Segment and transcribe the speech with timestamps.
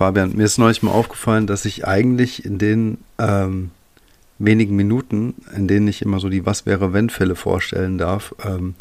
[0.00, 3.70] Fabian, mir ist neulich mal aufgefallen, dass ich eigentlich in den ähm,
[4.38, 8.76] wenigen Minuten, in denen ich immer so die Was wäre wenn Fälle vorstellen darf, ähm,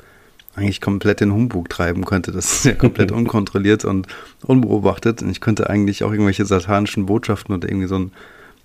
[0.56, 2.32] eigentlich komplett den Humbug treiben könnte.
[2.32, 4.08] Das ist ja komplett unkontrolliert und
[4.44, 5.22] unbeobachtet.
[5.22, 8.12] Und ich könnte eigentlich auch irgendwelche satanischen Botschaften oder irgendwie so einen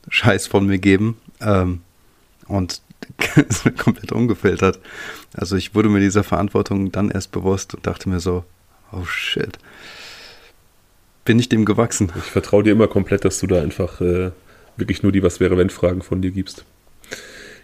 [0.08, 1.16] Scheiß von mir geben.
[1.40, 1.80] Ähm,
[2.46, 2.82] und
[3.78, 4.78] komplett ungefiltert.
[5.36, 8.44] Also ich wurde mir dieser Verantwortung dann erst bewusst und dachte mir so,
[8.92, 9.58] oh shit.
[11.24, 12.12] Bin ich dem gewachsen?
[12.16, 14.30] Ich vertraue dir immer komplett, dass du da einfach äh,
[14.76, 16.64] wirklich nur die Was wäre wenn Fragen von dir gibst.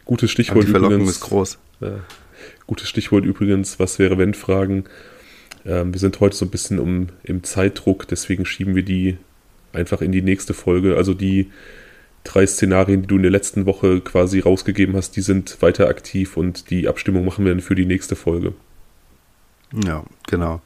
[0.05, 0.59] Gutes Stichwort.
[0.59, 1.59] Aber die Verlockung übrigens, ist groß.
[1.80, 1.91] Äh,
[2.66, 4.84] gutes Stichwort übrigens, Was wäre wenn Fragen.
[5.66, 9.19] Ähm, wir sind heute so ein bisschen um, im Zeitdruck, deswegen schieben wir die
[9.72, 10.97] einfach in die nächste Folge.
[10.97, 11.50] Also die
[12.24, 16.36] drei Szenarien, die du in der letzten Woche quasi rausgegeben hast, die sind weiter aktiv
[16.36, 18.55] und die Abstimmung machen wir dann für die nächste Folge.
[19.84, 20.61] Ja, genau.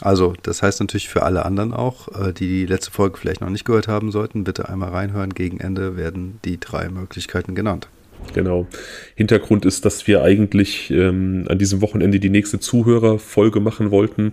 [0.00, 3.50] Also, das heißt natürlich für alle anderen auch, äh, die die letzte Folge vielleicht noch
[3.50, 5.34] nicht gehört haben sollten, bitte einmal reinhören.
[5.34, 7.88] Gegen Ende werden die drei Möglichkeiten genannt.
[8.34, 8.66] Genau.
[9.14, 14.32] Hintergrund ist, dass wir eigentlich ähm, an diesem Wochenende die nächste Zuhörerfolge machen wollten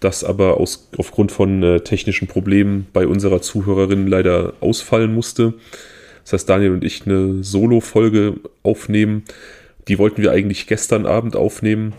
[0.00, 5.54] das aber aus, aufgrund von äh, technischen Problemen bei unserer Zuhörerin leider ausfallen musste.
[6.22, 9.24] Das heißt, Daniel und ich eine Solo-Folge aufnehmen.
[9.88, 11.94] Die wollten wir eigentlich gestern Abend aufnehmen.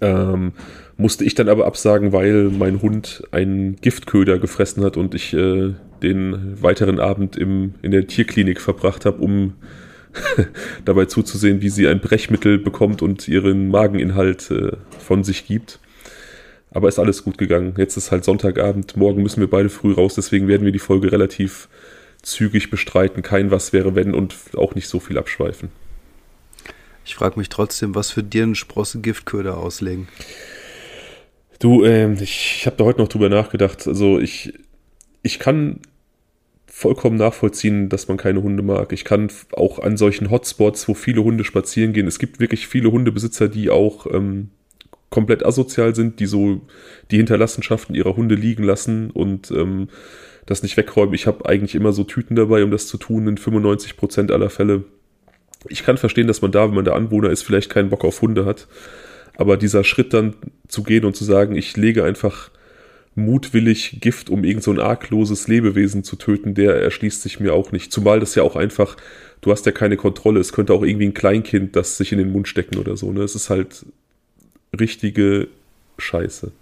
[0.00, 0.52] Ähm,
[0.96, 5.74] musste ich dann aber absagen, weil mein Hund einen Giftköder gefressen hat und ich äh,
[6.02, 9.54] den weiteren Abend im, in der Tierklinik verbracht habe, um
[10.84, 15.78] dabei zuzusehen, wie sie ein Brechmittel bekommt und ihren Mageninhalt äh, von sich gibt.
[16.70, 17.74] Aber ist alles gut gegangen.
[17.76, 21.12] Jetzt ist halt Sonntagabend, morgen müssen wir beide früh raus, deswegen werden wir die Folge
[21.12, 21.68] relativ
[22.22, 23.22] zügig bestreiten.
[23.22, 25.70] Kein Was wäre wenn und auch nicht so viel abschweifen.
[27.04, 30.08] Ich frage mich trotzdem, was für dir ein Sprosse Giftköder auslegen?
[31.62, 33.86] Du, äh, ich, ich habe da heute noch drüber nachgedacht.
[33.86, 34.52] Also ich,
[35.22, 35.78] ich kann
[36.66, 38.92] vollkommen nachvollziehen, dass man keine Hunde mag.
[38.92, 42.90] Ich kann auch an solchen Hotspots, wo viele Hunde spazieren gehen, es gibt wirklich viele
[42.90, 44.50] Hundebesitzer, die auch ähm,
[45.08, 46.62] komplett asozial sind, die so
[47.12, 49.86] die Hinterlassenschaften ihrer Hunde liegen lassen und ähm,
[50.46, 51.14] das nicht wegräumen.
[51.14, 54.50] Ich habe eigentlich immer so Tüten dabei, um das zu tun, in 95 Prozent aller
[54.50, 54.82] Fälle.
[55.68, 58.20] Ich kann verstehen, dass man da, wenn man der Anwohner ist, vielleicht keinen Bock auf
[58.20, 58.66] Hunde hat.
[59.36, 60.34] Aber dieser Schritt dann
[60.68, 62.50] zu gehen und zu sagen, ich lege einfach
[63.14, 67.72] mutwillig Gift, um irgend so ein argloses Lebewesen zu töten, der erschließt sich mir auch
[67.72, 67.92] nicht.
[67.92, 68.96] Zumal das ja auch einfach,
[69.42, 70.40] du hast ja keine Kontrolle.
[70.40, 73.12] Es könnte auch irgendwie ein Kleinkind das sich in den Mund stecken oder so.
[73.12, 73.22] Ne?
[73.22, 73.84] Es ist halt
[74.78, 75.48] richtige
[75.98, 76.52] Scheiße.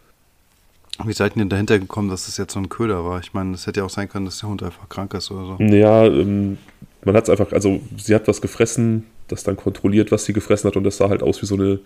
[1.04, 3.20] Wie seid ihr denn dahinter gekommen, dass es jetzt so ein Köder war?
[3.20, 5.56] Ich meine, es hätte ja auch sein können, dass der Hund einfach krank ist oder
[5.56, 5.64] so.
[5.64, 6.58] Ja, ähm,
[7.04, 10.68] man hat es einfach, also sie hat was gefressen, das dann kontrolliert, was sie gefressen
[10.68, 11.78] hat und das sah halt aus wie so eine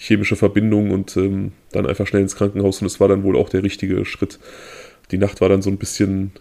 [0.00, 3.50] chemische Verbindung und ähm, dann einfach schnell ins Krankenhaus und es war dann wohl auch
[3.50, 4.38] der richtige Schritt.
[5.10, 6.32] Die Nacht war dann so ein bisschen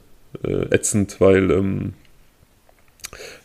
[0.43, 1.93] äh, ätzend, weil ähm,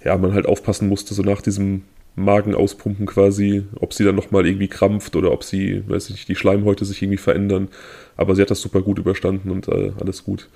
[0.05, 1.83] ja, man halt aufpassen musste, so nach diesem
[2.15, 6.29] Magen auspumpen quasi, ob sie dann nochmal irgendwie krampft oder ob sie, weiß ich nicht,
[6.29, 7.69] die Schleimhäute sich irgendwie verändern.
[8.17, 10.49] Aber sie hat das super gut überstanden und äh, alles gut.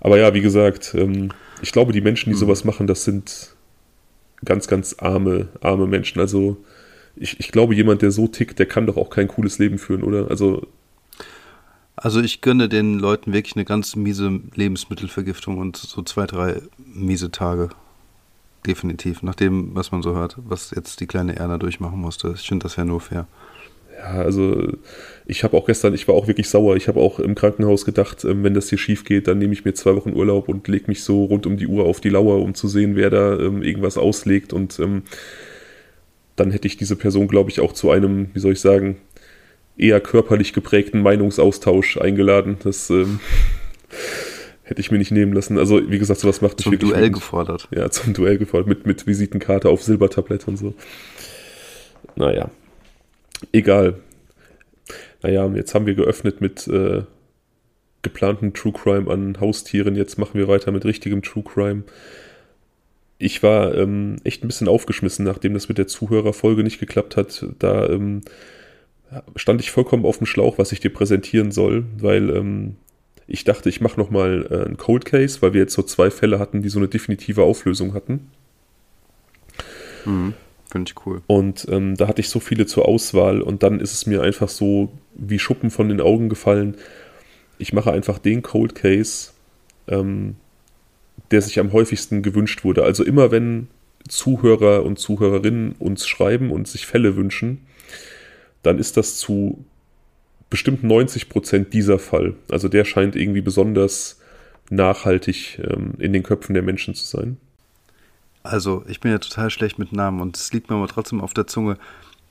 [0.00, 2.40] Aber ja, wie gesagt, ähm, ich glaube, die Menschen, die mhm.
[2.40, 3.54] sowas machen, das sind
[4.42, 6.18] ganz, ganz arme, arme Menschen.
[6.18, 6.56] Also
[7.20, 10.02] ich, ich glaube, jemand, der so tickt, der kann doch auch kein cooles Leben führen,
[10.02, 10.30] oder?
[10.30, 10.66] Also
[12.02, 17.30] also ich gönne den Leuten wirklich eine ganz miese Lebensmittelvergiftung und so zwei, drei miese
[17.30, 17.68] Tage
[18.66, 19.22] definitiv.
[19.22, 22.32] Nach dem, was man so hört, was jetzt die kleine Erna durchmachen musste.
[22.36, 23.26] Ich finde, das wäre nur fair.
[23.98, 24.72] Ja, also
[25.26, 26.76] ich habe auch gestern, ich war auch wirklich sauer.
[26.76, 29.66] Ich habe auch im Krankenhaus gedacht, ähm, wenn das hier schief geht, dann nehme ich
[29.66, 32.40] mir zwei Wochen Urlaub und lege mich so rund um die Uhr auf die Lauer,
[32.40, 34.54] um zu sehen, wer da ähm, irgendwas auslegt.
[34.54, 35.02] Und ähm,
[36.40, 38.96] dann hätte ich diese Person, glaube ich, auch zu einem, wie soll ich sagen,
[39.76, 42.56] eher körperlich geprägten Meinungsaustausch eingeladen.
[42.64, 43.20] Das ähm,
[44.62, 45.58] hätte ich mir nicht nehmen lassen.
[45.58, 46.88] Also, wie gesagt, sowas macht mich zum wirklich.
[46.88, 47.12] Zum Duell mit.
[47.12, 47.68] gefordert.
[47.74, 48.68] Ja, zum Duell gefordert.
[48.68, 50.74] Mit, mit Visitenkarte auf Silbertablett und so.
[52.16, 52.50] Naja.
[53.52, 54.00] Egal.
[55.22, 57.02] Naja, jetzt haben wir geöffnet mit äh,
[58.00, 59.94] geplanten True Crime an Haustieren.
[59.94, 61.82] Jetzt machen wir weiter mit richtigem True Crime.
[63.22, 67.44] Ich war ähm, echt ein bisschen aufgeschmissen, nachdem das mit der Zuhörerfolge nicht geklappt hat.
[67.58, 68.22] Da ähm,
[69.36, 72.76] stand ich vollkommen auf dem Schlauch, was ich dir präsentieren soll, weil ähm,
[73.26, 76.38] ich dachte, ich mache nochmal äh, einen Cold Case, weil wir jetzt so zwei Fälle
[76.38, 78.30] hatten, die so eine definitive Auflösung hatten.
[80.06, 80.32] Mhm,
[80.70, 81.20] Finde ich cool.
[81.26, 84.48] Und ähm, da hatte ich so viele zur Auswahl und dann ist es mir einfach
[84.48, 86.76] so wie Schuppen von den Augen gefallen.
[87.58, 89.32] Ich mache einfach den Cold Case,
[89.88, 90.36] ähm,
[91.30, 92.84] der sich am häufigsten gewünscht wurde.
[92.84, 93.68] Also immer wenn
[94.08, 97.66] Zuhörer und Zuhörerinnen uns schreiben und sich Fälle wünschen,
[98.62, 99.64] dann ist das zu
[100.48, 102.34] bestimmt 90 Prozent dieser Fall.
[102.50, 104.20] Also der scheint irgendwie besonders
[104.70, 107.36] nachhaltig ähm, in den Köpfen der Menschen zu sein?
[108.42, 111.34] Also, ich bin ja total schlecht mit Namen und es liegt mir aber trotzdem auf
[111.34, 111.76] der Zunge.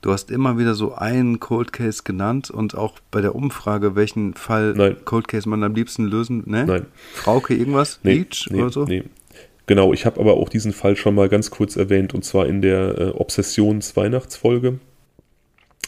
[0.02, 4.32] Du hast immer wieder so einen Cold Case genannt und auch bei der Umfrage, welchen
[4.34, 4.96] Fall Nein.
[5.04, 6.64] Cold Case man am liebsten lösen, ne?
[6.64, 6.86] Nein.
[7.12, 8.00] Frauke irgendwas?
[8.02, 8.84] Nee, Leach nee, oder so?
[8.84, 9.04] nee.
[9.66, 12.62] Genau, ich habe aber auch diesen Fall schon mal ganz kurz erwähnt und zwar in
[12.62, 14.80] der äh, Obsessions-Weihnachtsfolge.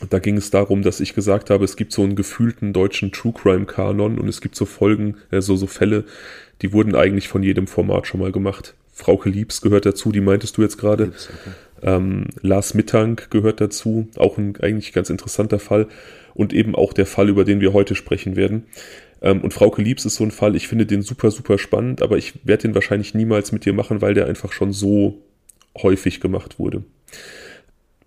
[0.08, 3.32] Da ging es darum, dass ich gesagt habe, es gibt so einen gefühlten deutschen True
[3.32, 6.04] Crime Kanon und es gibt so Folgen, äh, so, so Fälle,
[6.60, 8.74] die wurden eigentlich von jedem Format schon mal gemacht.
[8.92, 11.04] Frauke Liebs gehört dazu, die meintest du jetzt gerade.
[11.04, 11.50] Okay.
[11.82, 15.88] Ähm, Lars Mittank gehört dazu, auch ein eigentlich ganz interessanter Fall.
[16.34, 18.64] Und eben auch der Fall, über den wir heute sprechen werden.
[19.20, 22.16] Ähm, und Frauke Liebs ist so ein Fall, ich finde den super, super spannend, aber
[22.16, 25.18] ich werde den wahrscheinlich niemals mit dir machen, weil der einfach schon so
[25.76, 26.82] häufig gemacht wurde.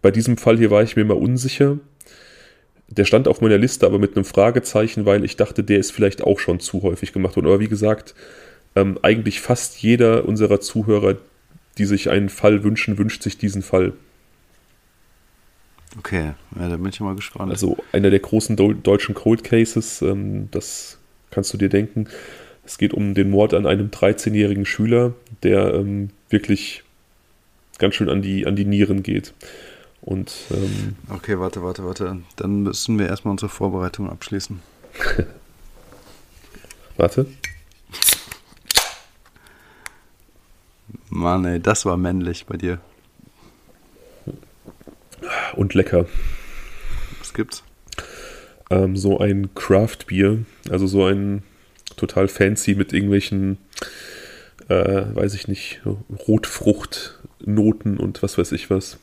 [0.02, 1.80] Bei diesem Fall hier war ich mir mal unsicher.
[2.88, 6.22] Der stand auf meiner Liste, aber mit einem Fragezeichen, weil ich dachte, der ist vielleicht
[6.22, 7.48] auch schon zu häufig gemacht worden.
[7.48, 8.14] Aber wie gesagt,
[8.76, 11.18] ähm, eigentlich fast jeder unserer Zuhörer,
[11.78, 13.94] die sich einen Fall wünschen, wünscht sich diesen Fall.
[15.98, 17.52] Okay, ja, da bin ich mal gespannt.
[17.52, 20.98] Also einer der großen do- deutschen Cold Cases, ähm, das
[21.32, 22.08] kannst du dir denken.
[22.66, 25.14] Es geht um den Mord an einem 13-jährigen Schüler,
[25.44, 26.84] der ähm, wirklich
[27.78, 29.34] ganz schön an die, an die Nieren geht.
[30.02, 32.18] Und ähm, okay, warte, warte, warte.
[32.36, 34.60] Dann müssen wir erstmal unsere Vorbereitung abschließen.
[36.98, 37.26] warte.
[41.16, 42.80] Mann, ey, das war männlich bei dir.
[45.56, 46.06] Und lecker.
[47.20, 47.64] Was gibt's?
[48.70, 50.40] Ähm, so ein Craft-Bier,
[50.70, 51.44] also so ein
[51.96, 53.58] total fancy mit irgendwelchen,
[54.68, 55.82] äh, weiß ich nicht,
[56.28, 58.98] Rotfruchtnoten und was weiß ich was.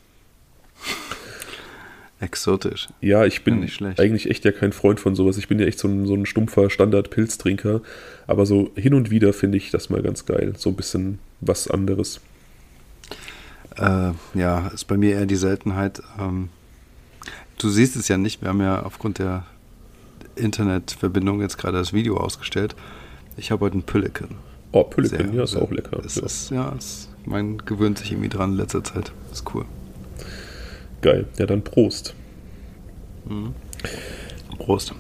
[2.21, 2.89] Exotisch.
[3.01, 3.99] Ja, ich bin Ja, nicht schlecht.
[3.99, 5.39] eigentlich echt ja kein Freund von sowas.
[5.39, 7.81] Ich bin ja echt so ein, so ein stumpfer Standard-Pilztrinker.
[8.29, 10.53] Aber so hin und wieder finde ich das mal ganz geil.
[10.57, 12.21] So ein bisschen was anderes.
[13.77, 16.03] Äh, ja, ist bei mir eher die Seltenheit.
[16.19, 16.49] Ähm,
[17.59, 18.41] du siehst es ja nicht.
[18.43, 19.45] Wir haben ja aufgrund der
[20.37, 22.75] Internetverbindung jetzt gerade das Video ausgestellt.
[23.37, 24.29] Ich habe heute einen Pülliken.
[24.73, 26.01] Oh, Pülliken, Sehr- ja, ist auch lecker.
[26.05, 29.13] Es Ja, ist, ja, es, man gewöhnt sich irgendwie dran in letzter Zeit.
[29.31, 29.65] Ist cool.
[31.03, 31.27] geil.
[31.39, 32.15] Ja, dann Prost.
[34.59, 34.95] Prost.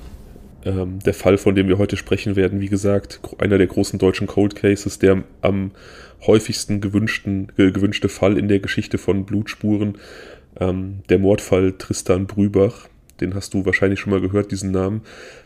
[0.64, 4.26] Ähm, der Fall, von dem wir heute sprechen werden, wie gesagt, einer der großen deutschen
[4.26, 5.72] Cold Cases, der am
[6.26, 9.98] häufigsten gewünschten, ge gewünschte Fall in der Geschichte von Blutspuren,
[10.60, 12.88] ähm, der Mordfall Tristan Brübach.
[13.20, 15.02] Den hast du wahrscheinlich schon mal gehört, diesen Namen.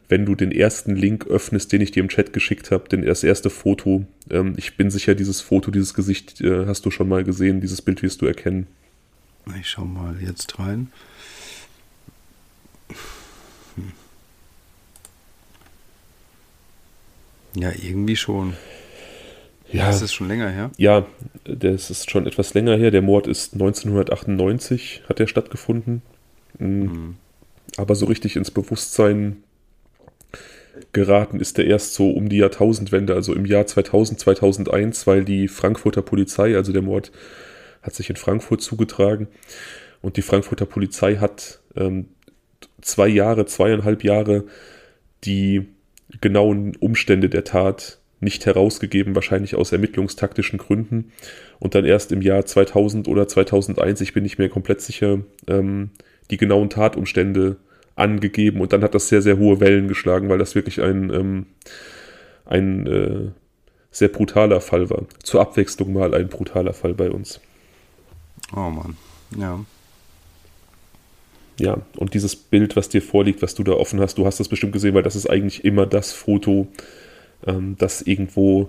[0.08, 3.24] Wenn du den ersten Link öffnest, den ich dir im Chat geschickt habe, denn das
[3.24, 7.24] erste Foto, ähm, ich bin sicher, dieses Foto, dieses Gesicht äh, hast du schon mal
[7.24, 8.66] gesehen, dieses Bild wirst du erkennen.
[9.58, 10.88] Ich schau mal jetzt rein.
[17.56, 18.54] Ja, irgendwie schon.
[19.72, 20.70] Ja, Das ist schon länger her.
[20.76, 21.06] Ja,
[21.44, 22.90] das ist schon etwas länger her.
[22.90, 26.02] Der Mord ist 1998, hat er stattgefunden.
[26.58, 26.68] Mhm.
[26.68, 27.16] Mhm.
[27.76, 29.42] Aber so richtig ins Bewusstsein
[30.92, 35.48] geraten ist er erst so um die Jahrtausendwende, also im Jahr 2000, 2001, weil die
[35.48, 37.10] Frankfurter Polizei, also der Mord
[37.82, 39.28] hat sich in Frankfurt zugetragen
[40.02, 42.08] und die Frankfurter Polizei hat ähm,
[42.82, 44.44] zwei Jahre, zweieinhalb Jahre
[45.24, 45.66] die
[46.20, 51.12] genauen Umstände der Tat nicht herausgegeben, wahrscheinlich aus ermittlungstaktischen Gründen.
[51.58, 55.90] Und dann erst im Jahr 2000 oder 2001, ich bin nicht mehr komplett sicher, ähm,
[56.30, 57.56] die genauen Tatumstände
[57.94, 58.60] angegeben.
[58.60, 61.46] Und dann hat das sehr, sehr hohe Wellen geschlagen, weil das wirklich ein, ähm,
[62.46, 63.30] ein äh,
[63.90, 65.04] sehr brutaler Fall war.
[65.22, 67.40] Zur Abwechslung mal ein brutaler Fall bei uns.
[68.54, 68.96] Oh Mann.
[69.36, 69.60] Ja.
[71.58, 74.48] Ja, und dieses Bild, was dir vorliegt, was du da offen hast, du hast das
[74.48, 76.66] bestimmt gesehen, weil das ist eigentlich immer das Foto,
[77.46, 78.68] ähm, das irgendwo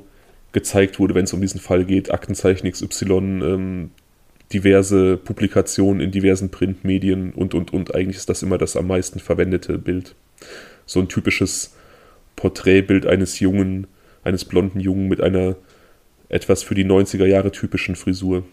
[0.54, 2.12] gezeigt wurde, wenn es um diesen Fall geht.
[2.12, 3.92] Aktenzeichen XY, ähm,
[4.54, 7.94] diverse Publikationen in diversen Printmedien und, und, und.
[7.94, 10.16] Eigentlich ist das immer das am meisten verwendete Bild.
[10.86, 11.76] So ein typisches
[12.38, 13.88] Porträtbild eines Jungen,
[14.24, 15.58] eines blonden Jungen mit einer
[16.30, 18.44] etwas für die 90er Jahre typischen Frisur.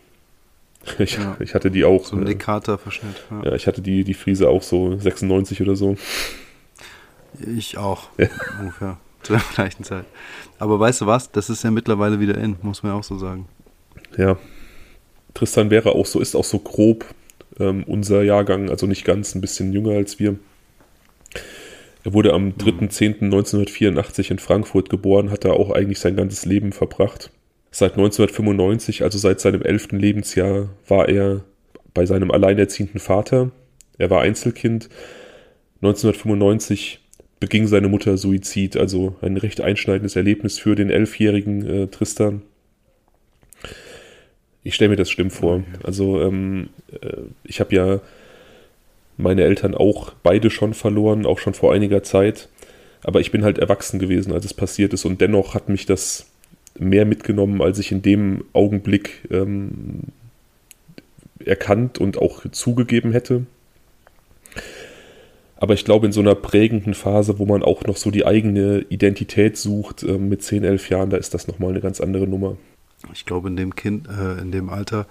[0.98, 1.36] Ich, Ja.
[1.40, 2.04] ich hatte die auch.
[2.04, 3.24] So ein äh, Dekata-Verschnitt.
[3.30, 3.50] Ja.
[3.50, 5.96] ja, ich hatte die, die Frise auch so 96 oder so.
[7.56, 8.08] Ich auch.
[8.18, 8.28] Ja.
[8.60, 8.98] Ungefähr.
[9.22, 10.04] Zur gleichen Zeit.
[10.58, 11.32] Aber weißt du was?
[11.32, 13.48] Das ist ja mittlerweile wieder in, muss man auch so sagen.
[14.18, 14.36] Ja.
[15.32, 17.06] Tristan wäre auch so, ist auch so grob
[17.58, 20.36] ähm, unser Jahrgang, also nicht ganz, ein bisschen jünger als wir.
[22.04, 27.30] Er wurde am 3.10.1984 in Frankfurt geboren, hat da auch eigentlich sein ganzes Leben verbracht.
[27.76, 31.40] Seit 1995, also seit seinem elften Lebensjahr, war er
[31.92, 33.50] bei seinem alleinerziehenden Vater.
[33.98, 34.88] Er war Einzelkind.
[35.82, 37.00] 1995
[37.40, 42.42] beging seine Mutter Suizid, also ein recht einschneidendes Erlebnis für den elfjährigen äh, Tristan.
[44.62, 45.64] Ich stelle mir das schlimm vor.
[45.82, 48.00] Also ähm, äh, ich habe ja
[49.16, 52.48] meine Eltern auch beide schon verloren, auch schon vor einiger Zeit.
[53.02, 55.04] Aber ich bin halt erwachsen gewesen, als es passiert ist.
[55.04, 56.30] Und dennoch hat mich das
[56.78, 60.04] mehr mitgenommen, als ich in dem Augenblick ähm,
[61.44, 63.46] erkannt und auch zugegeben hätte.
[65.56, 68.84] Aber ich glaube, in so einer prägenden Phase, wo man auch noch so die eigene
[68.88, 72.56] Identität sucht, äh, mit 10, 11 Jahren, da ist das nochmal eine ganz andere Nummer.
[73.12, 75.06] Ich glaube, in dem Kind, äh, in dem Alter,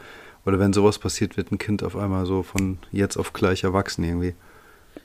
[0.45, 4.03] oder wenn sowas passiert, wird ein Kind auf einmal so von jetzt auf gleich erwachsen
[4.03, 4.33] irgendwie.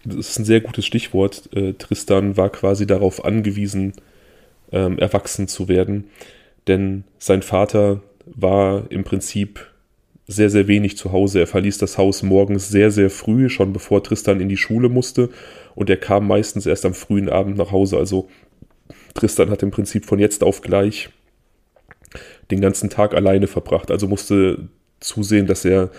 [0.05, 1.49] Das ist ein sehr gutes Stichwort.
[1.55, 3.93] Äh, Tristan war quasi darauf angewiesen,
[4.73, 6.11] ähm, erwachsen zu werden,
[6.69, 9.67] denn sein Vater war im Prinzip
[10.27, 11.41] sehr, sehr wenig zu Hause.
[11.41, 15.31] Er verließ das Haus morgens sehr, sehr früh, schon bevor Tristan in die Schule musste.
[15.75, 17.97] Und er kam meistens erst am frühen Abend nach Hause.
[17.97, 18.29] Also
[19.15, 21.09] Tristan hat im Prinzip von jetzt auf gleich
[22.51, 23.91] den ganzen Tag alleine verbracht.
[23.91, 24.69] Also musste
[25.01, 25.91] zusehen, dass er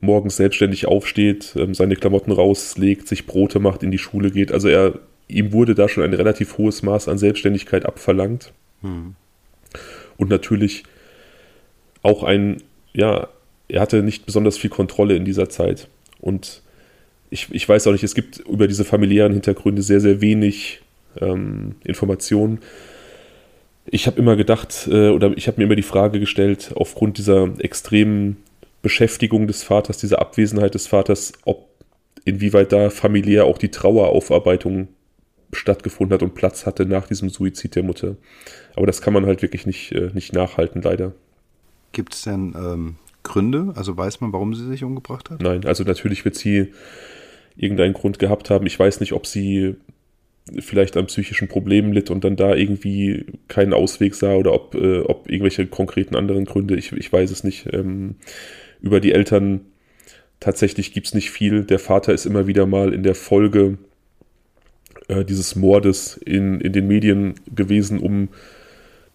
[0.00, 4.52] morgens selbstständig aufsteht, ähm, seine Klamotten rauslegt, sich Brote macht, in die Schule geht.
[4.52, 8.52] Also er, ihm wurde da schon ein relativ hohes Maß an Selbstständigkeit abverlangt.
[8.82, 9.16] Hm.
[10.16, 10.84] Und natürlich
[12.02, 13.28] auch ein, ja,
[13.68, 15.88] er hatte nicht besonders viel Kontrolle in dieser Zeit.
[16.20, 16.62] Und
[17.30, 20.80] ich, ich weiß auch nicht, es gibt über diese familiären Hintergründe sehr, sehr wenig
[21.20, 22.60] ähm, Informationen.
[23.86, 27.48] Ich habe immer gedacht, äh, oder ich habe mir immer die Frage gestellt, aufgrund dieser
[27.58, 28.36] extremen
[28.82, 31.68] Beschäftigung des Vaters, dieser Abwesenheit des Vaters, ob
[32.24, 34.88] inwieweit da familiär auch die Traueraufarbeitung
[35.52, 38.16] stattgefunden hat und Platz hatte nach diesem Suizid der Mutter.
[38.74, 41.12] Aber das kann man halt wirklich nicht, äh, nicht nachhalten, leider.
[41.92, 43.72] Gibt es denn ähm, Gründe?
[43.76, 45.40] Also weiß man, warum sie sich umgebracht hat?
[45.40, 46.72] Nein, also natürlich wird sie
[47.56, 48.66] irgendeinen Grund gehabt haben.
[48.66, 49.76] Ich weiß nicht, ob sie
[50.58, 55.00] vielleicht an psychischen Problemen litt und dann da irgendwie keinen Ausweg sah oder ob, äh,
[55.00, 57.72] ob irgendwelche konkreten anderen Gründe, ich, ich weiß es nicht.
[57.72, 58.16] Ähm,
[58.80, 59.62] über die Eltern
[60.38, 61.64] tatsächlich gibt es nicht viel.
[61.64, 63.78] Der Vater ist immer wieder mal in der Folge
[65.08, 68.28] äh, dieses Mordes in, in den Medien gewesen, um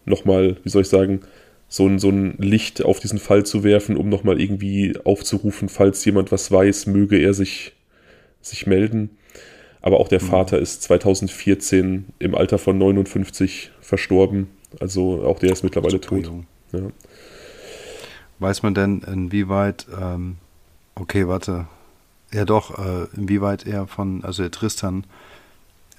[0.05, 1.21] nochmal, wie soll ich sagen,
[1.67, 6.03] so ein, so ein Licht auf diesen Fall zu werfen, um nochmal irgendwie aufzurufen, falls
[6.03, 7.74] jemand was weiß, möge er sich,
[8.41, 9.12] sich melden.
[9.81, 10.27] Aber auch der mhm.
[10.27, 14.48] Vater ist 2014 im Alter von 59 verstorben.
[14.79, 16.29] Also auch der ist mittlerweile tot.
[16.71, 16.91] Ja.
[18.39, 20.38] Weiß man denn, inwieweit, ähm,
[20.95, 21.67] okay, warte,
[22.33, 25.05] ja doch, äh, inwieweit er von, also der Tristan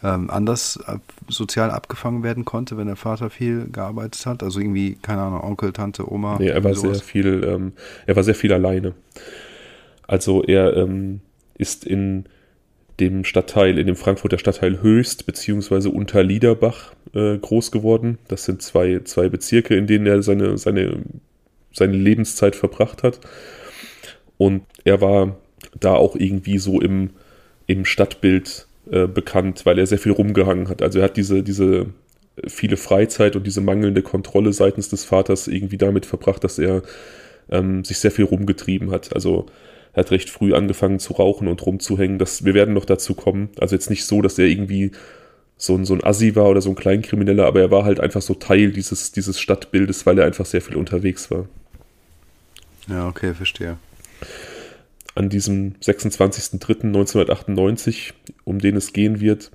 [0.02, 4.42] ähm, anders ab, sozial abgefangen werden konnte, wenn der Vater viel gearbeitet hat?
[4.42, 6.38] Also irgendwie, keine Ahnung, Onkel, Tante, Oma.
[6.38, 6.98] Nee, er war sowas.
[6.98, 7.72] sehr viel, ähm,
[8.06, 8.94] er war sehr viel alleine.
[10.06, 11.20] Also er ähm,
[11.56, 12.26] ist in
[13.00, 18.18] dem Stadtteil, in dem Frankfurter Stadtteil Höchst beziehungsweise Unterliederbach äh, groß geworden.
[18.28, 21.02] Das sind zwei, zwei Bezirke, in denen er seine, seine,
[21.72, 23.20] seine Lebenszeit verbracht hat.
[24.36, 25.36] Und er war
[25.78, 27.10] da auch irgendwie so im,
[27.66, 30.82] im Stadtbild äh, bekannt, weil er sehr viel rumgehangen hat.
[30.82, 31.86] Also er hat diese, diese
[32.46, 36.82] viele Freizeit und diese mangelnde Kontrolle seitens des Vaters irgendwie damit verbracht, dass er
[37.50, 39.14] ähm, sich sehr viel rumgetrieben hat.
[39.14, 39.46] Also
[39.92, 42.18] er hat recht früh angefangen zu rauchen und rumzuhängen.
[42.18, 43.50] Das, wir werden noch dazu kommen.
[43.60, 44.92] Also jetzt nicht so, dass er irgendwie
[45.58, 48.22] so ein, so ein Assi war oder so ein Kleinkrimineller, aber er war halt einfach
[48.22, 51.46] so Teil dieses, dieses Stadtbildes, weil er einfach sehr viel unterwegs war.
[52.88, 53.76] Ja, okay, verstehe
[55.14, 58.14] an diesem 26.03.1998,
[58.44, 59.52] um den es gehen wird,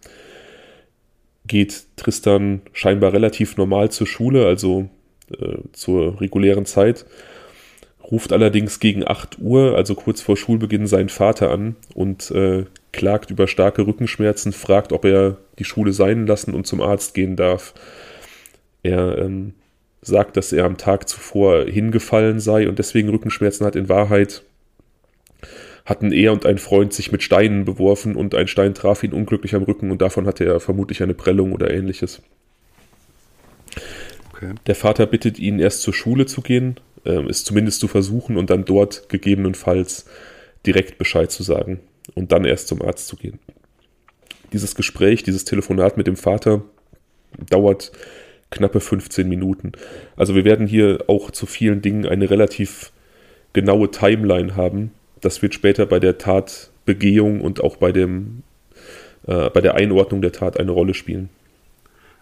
[1.45, 4.89] geht Tristan scheinbar relativ normal zur Schule, also
[5.31, 7.05] äh, zur regulären Zeit,
[8.11, 13.31] ruft allerdings gegen 8 Uhr, also kurz vor Schulbeginn, seinen Vater an und äh, klagt
[13.31, 17.73] über starke Rückenschmerzen, fragt, ob er die Schule sein lassen und zum Arzt gehen darf.
[18.83, 19.53] Er ähm,
[20.01, 23.75] sagt, dass er am Tag zuvor hingefallen sei und deswegen Rückenschmerzen hat.
[23.75, 24.43] In Wahrheit
[25.87, 29.55] hatten er und ein Freund sich mit Steinen beworfen und ein Stein traf ihn unglücklich
[29.55, 32.21] am Rücken und davon hatte er vermutlich eine Prellung oder ähnliches.
[34.33, 34.53] Okay.
[34.67, 38.49] Der Vater bittet ihn erst zur Schule zu gehen, äh, es zumindest zu versuchen und
[38.49, 40.05] dann dort gegebenenfalls
[40.65, 41.79] direkt Bescheid zu sagen
[42.15, 43.39] und dann erst zum Arzt zu gehen.
[44.51, 46.63] Dieses Gespräch, dieses Telefonat mit dem Vater
[47.49, 47.93] dauert
[48.51, 49.71] knappe 15 Minuten.
[50.17, 52.91] Also wir werden hier auch zu vielen Dingen eine relativ
[53.53, 54.91] genaue Timeline haben,
[55.21, 58.43] das wird später bei der Tatbegehung und auch bei, dem,
[59.25, 61.29] äh, bei der Einordnung der Tat eine Rolle spielen.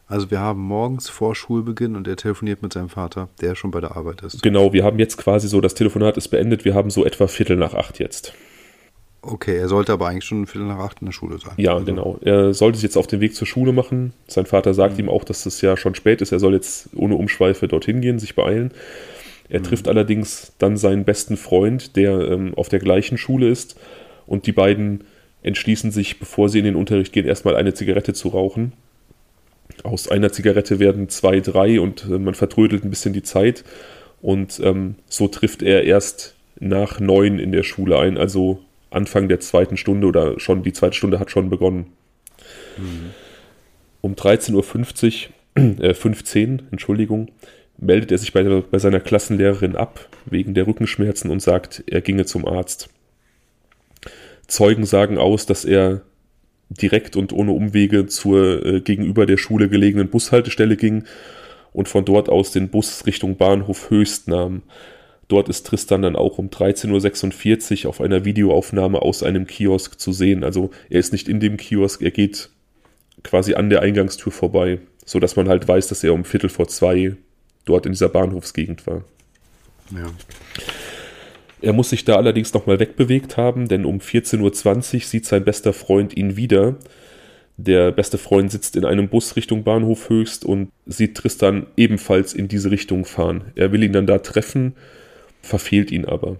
[0.07, 3.81] Also wir haben morgens vor Schulbeginn und er telefoniert mit seinem Vater, der schon bei
[3.81, 4.43] der Arbeit ist.
[4.43, 7.57] Genau, wir haben jetzt quasi so, das Telefonat ist beendet, wir haben so etwa Viertel
[7.57, 8.33] nach acht jetzt.
[9.23, 11.53] Okay, er sollte aber eigentlich schon ein Viertel nach acht in der Schule sein.
[11.57, 11.85] Ja, also.
[11.85, 12.19] genau.
[12.21, 14.13] Er sollte sich jetzt auf den Weg zur Schule machen.
[14.27, 15.05] Sein Vater sagt mhm.
[15.05, 16.31] ihm auch, dass es ja schon spät ist.
[16.31, 18.71] Er soll jetzt ohne Umschweife dorthin gehen, sich beeilen.
[19.49, 19.63] Er mhm.
[19.63, 23.79] trifft allerdings dann seinen besten Freund, der ähm, auf der gleichen Schule ist.
[24.25, 25.03] Und die beiden
[25.43, 28.73] entschließen sich, bevor sie in den Unterricht gehen, erstmal eine Zigarette zu rauchen.
[29.83, 33.63] Aus einer Zigarette werden zwei, drei und äh, man vertrödelt ein bisschen die Zeit.
[34.21, 38.59] Und ähm, so trifft er erst nach neun in der Schule ein, also
[38.89, 41.87] Anfang der zweiten Stunde oder schon die zweite Stunde hat schon begonnen.
[42.77, 43.11] Mhm.
[44.01, 47.29] Um 13.50 Uhr, äh, 15, Entschuldigung,
[47.77, 52.25] meldet er sich bei, bei seiner Klassenlehrerin ab wegen der Rückenschmerzen und sagt, er ginge
[52.25, 52.89] zum Arzt.
[54.47, 56.01] Zeugen sagen aus, dass er
[56.69, 61.03] direkt und ohne Umwege zur äh, gegenüber der Schule gelegenen Bushaltestelle ging
[61.73, 64.63] und von dort aus den Bus Richtung Bahnhof Höchst nahm.
[65.27, 70.11] Dort ist Tristan dann auch um 13.46 Uhr auf einer Videoaufnahme aus einem Kiosk zu
[70.11, 70.43] sehen.
[70.43, 72.49] Also er ist nicht in dem Kiosk, er geht
[73.23, 77.15] quasi an der Eingangstür vorbei, sodass man halt weiß, dass er um Viertel vor zwei
[77.65, 79.03] dort in dieser Bahnhofsgegend war.
[79.91, 80.11] Ja.
[81.61, 85.73] Er muss sich da allerdings nochmal wegbewegt haben, denn um 14.20 Uhr sieht sein bester
[85.73, 86.75] Freund ihn wieder.
[87.57, 92.47] Der beste Freund sitzt in einem Bus Richtung Bahnhof Höchst und sieht Tristan ebenfalls in
[92.47, 93.45] diese Richtung fahren.
[93.55, 94.73] Er will ihn dann da treffen,
[95.41, 96.31] verfehlt ihn aber.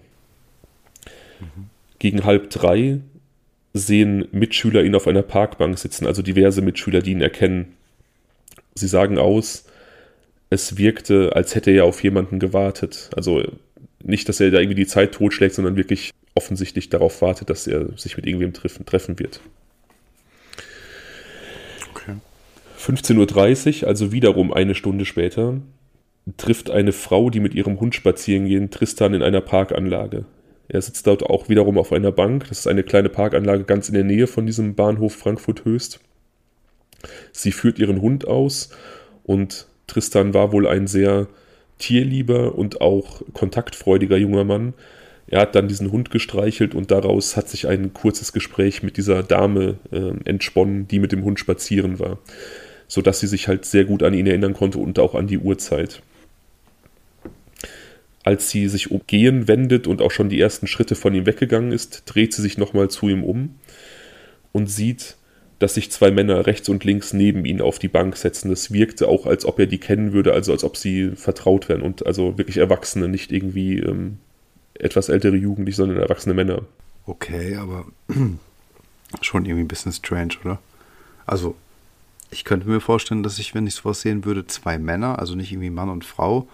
[1.40, 1.70] Mhm.
[1.98, 3.00] Gegen halb drei
[3.72, 7.74] sehen Mitschüler ihn auf einer Parkbank sitzen, also diverse Mitschüler, die ihn erkennen.
[8.74, 9.64] Sie sagen aus,
[10.50, 13.10] es wirkte, als hätte er auf jemanden gewartet.
[13.16, 13.42] Also
[14.02, 17.96] nicht, dass er da irgendwie die Zeit totschlägt, sondern wirklich offensichtlich darauf wartet, dass er
[17.98, 19.40] sich mit irgendwem treffen, treffen wird.
[21.90, 22.12] Okay.
[22.78, 25.60] 15.30 Uhr, also wiederum eine Stunde später,
[26.36, 30.26] trifft eine Frau, die mit ihrem Hund spazieren gehen, Tristan in einer Parkanlage.
[30.68, 32.46] Er sitzt dort auch wiederum auf einer Bank.
[32.48, 36.00] Das ist eine kleine Parkanlage ganz in der Nähe von diesem Bahnhof Frankfurt Höchst.
[37.32, 38.70] Sie führt ihren Hund aus
[39.22, 41.28] und Tristan war wohl ein sehr
[41.78, 44.74] tierlieber und auch kontaktfreudiger junger Mann.
[45.28, 49.22] Er hat dann diesen Hund gestreichelt und daraus hat sich ein kurzes Gespräch mit dieser
[49.22, 52.18] Dame äh, entsponnen, die mit dem Hund spazieren war,
[52.86, 56.02] sodass sie sich halt sehr gut an ihn erinnern konnte und auch an die Uhrzeit.
[58.22, 62.02] Als sie sich umgehen wendet und auch schon die ersten Schritte von ihm weggegangen ist,
[62.06, 63.56] dreht sie sich nochmal zu ihm um
[64.52, 65.16] und sieht,
[65.58, 68.50] dass sich zwei Männer rechts und links neben ihn auf die Bank setzen.
[68.50, 71.82] Das wirkte auch, als ob er die kennen würde, also als ob sie vertraut wären
[71.82, 74.18] und also wirklich Erwachsene, nicht irgendwie ähm,
[74.74, 76.62] etwas ältere Jugendliche, sondern erwachsene Männer.
[77.06, 77.86] Okay, aber
[79.22, 80.58] schon irgendwie ein bisschen strange, oder?
[81.24, 81.54] Also,
[82.30, 85.52] ich könnte mir vorstellen, dass ich, wenn ich sowas sehen würde, zwei Männer, also nicht
[85.52, 86.48] irgendwie Mann und Frau,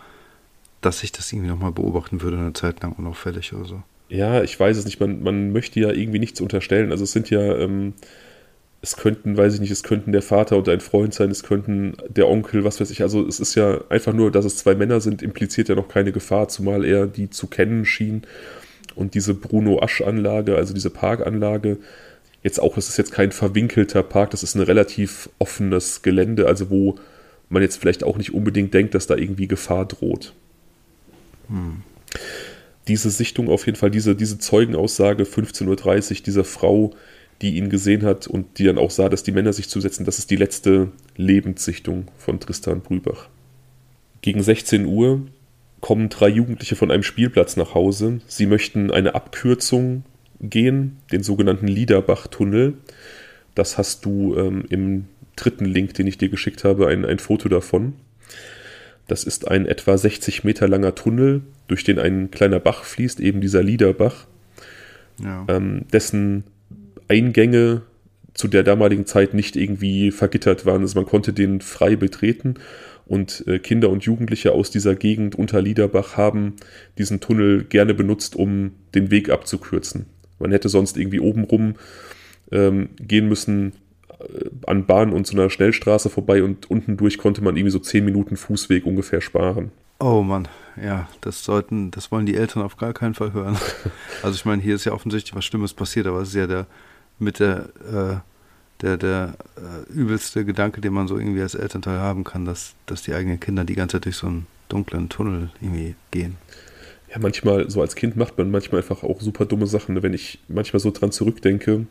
[0.80, 3.82] dass ich das irgendwie nochmal beobachten würde, eine Zeit lang unauffällig oder so.
[4.08, 5.00] Ja, ich weiß es nicht.
[5.00, 6.90] Man, man möchte ja irgendwie nichts unterstellen.
[6.90, 7.94] Also es sind ja ähm,
[8.84, 11.94] es könnten, weiß ich nicht, es könnten der Vater und ein Freund sein, es könnten
[12.08, 13.02] der Onkel, was weiß ich.
[13.02, 16.10] Also es ist ja einfach nur, dass es zwei Männer sind, impliziert ja noch keine
[16.10, 18.22] Gefahr, zumal er die zu kennen schien.
[18.96, 21.78] Und diese Bruno-Asch-Anlage, also diese Parkanlage,
[22.42, 26.68] jetzt auch, es ist jetzt kein verwinkelter Park, das ist ein relativ offenes Gelände, also
[26.68, 26.96] wo
[27.48, 30.32] man jetzt vielleicht auch nicht unbedingt denkt, dass da irgendwie Gefahr droht.
[31.48, 31.82] Hm.
[32.88, 35.68] Diese Sichtung auf jeden Fall, diese, diese Zeugenaussage 15.30
[36.18, 36.94] Uhr dieser Frau,
[37.42, 40.06] die ihn gesehen hat und die dann auch sah, dass die Männer sich zusetzen.
[40.06, 43.28] Das ist die letzte Lebenssichtung von Tristan Brübach.
[44.22, 45.26] Gegen 16 Uhr
[45.80, 48.20] kommen drei Jugendliche von einem Spielplatz nach Hause.
[48.28, 50.04] Sie möchten eine Abkürzung
[50.40, 52.74] gehen, den sogenannten Liederbach-Tunnel.
[53.56, 57.48] Das hast du ähm, im dritten Link, den ich dir geschickt habe, ein, ein Foto
[57.48, 57.94] davon.
[59.08, 63.40] Das ist ein etwa 60 Meter langer Tunnel, durch den ein kleiner Bach fließt, eben
[63.40, 64.26] dieser Liederbach,
[65.18, 65.44] ja.
[65.48, 66.44] ähm, dessen
[67.12, 67.82] Eingänge
[68.32, 70.80] zu der damaligen Zeit nicht irgendwie vergittert waren.
[70.80, 72.54] Also man konnte den frei betreten
[73.04, 76.56] und äh, Kinder und Jugendliche aus dieser Gegend unter Liederbach haben
[76.96, 80.06] diesen Tunnel gerne benutzt, um den Weg abzukürzen.
[80.38, 81.74] Man hätte sonst irgendwie obenrum
[82.50, 83.74] ähm, gehen müssen
[84.08, 87.78] äh, an Bahn und so einer Schnellstraße vorbei und unten durch konnte man irgendwie so
[87.78, 89.70] zehn Minuten Fußweg ungefähr sparen.
[90.00, 90.48] Oh Mann,
[90.82, 93.58] ja, das sollten, das wollen die Eltern auf gar keinen Fall hören.
[94.22, 96.66] Also ich meine, hier ist ja offensichtlich was Schlimmes passiert, aber es ist ja der
[97.22, 98.16] mit der, äh,
[98.82, 103.02] der, der äh, übelste Gedanke, den man so irgendwie als Elternteil haben kann, dass, dass
[103.02, 106.36] die eigenen Kinder die ganze Zeit durch so einen dunklen Tunnel irgendwie gehen.
[107.10, 109.94] Ja, manchmal, so als Kind macht man manchmal einfach auch super dumme Sachen.
[109.94, 110.02] Ne?
[110.02, 111.86] Wenn ich manchmal so dran zurückdenke,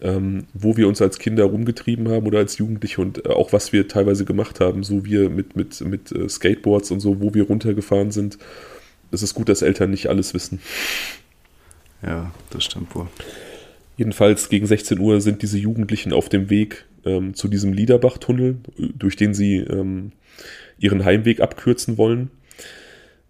[0.00, 3.72] ähm, wo wir uns als Kinder rumgetrieben haben oder als Jugendliche und äh, auch was
[3.72, 7.44] wir teilweise gemacht haben, so wir mit, mit, mit äh, Skateboards und so, wo wir
[7.44, 8.36] runtergefahren sind.
[9.12, 10.60] Es ist gut, dass Eltern nicht alles wissen.
[12.02, 13.06] Ja, das stimmt wohl.
[13.96, 19.16] Jedenfalls gegen 16 Uhr sind diese Jugendlichen auf dem Weg ähm, zu diesem Liederbach-Tunnel, durch
[19.16, 20.12] den sie ähm,
[20.78, 22.30] ihren Heimweg abkürzen wollen.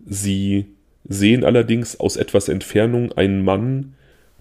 [0.04, 0.66] Sie
[1.08, 3.94] sehen allerdings aus etwas Entfernung einen Mann,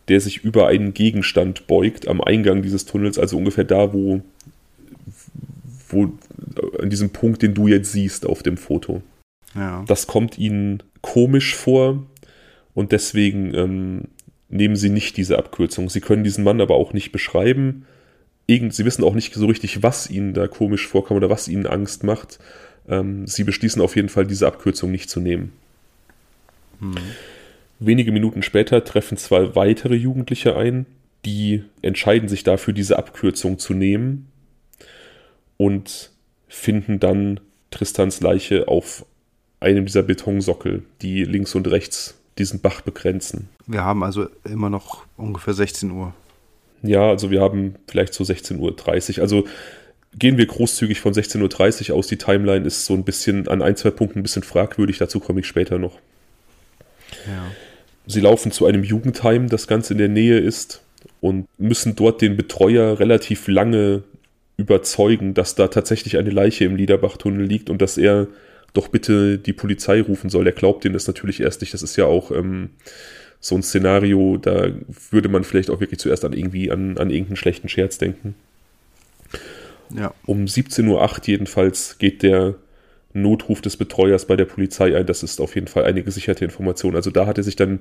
[0.07, 4.21] der sich über einen Gegenstand beugt am Eingang dieses Tunnels, also ungefähr da, wo,
[5.89, 6.11] wo
[6.79, 9.01] an diesem Punkt, den du jetzt siehst auf dem Foto.
[9.55, 9.83] Ja.
[9.88, 12.05] Das kommt ihnen komisch vor
[12.73, 14.01] und deswegen ähm,
[14.55, 15.89] nehmen sie nicht diese Abkürzung.
[15.89, 17.85] Sie können diesen Mann aber auch nicht beschreiben.
[18.47, 21.65] Irgend, sie wissen auch nicht so richtig, was ihnen da komisch vorkommt oder was ihnen
[21.65, 22.39] Angst macht.
[22.87, 25.53] Ähm, sie beschließen auf jeden Fall, diese Abkürzung nicht zu nehmen.
[26.79, 26.95] Hm.
[27.79, 30.85] Wenige Minuten später treffen zwei weitere Jugendliche ein,
[31.25, 34.27] die entscheiden sich dafür, diese Abkürzung zu nehmen
[35.57, 36.11] und
[36.47, 37.39] finden dann
[37.71, 39.05] Tristans Leiche auf
[39.59, 43.49] einem dieser Betonsockel, die links und rechts diesen Bach begrenzen.
[43.65, 46.13] Wir haben also immer noch ungefähr 16 Uhr.
[46.83, 49.21] Ja, also wir haben vielleicht so 16.30 Uhr.
[49.21, 49.45] Also
[50.17, 52.07] gehen wir großzügig von 16.30 Uhr aus.
[52.07, 54.97] Die Timeline ist so ein bisschen an ein, zwei Punkten ein bisschen fragwürdig.
[54.97, 55.99] Dazu komme ich später noch.
[57.25, 57.43] Ja.
[58.07, 60.81] Sie laufen zu einem Jugendheim, das ganz in der Nähe ist,
[61.21, 64.03] und müssen dort den Betreuer relativ lange
[64.57, 68.27] überzeugen, dass da tatsächlich eine Leiche im Liederbachtunnel liegt und dass er
[68.75, 70.43] doch bitte die Polizei rufen soll.
[70.43, 71.73] Der glaubt denen das natürlich erst nicht.
[71.73, 72.69] Das ist ja auch ähm,
[73.39, 74.69] so ein Szenario, da
[75.11, 78.35] würde man vielleicht auch wirklich zuerst an irgendwie an, an irgendeinen schlechten Scherz denken.
[79.95, 80.13] Ja.
[80.25, 82.55] Um 17.08 Uhr jedenfalls geht der
[83.13, 85.05] Notruf des Betreuers bei der Polizei ein.
[85.05, 86.95] Das ist auf jeden Fall eine gesicherte Information.
[86.95, 87.79] Also da hat er sich dann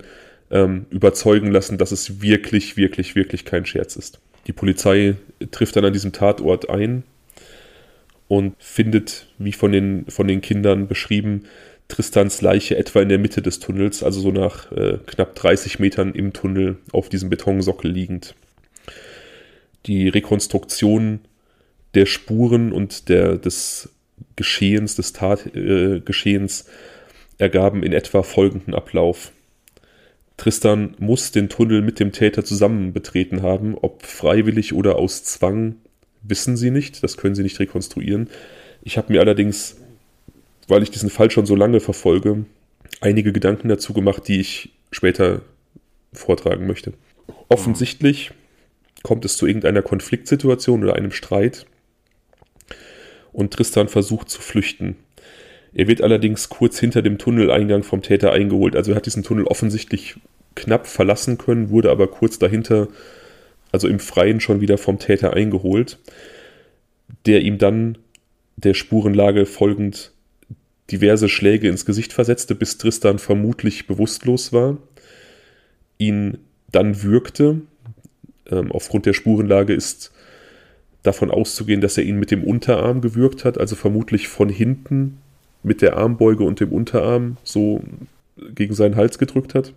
[0.50, 4.20] ähm, überzeugen lassen, dass es wirklich, wirklich, wirklich kein Scherz ist.
[4.46, 5.16] Die Polizei
[5.50, 7.02] trifft dann an diesem Tatort ein
[8.28, 11.44] und findet, wie von den, von den Kindern beschrieben,
[11.88, 16.14] Tristans Leiche etwa in der Mitte des Tunnels, also so nach äh, knapp 30 Metern
[16.14, 18.34] im Tunnel auf diesem Betonsockel liegend.
[19.86, 21.20] Die Rekonstruktion
[21.92, 23.90] der Spuren und der, des
[24.36, 26.64] Geschehens, des Tatgeschehens äh,
[27.42, 29.32] ergaben in etwa folgenden Ablauf.
[30.36, 35.76] Tristan muss den Tunnel mit dem Täter zusammen betreten haben, ob freiwillig oder aus Zwang,
[36.24, 38.28] wissen sie nicht, das können sie nicht rekonstruieren.
[38.82, 39.76] Ich habe mir allerdings,
[40.68, 42.44] weil ich diesen Fall schon so lange verfolge,
[43.00, 45.42] einige Gedanken dazu gemacht, die ich später
[46.12, 46.94] vortragen möchte.
[47.48, 48.32] Offensichtlich
[49.02, 51.66] kommt es zu irgendeiner Konfliktsituation oder einem Streit
[53.32, 54.96] und Tristan versucht zu flüchten.
[55.74, 58.76] Er wird allerdings kurz hinter dem Tunneleingang vom Täter eingeholt.
[58.76, 60.16] Also er hat diesen Tunnel offensichtlich
[60.54, 62.88] knapp verlassen können, wurde aber kurz dahinter,
[63.74, 65.98] also im Freien schon wieder vom Täter eingeholt,
[67.26, 67.98] der ihm dann
[68.54, 70.12] der Spurenlage folgend
[70.92, 74.76] diverse Schläge ins Gesicht versetzte, bis Tristan vermutlich bewusstlos war,
[75.98, 76.38] ihn
[76.70, 77.62] dann würgte.
[78.48, 80.12] Ähm, aufgrund der Spurenlage ist
[81.02, 85.18] davon auszugehen, dass er ihn mit dem Unterarm gewürgt hat, also vermutlich von hinten
[85.64, 87.82] mit der Armbeuge und dem Unterarm so
[88.54, 89.72] gegen seinen Hals gedrückt hat.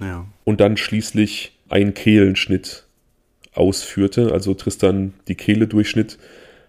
[0.00, 0.24] Ja.
[0.44, 2.84] Und dann schließlich einen Kehlenschnitt
[3.52, 6.18] ausführte, also Tristan die Kehle durchschnitt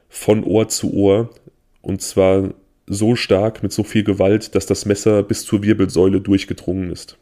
[0.10, 1.30] von Ohr zu Ohr
[1.84, 2.50] und zwar
[2.88, 7.18] so stark mit so viel Gewalt, dass das Messer bis zur Wirbelsäule durchgedrungen ist.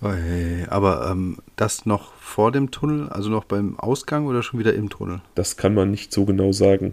[0.00, 4.88] Aber ähm, das noch vor dem Tunnel, also noch beim Ausgang oder schon wieder im
[4.88, 5.20] Tunnel?
[5.34, 6.92] Das kann man nicht so genau sagen.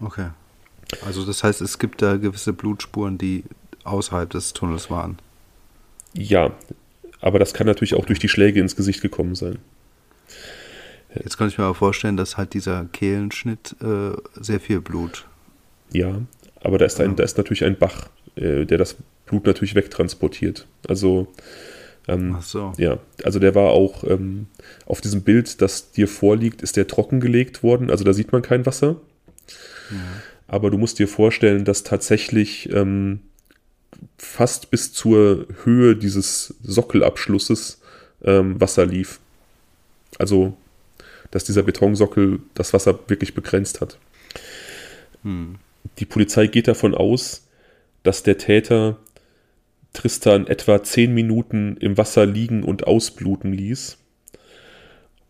[0.00, 0.30] Okay.
[1.06, 3.44] Also das heißt, es gibt da gewisse Blutspuren, die
[3.84, 5.18] außerhalb des Tunnels waren.
[6.14, 6.50] Ja,
[7.20, 9.58] aber das kann natürlich auch durch die Schläge ins Gesicht gekommen sein.
[11.14, 15.26] Jetzt kann ich mir aber vorstellen, dass halt dieser Kehlenschnitt äh, sehr viel Blut.
[15.92, 16.20] Ja,
[16.60, 20.66] aber da ist, ein, da ist natürlich ein Bach, äh, der das Blut natürlich wegtransportiert.
[20.88, 21.26] Also
[22.06, 22.72] ähm, Ach so.
[22.76, 24.46] Ja, also der war auch ähm,
[24.86, 27.90] auf diesem Bild, das dir vorliegt, ist der trockengelegt worden.
[27.90, 28.96] Also da sieht man kein Wasser.
[29.90, 29.96] Ja.
[30.46, 33.20] Aber du musst dir vorstellen, dass tatsächlich ähm,
[34.18, 37.80] fast bis zur Höhe dieses Sockelabschlusses
[38.24, 39.20] ähm, Wasser lief.
[40.18, 40.56] Also,
[41.30, 43.98] dass dieser Betonsockel das Wasser wirklich begrenzt hat.
[45.22, 45.56] Hm.
[45.98, 47.46] Die Polizei geht davon aus,
[48.02, 48.96] dass der Täter
[49.92, 53.98] Tristan etwa zehn Minuten im Wasser liegen und ausbluten ließ.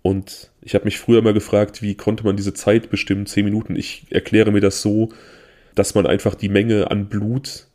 [0.02, 3.76] Und ich habe mich früher mal gefragt, wie konnte man diese Zeit bestimmen, zehn Minuten.
[3.76, 5.10] Ich erkläre mir das so,
[5.74, 7.66] dass man einfach die Menge an Blut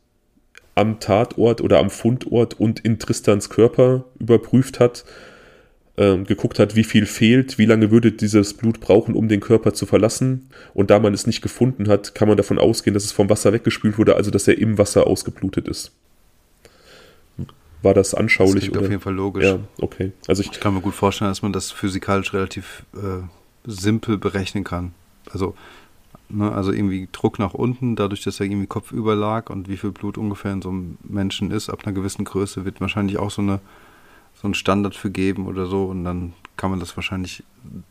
[0.76, 5.04] am Tatort oder am Fundort und in Tristans Körper überprüft hat,
[5.96, 9.72] äh, geguckt hat, wie viel fehlt, wie lange würde dieses Blut brauchen, um den Körper
[9.72, 10.50] zu verlassen.
[10.74, 13.54] Und da man es nicht gefunden hat, kann man davon ausgehen, dass es vom Wasser
[13.54, 15.92] weggespült wurde, also dass er im Wasser ausgeblutet ist.
[17.80, 18.66] war das anschaulich?
[18.66, 18.80] Das oder?
[18.82, 19.44] auf jeden Fall logisch.
[19.44, 20.12] Ja, okay.
[20.28, 23.22] Also ich, ich, kann mir gut vorstellen, dass man das physikalisch relativ äh,
[23.64, 24.92] simpel berechnen kann.
[25.30, 25.54] Also,
[26.28, 29.90] ne, also irgendwie Druck nach unten, dadurch, dass er irgendwie kopfüber lag und wie viel
[29.90, 33.42] Blut ungefähr in so einem Menschen ist, ab einer gewissen Größe wird wahrscheinlich auch so
[33.42, 33.60] eine
[34.34, 37.42] so einen Standard für geben oder so und dann kann man das wahrscheinlich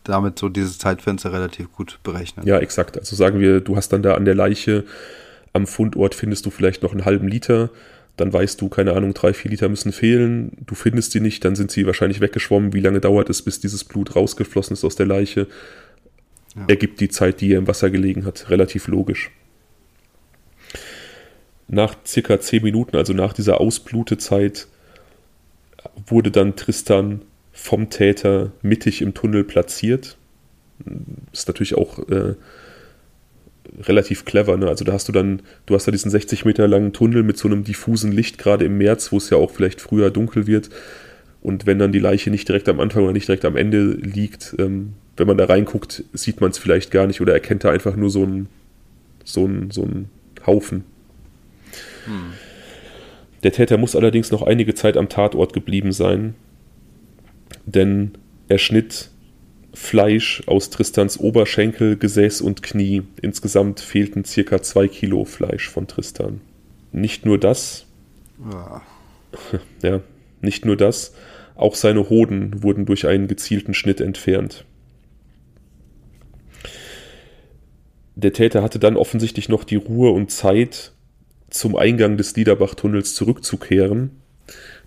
[0.03, 2.45] damit so dieses Zeitfenster relativ gut berechnen.
[2.45, 2.97] Ja, exakt.
[2.99, 4.85] Also sagen wir, du hast dann da an der Leiche
[5.53, 7.69] am Fundort findest du vielleicht noch einen halben Liter,
[8.17, 11.55] dann weißt du, keine Ahnung, drei, vier Liter müssen fehlen, du findest sie nicht, dann
[11.55, 12.73] sind sie wahrscheinlich weggeschwommen.
[12.73, 15.47] Wie lange dauert es, bis dieses Blut rausgeflossen ist aus der Leiche?
[16.55, 16.65] Ja.
[16.67, 19.31] Ergibt die Zeit, die er im Wasser gelegen hat, relativ logisch.
[21.67, 24.67] Nach circa zehn Minuten, also nach dieser Ausblutezeit,
[26.07, 30.17] wurde dann Tristan vom Täter mittig im Tunnel platziert.
[31.31, 32.35] Ist natürlich auch äh,
[33.81, 34.57] relativ clever.
[34.57, 34.67] Ne?
[34.67, 37.47] Also da hast du dann, du hast da diesen 60 Meter langen Tunnel mit so
[37.47, 40.69] einem diffusen Licht, gerade im März, wo es ja auch vielleicht früher dunkel wird.
[41.41, 44.55] Und wenn dann die Leiche nicht direkt am Anfang oder nicht direkt am Ende liegt,
[44.59, 47.95] ähm, wenn man da reinguckt, sieht man es vielleicht gar nicht oder erkennt da einfach
[47.95, 48.49] nur so einen
[49.23, 50.09] so so einen
[50.45, 50.83] Haufen.
[52.05, 52.33] Hm.
[53.43, 56.35] Der Täter muss allerdings noch einige Zeit am Tatort geblieben sein,
[57.65, 58.11] denn
[58.47, 59.09] er schnitt
[59.73, 63.03] Fleisch aus Tristans Oberschenkel, Gesäß und Knie.
[63.21, 66.41] Insgesamt fehlten circa zwei Kilo Fleisch von Tristan.
[66.91, 67.85] Nicht nur das.
[68.51, 68.81] Ja.
[69.83, 70.01] ja,
[70.41, 71.13] nicht nur das.
[71.55, 74.65] Auch seine Hoden wurden durch einen gezielten Schnitt entfernt.
[78.15, 80.93] Der Täter hatte dann offensichtlich noch die Ruhe und Zeit,
[81.49, 84.11] zum Eingang des Liederbach-Tunnels zurückzukehren,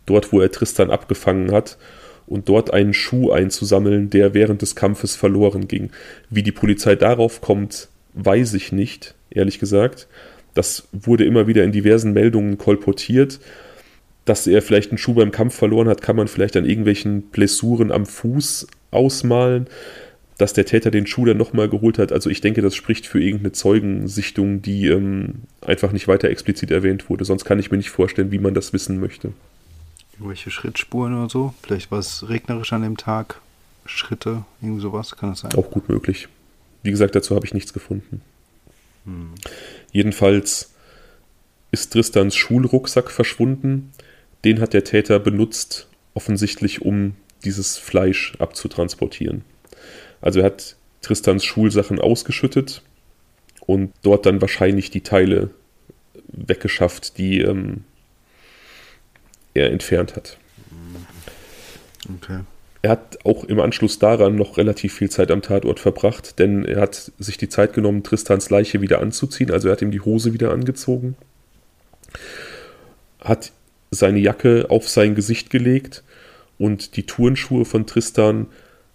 [0.07, 1.79] dort wo er Tristan abgefangen hat,
[2.27, 5.91] und dort einen Schuh einzusammeln, der während des Kampfes verloren ging.
[6.29, 10.09] Wie die Polizei darauf kommt, weiß ich nicht, ehrlich gesagt.
[10.55, 13.41] Das wurde immer wieder in diversen Meldungen kolportiert.
[14.25, 17.91] Dass er vielleicht einen Schuh beim Kampf verloren hat, kann man vielleicht an irgendwelchen Blessuren
[17.91, 19.69] am Fuß ausmalen.
[20.39, 23.21] Dass der Täter den Schuh dann nochmal geholt hat, also ich denke, das spricht für
[23.21, 27.25] irgendeine Zeugensichtung, die ähm, einfach nicht weiter explizit erwähnt wurde.
[27.25, 29.33] Sonst kann ich mir nicht vorstellen, wie man das wissen möchte.
[30.15, 31.55] Irgendwelche Schrittspuren oder so?
[31.63, 33.41] Vielleicht war es regnerisch an dem Tag.
[33.85, 35.55] Schritte, irgendwie sowas, kann das sein?
[35.55, 36.29] Auch gut möglich.
[36.83, 38.21] Wie gesagt, dazu habe ich nichts gefunden.
[39.05, 39.35] Hm.
[39.93, 40.75] Jedenfalls
[41.71, 43.93] ist Tristans Schulrucksack verschwunden.
[44.45, 49.43] Den hat der Täter benutzt, offensichtlich um dieses Fleisch abzutransportieren.
[50.21, 52.83] Also er hat Tristans Schulsachen ausgeschüttet
[53.61, 55.51] und dort dann wahrscheinlich die Teile
[56.29, 57.85] weggeschafft, die ähm,
[59.55, 60.39] er entfernt hat.
[62.17, 62.41] Okay.
[62.81, 66.81] Er hat auch im Anschluss daran noch relativ viel Zeit am Tatort verbracht, denn er
[66.81, 69.51] hat sich die Zeit genommen, Tristans Leiche wieder anzuziehen.
[69.51, 71.17] Also er hat ihm die Hose wieder angezogen,
[73.21, 73.53] hat
[73.91, 76.05] seine Jacke auf sein Gesicht gelegt
[76.57, 78.47] und die Turnschuhe von Tristan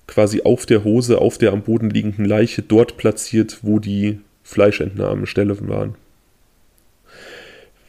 [0.08, 5.68] quasi auf der Hose, auf der am Boden liegenden Leiche dort platziert, wo die Fleischentnahmestelle
[5.68, 5.96] waren.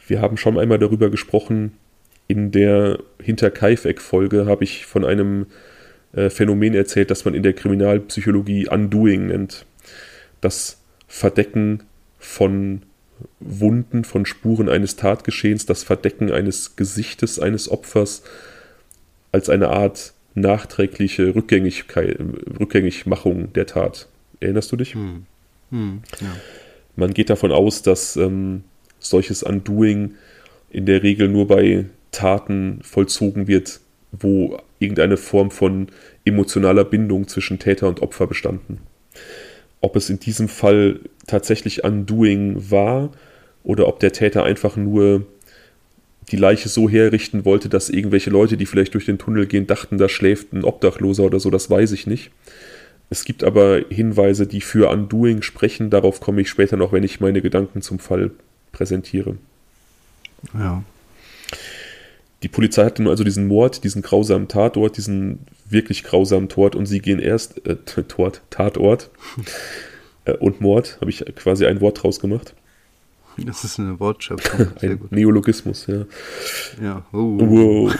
[0.07, 1.73] Wir haben schon einmal darüber gesprochen,
[2.27, 5.47] in der Hinterkaifeck-Folge habe ich von einem
[6.13, 9.65] äh, Phänomen erzählt, das man in der Kriminalpsychologie Undoing nennt.
[10.41, 11.83] Das Verdecken
[12.17, 12.81] von
[13.39, 18.23] Wunden, von Spuren eines Tatgeschehens, das Verdecken eines Gesichtes eines Opfers
[19.31, 22.19] als eine Art nachträgliche Rückgängigkeit,
[22.59, 24.07] Rückgängigmachung der Tat.
[24.39, 24.93] Erinnerst du dich?
[24.93, 25.25] Hm.
[25.71, 26.35] Hm, ja.
[26.95, 28.63] Man geht davon aus, dass ähm,
[28.99, 30.15] solches Undoing
[30.69, 33.79] in der Regel nur bei Taten vollzogen wird,
[34.11, 35.87] wo irgendeine Form von
[36.23, 38.79] emotionaler Bindung zwischen Täter und Opfer bestanden.
[39.81, 43.11] Ob es in diesem Fall tatsächlich Undoing war
[43.63, 45.25] oder ob der Täter einfach nur
[46.31, 49.97] die Leiche so herrichten wollte, dass irgendwelche Leute, die vielleicht durch den Tunnel gehen, dachten,
[49.97, 52.31] da schläft ein Obdachloser oder so, das weiß ich nicht.
[53.09, 57.19] Es gibt aber Hinweise, die für Undoing sprechen, darauf komme ich später noch, wenn ich
[57.19, 58.31] meine Gedanken zum Fall
[58.71, 59.37] präsentiere.
[60.53, 60.83] Ja.
[62.43, 66.85] Die Polizei hatte nun also diesen Mord, diesen grausamen Tatort, diesen wirklich grausamen Tort und
[66.85, 67.75] sie gehen erst, äh,
[68.07, 69.09] Tort, Tatort
[70.25, 72.53] äh, und Mord, habe ich quasi ein Wort draus gemacht.
[73.45, 74.67] Das ist eine Wortschöpfung.
[74.81, 76.05] ein Neologismus, ja.
[76.81, 77.05] Ja.
[77.11, 77.37] Oh.
[77.39, 77.95] Wow.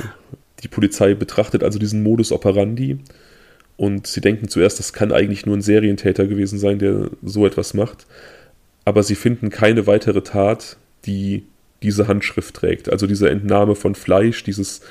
[0.64, 3.00] Die Polizei betrachtet also diesen Modus operandi
[3.78, 7.74] und sie denken zuerst, das kann eigentlich nur ein Serientäter gewesen sein, der so etwas
[7.74, 8.08] macht.
[8.86, 11.46] Aber sie finden keine weitere Tat, die
[11.84, 12.90] diese Handschrift trägt.
[12.90, 14.82] Also diese Entnahme von Fleisch, dieses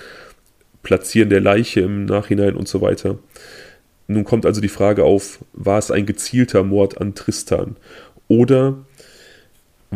[0.83, 3.18] Platzieren der Leiche im Nachhinein und so weiter.
[4.07, 7.76] Nun kommt also die Frage auf, war es ein gezielter Mord an Tristan?
[8.28, 8.85] Oder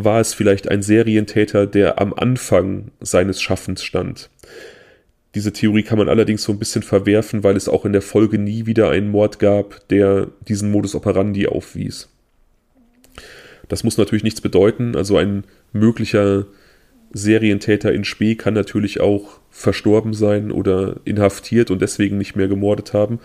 [0.03, 4.29] war es vielleicht ein Serientäter, der am Anfang seines Schaffens stand?
[5.35, 8.39] Diese Theorie kann man allerdings so ein bisschen verwerfen, weil es auch in der Folge
[8.39, 12.09] nie wieder einen Mord gab, der diesen Modus operandi aufwies.
[13.67, 14.95] Das muss natürlich nichts bedeuten.
[14.95, 16.47] Also ein möglicher
[17.11, 22.93] Serientäter in Spee kann natürlich auch verstorben sein oder inhaftiert und deswegen nicht mehr gemordet
[22.93, 23.19] haben.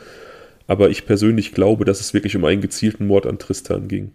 [0.66, 4.12] Aber ich persönlich glaube, dass es wirklich um einen gezielten Mord an Tristan ging.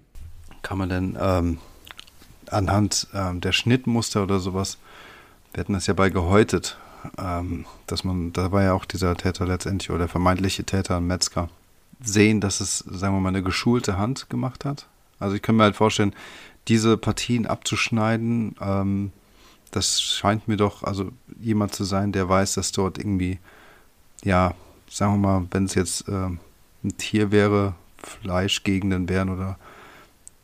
[0.62, 1.58] Kann man denn ähm,
[2.52, 4.78] anhand ähm, der Schnittmuster oder sowas,
[5.54, 6.78] wir hatten das ja bei gehäutet,
[7.18, 11.08] ähm, dass man, da war ja auch dieser Täter letztendlich oder der vermeintliche Täter ein
[11.08, 11.50] Metzger,
[12.02, 14.88] sehen, dass es, sagen wir mal, eine geschulte Hand gemacht hat?
[15.20, 16.14] Also ich kann mir halt vorstellen,
[16.68, 19.12] diese Partien abzuschneiden, ähm,
[19.72, 23.40] das scheint mir doch also jemand zu sein, der weiß, dass dort irgendwie,
[24.24, 24.54] ja,
[24.90, 26.30] sagen wir mal, wenn es jetzt äh,
[26.84, 29.58] ein Tier wäre, Fleischgegenden wären oder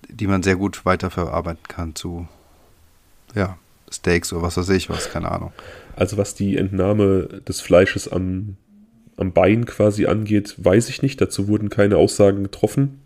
[0.10, 2.28] die man sehr gut weiterverarbeiten kann zu,
[3.34, 3.58] ja,
[3.92, 5.52] Steaks oder was weiß ich was, keine Ahnung.
[5.96, 8.58] Also was die Entnahme des Fleisches am,
[9.18, 11.22] am Bein quasi angeht, weiß ich nicht.
[11.22, 13.00] Dazu wurden keine Aussagen getroffen.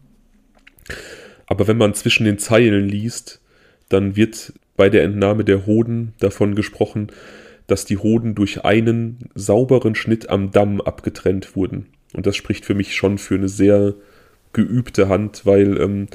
[1.48, 3.42] Aber wenn man zwischen den Zeilen liest,
[3.90, 7.12] dann wird bei der Entnahme der Hoden davon gesprochen,
[7.68, 11.88] dass die Hoden durch einen sauberen Schnitt am Damm abgetrennt wurden.
[12.14, 13.94] Und das spricht für mich schon für eine sehr
[14.54, 16.08] geübte Hand, weil ähm,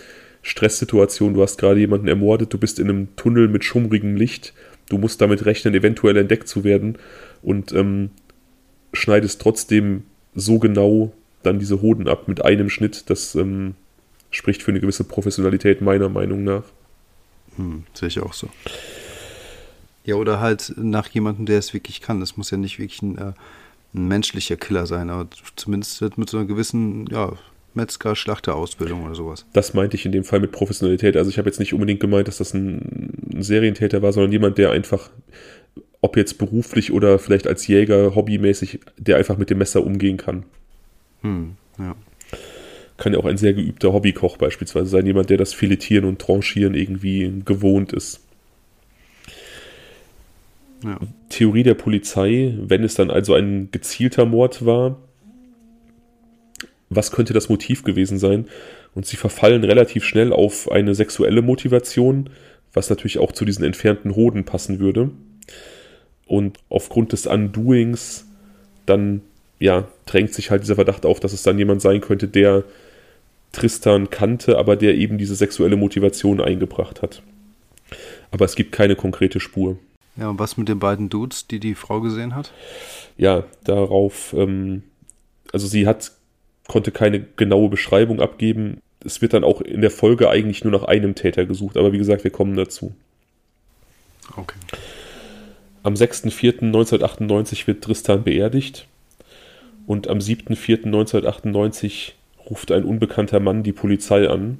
[0.45, 4.53] Stresssituation, du hast gerade jemanden ermordet, du bist in einem Tunnel mit schummrigem Licht,
[4.91, 6.99] du musst damit rechnen, eventuell entdeckt zu werden
[7.43, 8.11] und ähm,
[8.93, 10.05] schneidest trotzdem
[10.35, 13.75] so genau dann diese Hoden ab mit einem Schnitt, das ähm,
[14.31, 16.65] spricht für eine gewisse Professionalität meiner Meinung nach.
[17.57, 18.51] Hm, sehe ich auch so.
[20.05, 22.21] Ja, oder halt nach jemandem, der es wirklich kann.
[22.21, 23.33] Das muss ja nicht wirklich ein, äh,
[23.95, 25.27] ein menschlicher Killer sein, aber
[25.57, 27.33] zumindest mit so einer gewissen, ja,
[27.75, 29.47] Metzger, Schlachterausbildung oder sowas.
[29.53, 31.17] Das meinte ich in dem Fall mit Professionalität.
[31.17, 34.59] Also ich habe jetzt nicht unbedingt gemeint, dass das ein, ein Serientäter war, sondern jemand,
[34.59, 35.11] der einfach,
[36.01, 40.45] ob jetzt beruflich oder vielleicht als Jäger, hobbymäßig, der einfach mit dem Messer umgehen kann.
[41.23, 41.95] Hm, ja
[42.97, 46.75] kann ja auch ein sehr geübter Hobbykoch beispielsweise sein, jemand, der das Filetieren und Tranchieren
[46.75, 48.21] irgendwie gewohnt ist.
[50.85, 50.99] Ja.
[51.31, 54.99] Theorie der Polizei, wenn es dann also ein gezielter Mord war,
[56.97, 58.47] was könnte das Motiv gewesen sein?
[58.95, 62.31] Und sie verfallen relativ schnell auf eine sexuelle Motivation,
[62.73, 65.11] was natürlich auch zu diesen entfernten Hoden passen würde.
[66.27, 68.27] Und aufgrund des Undoings
[68.87, 69.23] dann
[69.59, 72.65] ja, drängt sich halt dieser Verdacht auf, dass es dann jemand sein könnte, der
[73.53, 77.23] Tristan kannte, aber der eben diese sexuelle Motivation eingebracht hat.
[78.31, 79.79] Aber es gibt keine konkrete Spur.
[80.17, 82.53] Ja, und was mit den beiden Dudes, die die Frau gesehen hat?
[83.17, 84.83] Ja, darauf, ähm,
[85.53, 86.13] also sie hat,
[86.69, 88.81] konnte keine genaue Beschreibung abgeben.
[89.05, 91.99] Es wird dann auch in der Folge eigentlich nur nach einem Täter gesucht, aber wie
[91.99, 92.95] gesagt, wir kommen dazu.
[94.37, 94.59] Okay.
[95.83, 98.87] Am 6.4.1998 wird Tristan beerdigt
[99.87, 102.13] und am 7.4.1998
[102.49, 104.59] ruft ein unbekannter Mann die Polizei an.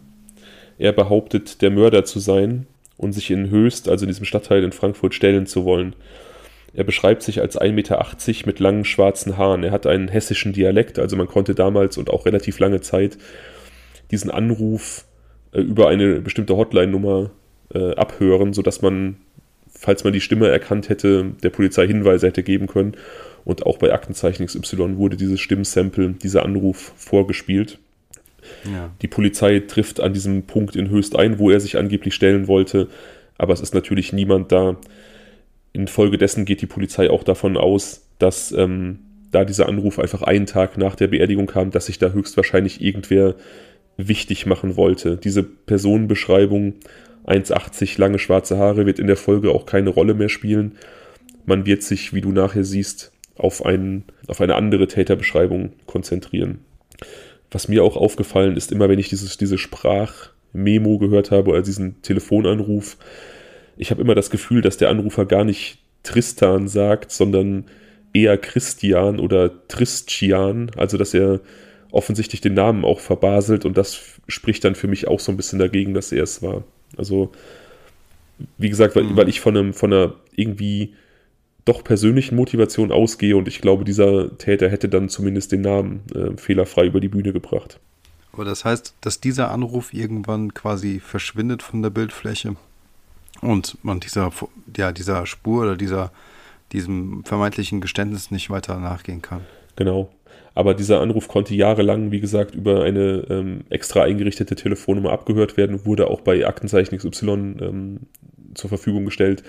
[0.79, 2.67] Er behauptet, der Mörder zu sein
[2.99, 5.95] und sich in Höchst, also in diesem Stadtteil in Frankfurt, stellen zu wollen.
[6.75, 8.07] Er beschreibt sich als 1,80 Meter
[8.47, 9.63] mit langen schwarzen Haaren.
[9.63, 13.17] Er hat einen hessischen Dialekt, also man konnte damals und auch relativ lange Zeit
[14.11, 15.05] diesen Anruf
[15.53, 17.31] äh, über eine bestimmte Hotline-Nummer
[17.73, 19.17] äh, abhören, sodass man,
[19.69, 22.97] falls man die Stimme erkannt hätte, der Polizei Hinweise hätte geben können.
[23.45, 27.79] Und auch bei Aktenzeichen XY wurde dieses Stimmsample, dieser Anruf vorgespielt.
[28.65, 28.91] Ja.
[29.01, 32.89] Die Polizei trifft an diesem Punkt in Höchst ein, wo er sich angeblich stellen wollte,
[33.39, 34.77] aber es ist natürlich niemand da.
[35.75, 39.01] Infolgedessen geht die Polizei auch davon aus, dass ähm,
[39.33, 43.35] da dieser Anruf einfach einen Tag nach der Beerdigung kam, dass sich da höchstwahrscheinlich irgendwer
[43.97, 45.17] wichtig machen wollte.
[45.17, 46.75] Diese Personenbeschreibung,
[47.27, 50.77] 1,80 lange schwarze Haare, wird in der Folge auch keine Rolle mehr spielen.
[51.45, 56.61] Man wird sich, wie du nachher siehst, auf, einen, auf eine andere Täterbeschreibung konzentrieren.
[57.51, 62.01] Was mir auch aufgefallen ist, immer wenn ich dieses, diese Sprachmemo gehört habe oder diesen
[62.03, 62.97] Telefonanruf,
[63.77, 67.65] ich habe immer das Gefühl, dass der Anrufer gar nicht Tristan sagt, sondern
[68.13, 71.41] eher Christian oder Tristian, also dass er
[71.91, 75.59] offensichtlich den Namen auch verbaselt und das spricht dann für mich auch so ein bisschen
[75.59, 76.65] dagegen, dass er es war.
[76.97, 77.33] Also,
[78.59, 79.17] wie gesagt, weil, mhm.
[79.17, 80.95] weil ich von einem, von einer irgendwie
[81.65, 86.37] doch persönlichen Motivation ausgehe und ich glaube, dieser Täter hätte dann zumindest den Namen äh,
[86.37, 87.79] fehlerfrei über die Bühne gebracht.
[88.33, 92.57] Aber das heißt, dass dieser Anruf irgendwann quasi verschwindet von der Bildfläche
[93.41, 94.33] und man dieser,
[94.77, 96.13] ja, dieser Spur oder dieser,
[96.73, 99.43] diesem vermeintlichen Geständnis nicht weiter nachgehen kann.
[99.77, 100.11] Genau.
[100.55, 105.85] Aber dieser Anruf konnte jahrelang, wie gesagt, über eine ähm, extra eingerichtete Telefonnummer abgehört werden,
[105.85, 108.01] wurde auch bei Aktenzeichen XY ähm,
[108.55, 109.43] zur Verfügung gestellt.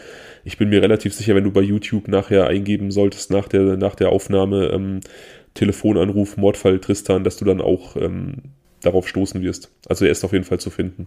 [0.44, 3.94] Ich bin mir relativ sicher, wenn du bei YouTube nachher eingeben solltest, nach der, nach
[3.94, 5.02] der Aufnahme ähm,
[5.54, 8.38] Telefonanruf, Mordfall Tristan, dass du dann auch ähm,
[8.82, 9.72] darauf stoßen wirst.
[9.88, 11.06] Also er ist auf jeden Fall zu finden.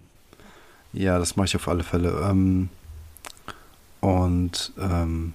[0.92, 2.26] Ja, das mache ich auf alle Fälle.
[2.28, 2.68] Ähm,
[4.00, 5.34] und ähm,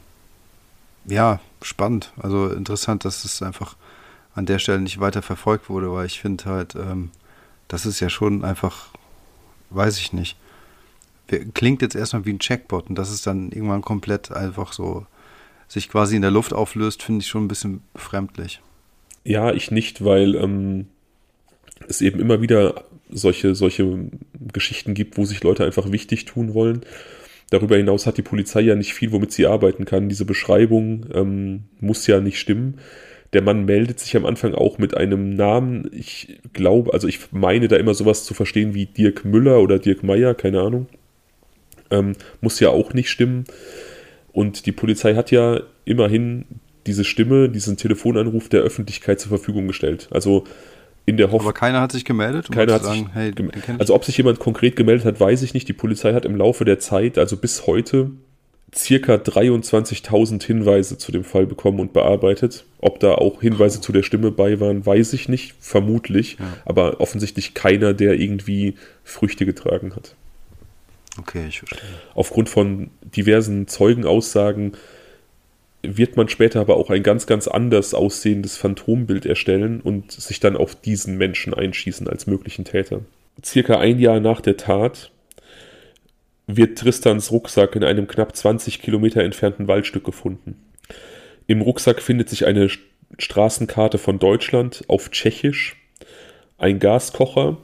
[1.05, 2.13] ja, spannend.
[2.21, 3.75] Also interessant, dass es einfach
[4.35, 7.11] an der Stelle nicht weiter verfolgt wurde, weil ich finde halt, ähm,
[7.67, 8.87] das ist ja schon einfach,
[9.69, 10.37] weiß ich nicht.
[11.53, 15.05] Klingt jetzt erstmal wie ein Checkbot und dass es dann irgendwann komplett einfach so
[15.67, 18.61] sich quasi in der Luft auflöst, finde ich schon ein bisschen befremdlich.
[19.23, 20.87] Ja, ich nicht, weil ähm,
[21.87, 24.09] es eben immer wieder solche, solche
[24.51, 26.81] Geschichten gibt, wo sich Leute einfach wichtig tun wollen.
[27.49, 30.09] Darüber hinaus hat die Polizei ja nicht viel, womit sie arbeiten kann.
[30.09, 32.79] Diese Beschreibung ähm, muss ja nicht stimmen.
[33.33, 35.89] Der Mann meldet sich am Anfang auch mit einem Namen.
[35.91, 40.03] Ich glaube, also ich meine da immer sowas zu verstehen wie Dirk Müller oder Dirk
[40.03, 40.87] Meyer, keine Ahnung.
[41.91, 43.45] Ähm, muss ja auch nicht stimmen.
[44.31, 46.45] Und die Polizei hat ja immerhin
[46.85, 50.07] diese Stimme, diesen Telefonanruf der Öffentlichkeit zur Verfügung gestellt.
[50.11, 50.43] Also
[51.05, 51.41] in der Hoffnung.
[51.41, 52.49] Aber keiner hat sich gemeldet?
[52.49, 53.33] Um keiner hat sagen, sich, hey,
[53.77, 55.67] also ob sich jemand konkret gemeldet hat, weiß ich nicht.
[55.67, 58.11] Die Polizei hat im Laufe der Zeit, also bis heute,
[58.75, 62.65] circa 23.000 Hinweise zu dem Fall bekommen und bearbeitet.
[62.79, 66.45] Ob da auch Hinweise zu der Stimme bei waren, weiß ich nicht, vermutlich, ja.
[66.65, 70.15] aber offensichtlich keiner, der irgendwie Früchte getragen hat.
[71.19, 71.79] Okay, ich verstehe.
[72.15, 74.73] Aufgrund von diversen Zeugenaussagen
[75.83, 80.55] wird man später aber auch ein ganz, ganz anders aussehendes Phantombild erstellen und sich dann
[80.55, 83.01] auf diesen Menschen einschießen als möglichen Täter.
[83.43, 85.11] Circa ein Jahr nach der Tat
[86.47, 90.55] wird Tristans Rucksack in einem knapp 20 Kilometer entfernten Waldstück gefunden.
[91.47, 92.69] Im Rucksack findet sich eine
[93.17, 95.75] Straßenkarte von Deutschland auf Tschechisch,
[96.57, 97.57] ein Gaskocher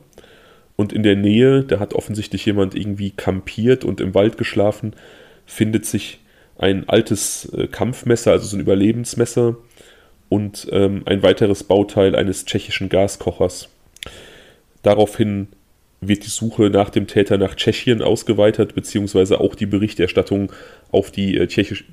[0.75, 4.93] und in der Nähe, da hat offensichtlich jemand irgendwie kampiert und im Wald geschlafen,
[5.45, 6.19] findet sich
[6.59, 9.57] ein altes äh, Kampfmesser, also so ein Überlebensmesser
[10.27, 13.69] und ähm, ein weiteres Bauteil eines tschechischen Gaskochers.
[14.83, 15.47] Daraufhin
[16.01, 20.51] wird die Suche nach dem Täter nach Tschechien ausgeweitet, beziehungsweise auch die Berichterstattung
[20.91, 21.85] auf die äh, tschechisch,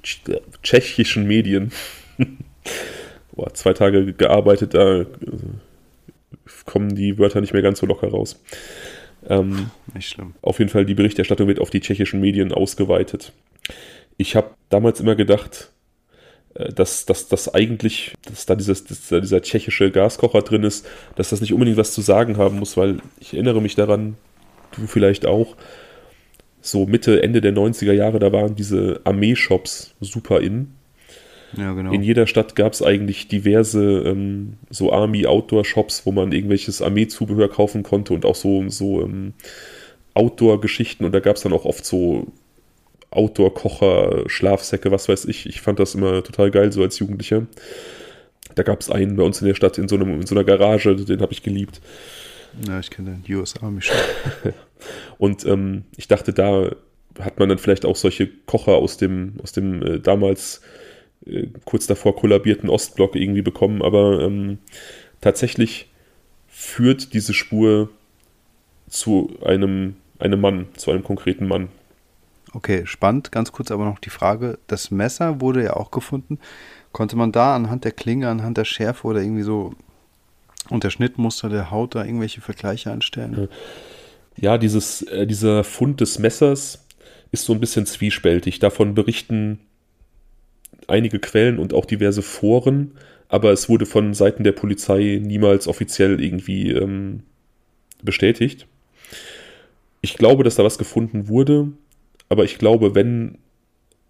[0.63, 1.73] tschechischen Medien.
[3.33, 5.07] Boah, zwei Tage gearbeitet, da äh,
[6.65, 8.43] kommen die Wörter nicht mehr ganz so locker raus.
[9.29, 10.35] Ähm, nicht schlimm.
[10.43, 13.33] Auf jeden Fall, die Berichterstattung wird auf die tschechischen Medien ausgeweitet.
[14.17, 15.73] Ich habe damals immer gedacht,
[16.55, 20.87] äh, dass, dass, dass eigentlich, dass da, dieses, dass da dieser tschechische Gaskocher drin ist,
[21.17, 24.17] dass das nicht unbedingt was zu sagen haben muss, weil ich erinnere mich daran,
[24.77, 25.57] du vielleicht auch,
[26.61, 30.73] so Mitte, Ende der 90er Jahre, da waren diese Armeeshops super in.
[31.57, 31.93] Ja, genau.
[31.93, 37.83] In jeder Stadt gab es eigentlich diverse ähm, so Army-Outdoor-Shops, wo man irgendwelches Armeezubehör kaufen
[37.83, 39.33] konnte und auch so, so ähm,
[40.15, 42.27] Outdoor-Geschichten und da gab es dann auch oft so
[43.11, 45.47] Outdoor-Kocher, Schlafsäcke, was weiß ich.
[45.47, 47.47] Ich fand das immer total geil, so als Jugendlicher.
[48.55, 50.45] Da gab es einen bei uns in der Stadt in so, einem, in so einer
[50.45, 51.81] Garage, den habe ich geliebt.
[52.67, 53.97] Ja, ich kenne den US Army Shop.
[55.19, 56.71] Und ähm, ich dachte, da
[57.21, 60.61] hat man dann vielleicht auch solche Kocher aus dem, aus dem äh, damals
[61.27, 64.59] äh, kurz davor kollabierten Ostblock irgendwie bekommen, aber ähm,
[65.21, 65.89] tatsächlich
[66.49, 67.91] führt diese Spur
[68.89, 71.69] zu einem, einem Mann, zu einem konkreten Mann.
[72.57, 73.33] Okay, spannend.
[73.33, 76.39] Ganz kurz aber noch die Frage: Das Messer wurde ja auch gefunden.
[76.91, 79.75] Konnte man da anhand der Klinge, anhand der Schärfe oder irgendwie so
[80.71, 83.51] und der Schnittmuster der Haut da irgendwelche Vergleiche anstellen?
[84.39, 86.87] Ja, dieses, äh, dieser Fund des Messers
[87.31, 88.59] ist so ein bisschen zwiespältig.
[88.59, 89.61] Davon berichten
[90.89, 92.93] einige Quellen und auch diverse Foren,
[93.29, 97.23] aber es wurde von Seiten der Polizei niemals offiziell irgendwie ähm,
[98.03, 98.67] bestätigt.
[100.01, 101.73] Ich glaube, dass da was gefunden wurde
[102.29, 103.39] aber ich glaube, wenn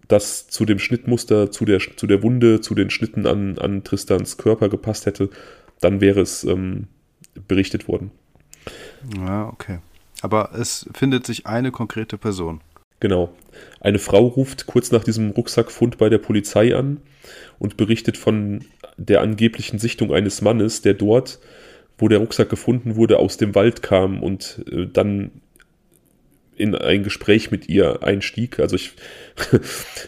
[0.07, 4.37] das zu dem Schnittmuster, zu der, zu der Wunde, zu den Schnitten an, an Tristans
[4.37, 5.29] Körper gepasst hätte,
[5.81, 6.87] dann wäre es ähm,
[7.47, 8.11] berichtet worden.
[9.17, 9.79] Ja, okay.
[10.21, 12.61] Aber es findet sich eine konkrete Person.
[12.99, 13.29] Genau.
[13.79, 16.99] Eine Frau ruft kurz nach diesem Rucksackfund bei der Polizei an
[17.59, 18.65] und berichtet von
[18.97, 21.39] der angeblichen Sichtung eines Mannes, der dort,
[21.99, 25.31] wo der Rucksack gefunden wurde, aus dem Wald kam und äh, dann
[26.57, 28.59] in ein Gespräch mit ihr einstieg.
[28.59, 28.91] Also ich,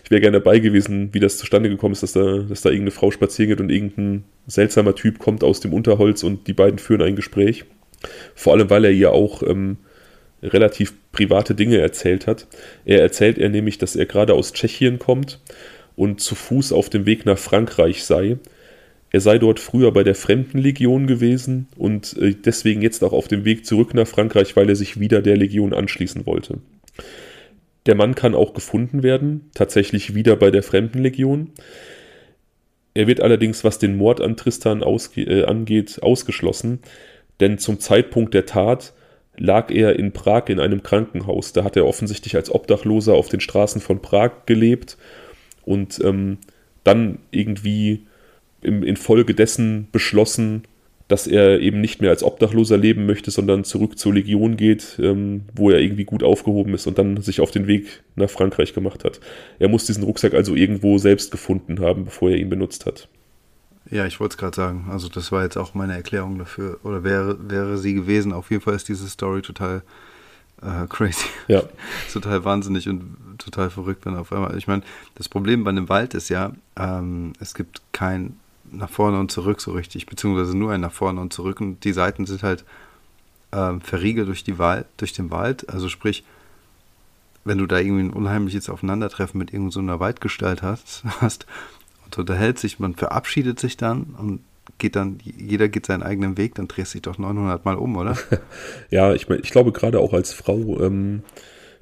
[0.03, 2.91] ich wäre gerne dabei gewesen, wie das zustande gekommen ist, dass da, dass da irgendeine
[2.91, 7.01] Frau spazieren geht und irgendein seltsamer Typ kommt aus dem Unterholz und die beiden führen
[7.01, 7.65] ein Gespräch.
[8.35, 9.77] Vor allem, weil er ihr auch ähm,
[10.41, 12.47] relativ private Dinge erzählt hat.
[12.85, 15.39] Er erzählt er nämlich, dass er gerade aus Tschechien kommt
[15.95, 18.37] und zu Fuß auf dem Weg nach Frankreich sei
[19.11, 23.45] er sei dort früher bei der Fremdenlegion gewesen und äh, deswegen jetzt auch auf dem
[23.45, 26.59] Weg zurück nach Frankreich, weil er sich wieder der Legion anschließen wollte.
[27.85, 31.51] Der Mann kann auch gefunden werden, tatsächlich wieder bei der Fremdenlegion.
[32.93, 34.83] Er wird allerdings, was den Mord an Tristan
[35.15, 36.79] äh, angeht, ausgeschlossen,
[37.39, 38.93] denn zum Zeitpunkt der Tat
[39.37, 41.53] lag er in Prag in einem Krankenhaus.
[41.53, 44.97] Da hat er offensichtlich als Obdachloser auf den Straßen von Prag gelebt
[45.63, 46.39] und ähm,
[46.83, 48.05] dann irgendwie
[48.61, 50.63] im, infolgedessen beschlossen,
[51.09, 55.41] dass er eben nicht mehr als Obdachloser leben möchte, sondern zurück zur Legion geht, ähm,
[55.55, 59.03] wo er irgendwie gut aufgehoben ist und dann sich auf den Weg nach Frankreich gemacht
[59.03, 59.19] hat.
[59.57, 63.07] Er muss diesen Rucksack also irgendwo selbst gefunden haben, bevor er ihn benutzt hat.
[63.89, 64.87] Ja, ich wollte es gerade sagen.
[64.91, 66.79] Also das war jetzt auch meine Erklärung dafür.
[66.83, 68.31] Oder wäre, wäre sie gewesen.
[68.31, 69.81] Auf jeden Fall ist diese Story total
[70.61, 71.25] äh, crazy.
[71.47, 71.63] Ja.
[72.13, 74.55] total wahnsinnig und total verrückt, wenn auf einmal.
[74.57, 74.83] Ich meine,
[75.15, 78.37] das Problem bei einem Wald ist ja, ähm, es gibt kein
[78.71, 81.93] nach vorne und zurück so richtig, beziehungsweise nur ein nach vorne und zurück und die
[81.93, 82.65] Seiten sind halt
[83.51, 85.69] ähm, verriegelt durch, die Wald, durch den Wald.
[85.69, 86.23] Also sprich,
[87.43, 91.45] wenn du da irgendwie ein unheimliches Aufeinandertreffen mit irgendeiner so Waldgestalt hast, hast
[92.05, 94.41] und unterhält sich, man verabschiedet sich dann und
[94.77, 97.97] geht dann, jeder geht seinen eigenen Weg, dann drehst du dich doch 900 Mal um,
[97.97, 98.17] oder?
[98.89, 101.23] ja, ich, mein, ich glaube gerade auch als Frau ähm,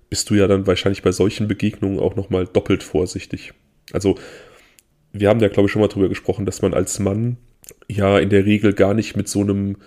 [0.10, 3.54] bist du ja dann wahrscheinlich bei solchen Begegnungen auch nochmal doppelt vorsichtig.
[3.92, 4.18] Also
[5.20, 7.38] wir haben da, glaube ich, schon mal drüber gesprochen, dass man als Mann
[7.88, 9.78] ja in der Regel gar nicht mit so einem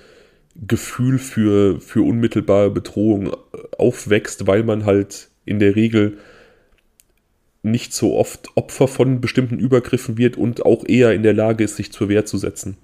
[0.57, 3.31] Gefühl für, für unmittelbare Bedrohung
[3.78, 6.18] aufwächst, weil man halt in der Regel
[7.62, 11.76] nicht so oft Opfer von bestimmten Übergriffen wird und auch eher in der Lage ist,
[11.76, 12.76] sich zur Wehr zu setzen.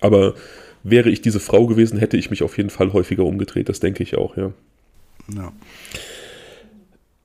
[0.00, 0.34] Aber
[0.82, 4.02] wäre ich diese Frau gewesen, hätte ich mich auf jeden Fall häufiger umgedreht, das denke
[4.02, 4.52] ich auch, ja.
[5.34, 5.52] ja.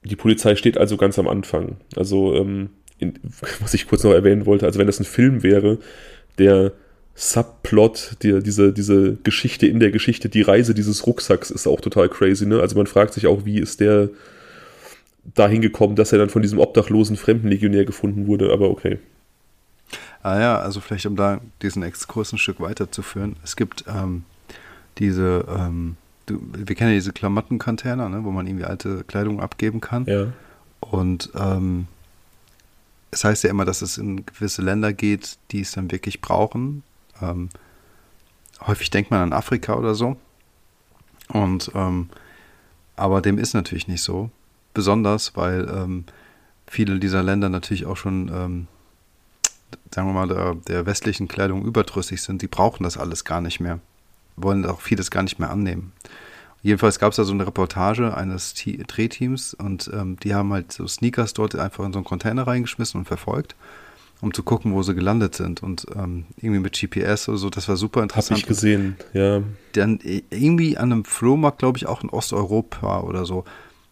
[0.04, 1.78] Die Polizei steht also ganz am Anfang.
[1.96, 2.70] Also ähm,
[3.02, 3.20] in,
[3.60, 5.80] was ich kurz noch erwähnen wollte, also wenn das ein Film wäre,
[6.38, 6.72] der
[7.16, 12.08] Subplot, die, diese, diese Geschichte in der Geschichte, die Reise dieses Rucksacks ist auch total
[12.08, 12.62] crazy, ne?
[12.62, 14.10] Also man fragt sich auch, wie ist der
[15.36, 18.98] dahin gekommen, dass er dann von diesem obdachlosen Fremdenlegionär gefunden wurde, aber okay.
[20.24, 23.36] Ah ja, also vielleicht um da diesen Exkurs ein Stück weiterzuführen.
[23.44, 24.24] Es gibt ähm,
[24.98, 25.98] diese, ähm,
[26.28, 30.06] du, wir kennen ja diese Klamottencontainer, ne, wo man irgendwie alte Kleidung abgeben kann.
[30.06, 30.28] Ja.
[30.80, 31.88] Und ähm,
[33.12, 36.84] es heißt ja immer, dass es in gewisse Länder geht, die es dann wirklich brauchen.
[37.22, 37.50] Ähm,
[38.66, 40.18] häufig denkt man an Afrika oder so.
[41.28, 42.10] Und ähm,
[42.96, 44.30] aber dem ist natürlich nicht so.
[44.74, 46.06] Besonders, weil ähm,
[46.68, 48.68] viele dieser Länder natürlich auch schon, ähm,
[49.94, 52.42] sagen wir mal, der, der, westlichen Kleidung überdrüssig sind.
[52.42, 53.80] Die brauchen das alles gar nicht mehr.
[54.38, 55.92] Wollen auch vieles gar nicht mehr annehmen.
[56.64, 60.72] Jedenfalls gab es da so eine Reportage eines T Drehteams und ähm, die haben halt
[60.72, 63.56] so Sneakers dort einfach in so einen Container reingeschmissen und verfolgt,
[64.22, 65.64] um zu gucken, wo sie gelandet sind.
[65.64, 68.32] Und ähm, irgendwie mit GPS oder so, das war super interessant.
[68.32, 69.42] Hab ich gesehen, ja.
[69.74, 73.44] Dann irgendwie an einem Flohmarkt, glaube ich, auch in Osteuropa oder so,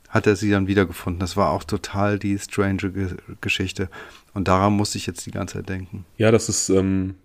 [0.08, 1.20] hat er sie dann wiedergefunden.
[1.20, 3.90] Das war auch total die strange Ge Geschichte.
[4.36, 6.06] Und daran musste ich jetzt die ganze Zeit denken.
[6.18, 7.16] Ja, das ist, ähm,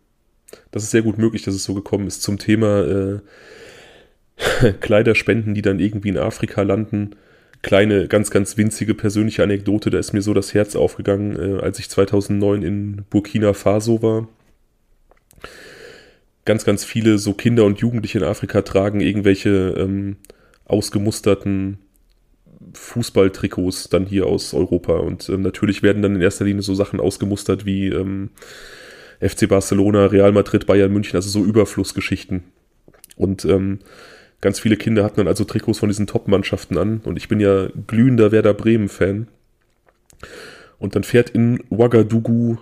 [0.71, 2.23] das ist sehr gut möglich, dass es so gekommen ist.
[2.23, 3.21] Zum Thema äh,
[4.81, 7.11] Kleiderspenden, die dann irgendwie in Afrika landen.
[7.63, 11.79] Kleine, ganz, ganz winzige persönliche Anekdote, da ist mir so das Herz aufgegangen, äh, als
[11.79, 14.29] ich 2009 in Burkina Faso war.
[16.45, 20.17] Ganz, ganz viele so Kinder und Jugendliche in Afrika tragen irgendwelche ähm,
[20.67, 21.79] ausgemusterten
[22.75, 24.97] Fußballtrikots dann hier aus Europa.
[24.97, 28.31] Und ähm, natürlich werden dann in erster Linie so Sachen ausgemustert wie ähm,
[29.21, 32.45] FC Barcelona, Real Madrid, Bayern München, also so Überflussgeschichten.
[33.17, 33.79] Und ähm,
[34.45, 37.69] Ganz viele Kinder hatten dann also Trikots von diesen Top-Mannschaften an und ich bin ja
[37.87, 39.27] glühender Werder Bremen-Fan.
[40.79, 42.59] Und dann fährt in Ouagadougou,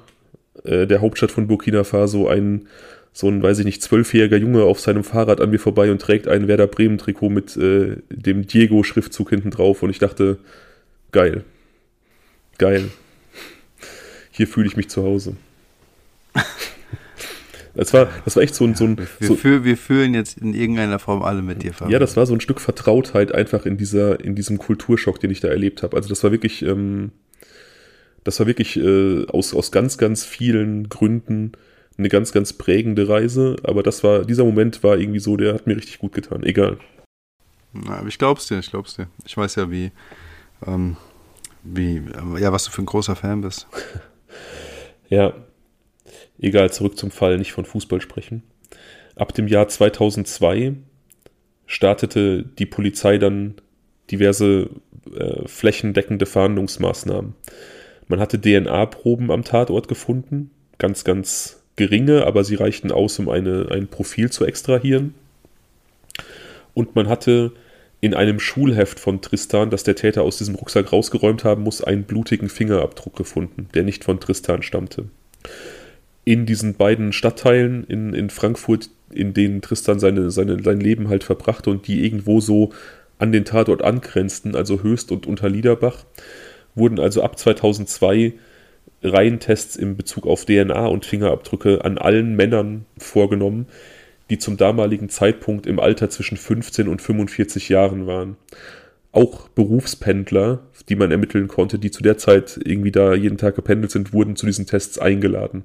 [0.63, 2.69] äh, der Hauptstadt von Burkina Faso, ein
[3.13, 6.29] so ein, weiß ich nicht, zwölfjähriger Junge auf seinem Fahrrad an mir vorbei und trägt
[6.29, 10.39] ein Werder Bremen-Trikot mit äh, dem Diego-Schriftzug hinten drauf und ich dachte,
[11.11, 11.43] geil.
[12.59, 12.91] Geil.
[14.31, 15.35] Hier fühle ich mich zu Hause.
[17.75, 18.75] Das war, das war echt so ein.
[18.75, 21.93] So ein wir, so, fühl, wir fühlen jetzt in irgendeiner Form alle mit dir, Fabian.
[21.93, 25.41] Ja, das war so ein Stück Vertrautheit einfach in, dieser, in diesem Kulturschock, den ich
[25.41, 25.97] da erlebt habe.
[25.97, 26.63] Also, das war wirklich.
[26.63, 27.13] Ähm,
[28.25, 31.53] das war wirklich äh, aus, aus ganz, ganz vielen Gründen
[31.99, 33.57] eine ganz, ganz prägende Reise.
[33.65, 36.43] Aber das war, dieser Moment war irgendwie so, der hat mir richtig gut getan.
[36.43, 36.79] Egal.
[37.73, 39.09] Na, aber ich glaub's dir, ich glaub's dir.
[39.25, 39.91] Ich weiß ja, wie,
[40.67, 40.97] ähm,
[41.63, 42.03] wie,
[42.39, 43.67] ja, was du für ein großer Fan bist.
[45.09, 45.33] ja,
[46.43, 48.43] Egal, zurück zum Fall, nicht von Fußball sprechen.
[49.15, 50.75] Ab dem Jahr 2002
[51.67, 53.55] startete die Polizei dann
[54.11, 54.69] diverse
[55.17, 57.35] äh, flächendeckende Fahndungsmaßnahmen.
[58.09, 63.69] Man hatte DNA-Proben am Tatort gefunden, ganz, ganz geringe, aber sie reichten aus, um eine,
[63.71, 65.15] ein Profil zu extrahieren.
[66.75, 67.53] Und man hatte
[68.01, 72.03] in einem Schulheft von Tristan, das der Täter aus diesem Rucksack rausgeräumt haben muss, einen
[72.03, 75.05] blutigen Fingerabdruck gefunden, der nicht von Tristan stammte.
[76.25, 81.25] In diesen beiden Stadtteilen in, in Frankfurt, in denen Tristan seine, seine, sein Leben halt
[81.25, 82.71] verbrachte und die irgendwo so
[83.19, 86.05] an den Tatort angrenzten, also Höchst und Unterliederbach,
[86.75, 88.35] wurden also ab 2002
[89.03, 93.67] Reihentests in Bezug auf DNA und Fingerabdrücke an allen Männern vorgenommen,
[94.31, 98.37] die zum damaligen Zeitpunkt im Alter zwischen 15 und 45 Jahren waren.
[99.11, 103.91] Auch Berufspendler, die man ermitteln konnte, die zu der Zeit irgendwie da jeden Tag gependelt
[103.91, 105.65] sind, wurden zu diesen Tests eingeladen.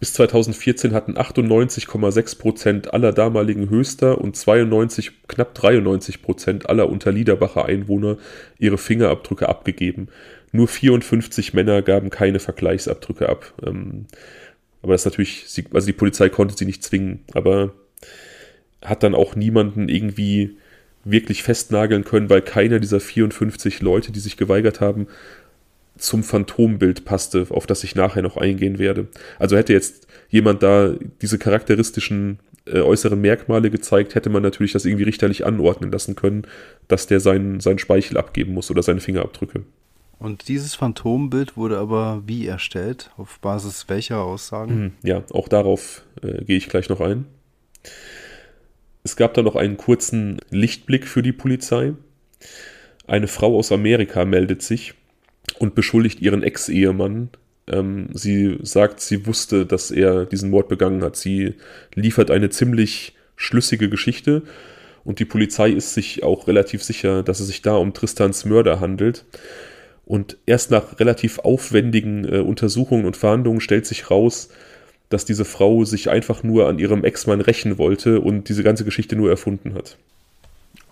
[0.00, 7.64] Bis 2014 hatten 98,6 Prozent aller damaligen Höchster und 92, knapp 93 Prozent aller Unterliederbacher
[7.64, 8.16] Einwohner
[8.58, 10.08] ihre Fingerabdrücke abgegeben.
[10.52, 13.52] Nur 54 Männer gaben keine Vergleichsabdrücke ab.
[13.66, 14.06] Ähm,
[14.82, 17.72] aber das natürlich, also die Polizei konnte sie nicht zwingen, aber
[18.80, 20.56] hat dann auch niemanden irgendwie
[21.04, 25.08] wirklich festnageln können, weil keiner dieser 54 Leute, die sich geweigert haben,
[25.98, 29.08] zum Phantombild passte, auf das ich nachher noch eingehen werde.
[29.38, 34.84] Also hätte jetzt jemand da diese charakteristischen äh, äußeren Merkmale gezeigt, hätte man natürlich das
[34.84, 36.46] irgendwie richterlich anordnen lassen können,
[36.86, 39.64] dass der seinen, seinen Speichel abgeben muss oder seine Fingerabdrücke.
[40.18, 43.10] Und dieses Phantombild wurde aber wie erstellt?
[43.16, 44.70] Auf Basis welcher Aussagen?
[44.70, 47.26] Hm, ja, auch darauf äh, gehe ich gleich noch ein.
[49.04, 51.94] Es gab da noch einen kurzen Lichtblick für die Polizei.
[53.06, 54.94] Eine Frau aus Amerika meldet sich
[55.58, 57.30] und beschuldigt ihren Ex-Ehemann.
[57.66, 61.16] Ähm, sie sagt, sie wusste, dass er diesen Mord begangen hat.
[61.16, 61.54] Sie
[61.94, 64.42] liefert eine ziemlich schlüssige Geschichte
[65.04, 68.78] und die Polizei ist sich auch relativ sicher, dass es sich da um Tristans Mörder
[68.78, 69.24] handelt.
[70.04, 74.50] Und erst nach relativ aufwendigen äh, Untersuchungen und Verhandlungen stellt sich raus,
[75.08, 79.16] dass diese Frau sich einfach nur an ihrem Ex-Mann rächen wollte und diese ganze Geschichte
[79.16, 79.96] nur erfunden hat.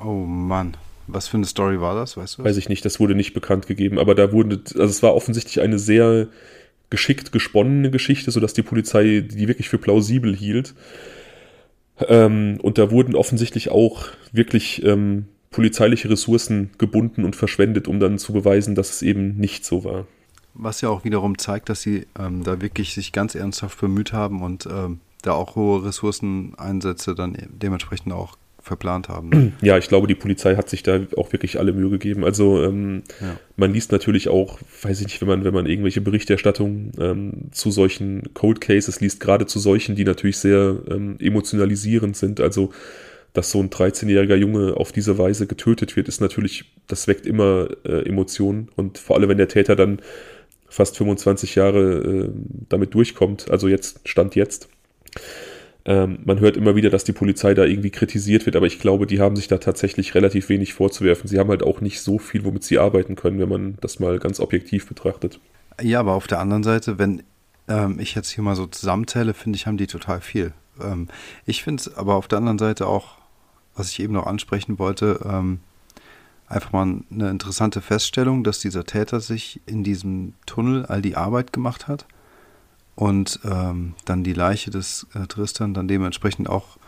[0.03, 0.77] Oh Mann.
[1.07, 2.45] Was für eine Story war das, weißt du?
[2.45, 5.61] Weiß ich nicht, das wurde nicht bekannt gegeben, aber da wurde, also es war offensichtlich
[5.61, 6.29] eine sehr
[6.91, 10.75] geschickt gesponnene Geschichte, sodass die Polizei die wirklich für plausibel hielt.
[12.09, 18.19] Ähm, und da wurden offensichtlich auch wirklich ähm, polizeiliche Ressourcen gebunden und verschwendet, um dann
[18.19, 20.07] zu beweisen, dass es eben nicht so war.
[20.55, 24.43] Was ja auch wiederum zeigt, dass sie ähm, da wirklich sich ganz ernsthaft bemüht haben
[24.43, 28.37] und ähm, da auch hohe Ressourceneinsätze dann dementsprechend auch
[28.67, 29.55] verplant haben.
[29.63, 32.25] Ja, ich glaube, die Polizei hat sich da auch wirklich alle Mühe gegeben.
[32.25, 33.39] Also ähm, ja.
[33.57, 37.71] man liest natürlich auch, weiß ich nicht, wenn man, wenn man irgendwelche Berichterstattungen ähm, zu
[37.71, 42.41] solchen Cold Cases liest, gerade zu solchen, die natürlich sehr ähm, emotionalisierend sind.
[42.41, 42.71] Also
[43.33, 47.69] dass so ein 13-jähriger Junge auf diese Weise getötet wird, ist natürlich, das weckt immer
[47.85, 50.01] äh, Emotionen und vor allem, wenn der Täter dann
[50.69, 52.31] fast 25 Jahre äh,
[52.69, 54.69] damit durchkommt, also jetzt, Stand jetzt.
[55.87, 59.07] Ähm, man hört immer wieder, dass die Polizei da irgendwie kritisiert wird, aber ich glaube,
[59.07, 61.29] die haben sich da tatsächlich relativ wenig vorzuwerfen.
[61.29, 64.19] Sie haben halt auch nicht so viel, womit sie arbeiten können, wenn man das mal
[64.19, 65.41] ganz objektiv betrachtet.
[65.81, 67.23] Ja, aber auf der anderen Seite, wenn
[67.69, 70.53] ähm, ich jetzt hier mal so zusammenzähle, finde ich, haben die total viel.
[70.83, 71.09] Ähm,
[71.47, 73.17] ich finde es aber auf der anderen Seite auch
[73.77, 75.61] was ich eben noch ansprechen wollte, ähm,
[76.49, 81.53] einfach mal eine interessante Feststellung, dass dieser Täter sich in diesem Tunnel all die Arbeit
[81.53, 82.07] gemacht hat
[82.97, 86.79] und ähm, dann die Leiche des äh, Tristan dann dementsprechend auch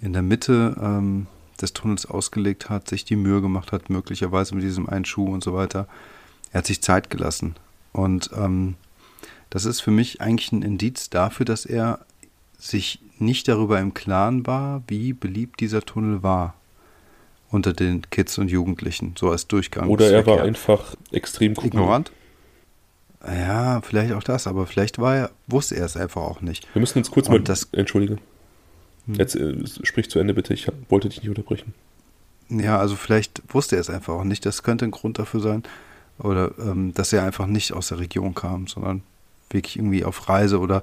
[0.00, 1.26] in der Mitte ähm,
[1.60, 5.44] des Tunnels ausgelegt hat, sich die Mühe gemacht hat, möglicherweise mit diesem einen Schuh und
[5.44, 5.86] so weiter.
[6.52, 7.54] Er hat sich Zeit gelassen.
[7.92, 8.76] Und ähm,
[9.50, 12.00] das ist für mich eigentlich ein Indiz dafür, dass er
[12.58, 16.54] sich nicht darüber im Klaren war, wie beliebt dieser Tunnel war
[17.50, 19.88] unter den Kids und Jugendlichen, so als Durchgang.
[19.88, 21.66] Oder er war einfach extrem cool.
[21.66, 22.12] ignorant.
[23.26, 26.66] Ja, vielleicht auch das, aber vielleicht war er, wusste er es einfach auch nicht.
[26.74, 27.40] Wir müssen uns kurz und mal.
[27.40, 28.18] Das, Entschuldige.
[29.06, 29.14] Hm.
[29.14, 31.74] Jetzt äh, sprich zu Ende bitte, ich hab, wollte dich nicht unterbrechen.
[32.48, 34.44] Ja, also vielleicht wusste er es einfach auch nicht.
[34.46, 35.62] Das könnte ein Grund dafür sein.
[36.18, 39.02] Oder ähm, dass er einfach nicht aus der Region kam, sondern
[39.48, 40.82] wirklich irgendwie auf Reise oder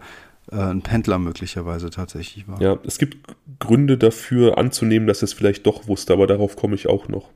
[0.51, 2.61] äh, ein Pendler möglicherweise tatsächlich war.
[2.61, 3.17] Ja, es gibt
[3.59, 7.29] Gründe dafür anzunehmen, dass er es vielleicht doch wusste, aber darauf komme ich auch noch.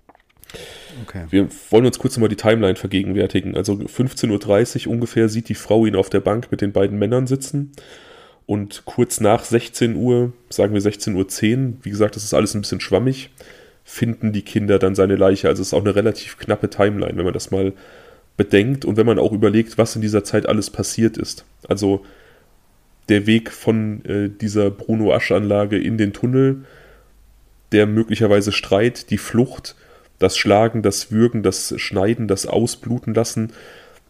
[1.04, 1.26] Okay.
[1.30, 3.56] Wir wollen uns kurz nochmal die Timeline vergegenwärtigen.
[3.56, 7.28] Also 15.30 Uhr ungefähr sieht die Frau ihn auf der Bank mit den beiden Männern
[7.28, 7.72] sitzen.
[8.45, 12.62] Und kurz nach 16 Uhr, sagen wir 16.10 Uhr, wie gesagt, das ist alles ein
[12.62, 13.30] bisschen schwammig,
[13.84, 15.47] finden die Kinder dann seine Leiche.
[15.47, 17.74] Also es ist auch eine relativ knappe Timeline, wenn man das mal
[18.38, 21.45] bedenkt und wenn man auch überlegt, was in dieser Zeit alles passiert ist.
[21.68, 22.04] Also
[23.10, 26.66] der Weg von äh, dieser Bruno-Asch-Anlage in den Tunnel,
[27.72, 29.76] der möglicherweise Streit, die Flucht,
[30.22, 33.52] das Schlagen, das Würgen, das Schneiden, das Ausbluten lassen,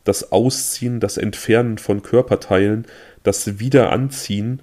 [0.04, 2.86] das Ausziehen, das Entfernen von Körperteilen,
[3.24, 4.62] das Wiederanziehen,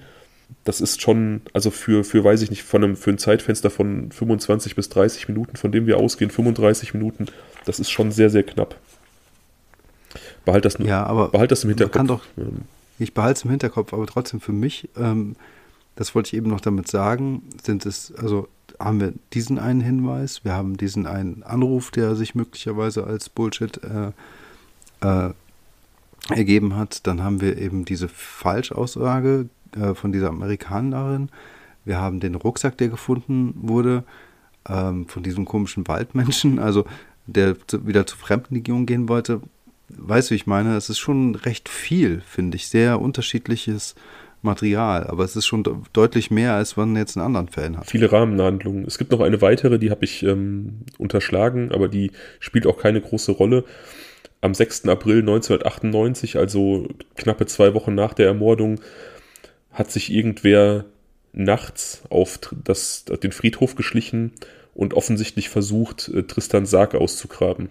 [0.64, 4.10] das ist schon, also für, für weiß ich nicht, von einem, für ein Zeitfenster von
[4.10, 7.26] 25 bis 30 Minuten, von dem wir ausgehen, 35 Minuten,
[7.64, 8.76] das ist schon sehr, sehr knapp.
[10.44, 11.96] Behalt das, ja, aber behalt das im Hinterkopf.
[11.96, 12.24] Kann doch,
[12.98, 15.36] ich behalte es im Hinterkopf, aber trotzdem für mich, ähm,
[15.96, 20.44] das wollte ich eben noch damit sagen, sind es, also haben wir diesen einen Hinweis,
[20.44, 24.12] wir haben diesen einen Anruf, der sich möglicherweise als Bullshit äh,
[25.00, 25.32] äh,
[26.28, 27.06] ergeben hat.
[27.06, 31.30] Dann haben wir eben diese Falschaussage äh, von dieser Amerikanerin.
[31.84, 34.04] Wir haben den Rucksack, der gefunden wurde,
[34.68, 36.84] ähm, von diesem komischen Waldmenschen, also
[37.26, 39.40] der zu, wieder zur Fremdenlegion gehen wollte.
[39.88, 40.76] Weißt du, wie ich meine?
[40.76, 42.68] Es ist schon recht viel, finde ich.
[42.68, 43.94] Sehr unterschiedliches
[44.48, 47.88] Material, aber es ist schon de deutlich mehr, als man jetzt in anderen Fällen hat.
[47.88, 48.84] Viele Rahmenhandlungen.
[48.84, 53.00] Es gibt noch eine weitere, die habe ich ähm, unterschlagen, aber die spielt auch keine
[53.00, 53.64] große Rolle.
[54.40, 54.86] Am 6.
[54.86, 58.80] April 1998, also knappe zwei Wochen nach der Ermordung,
[59.72, 60.84] hat sich irgendwer
[61.32, 64.32] nachts auf das, den Friedhof geschlichen
[64.74, 67.68] und offensichtlich versucht, äh, Tristans Sarg auszugraben.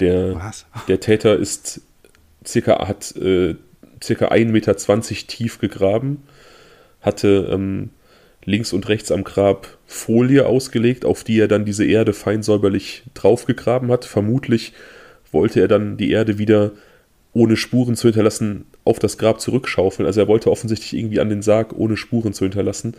[0.00, 0.66] Der, Was?
[0.88, 1.82] der Täter ist
[2.44, 3.56] circa, hat äh,
[4.04, 4.76] circa 1,20 Meter
[5.26, 6.22] tief gegraben,
[7.00, 7.90] hatte ähm,
[8.44, 13.04] links und rechts am Grab Folie ausgelegt, auf die er dann diese Erde fein säuberlich
[13.14, 14.04] draufgegraben hat.
[14.04, 14.72] Vermutlich
[15.32, 16.72] wollte er dann die Erde wieder
[17.32, 20.06] ohne Spuren zu hinterlassen auf das Grab zurückschaufeln.
[20.06, 22.94] Also er wollte offensichtlich irgendwie an den Sarg ohne Spuren zu hinterlassen,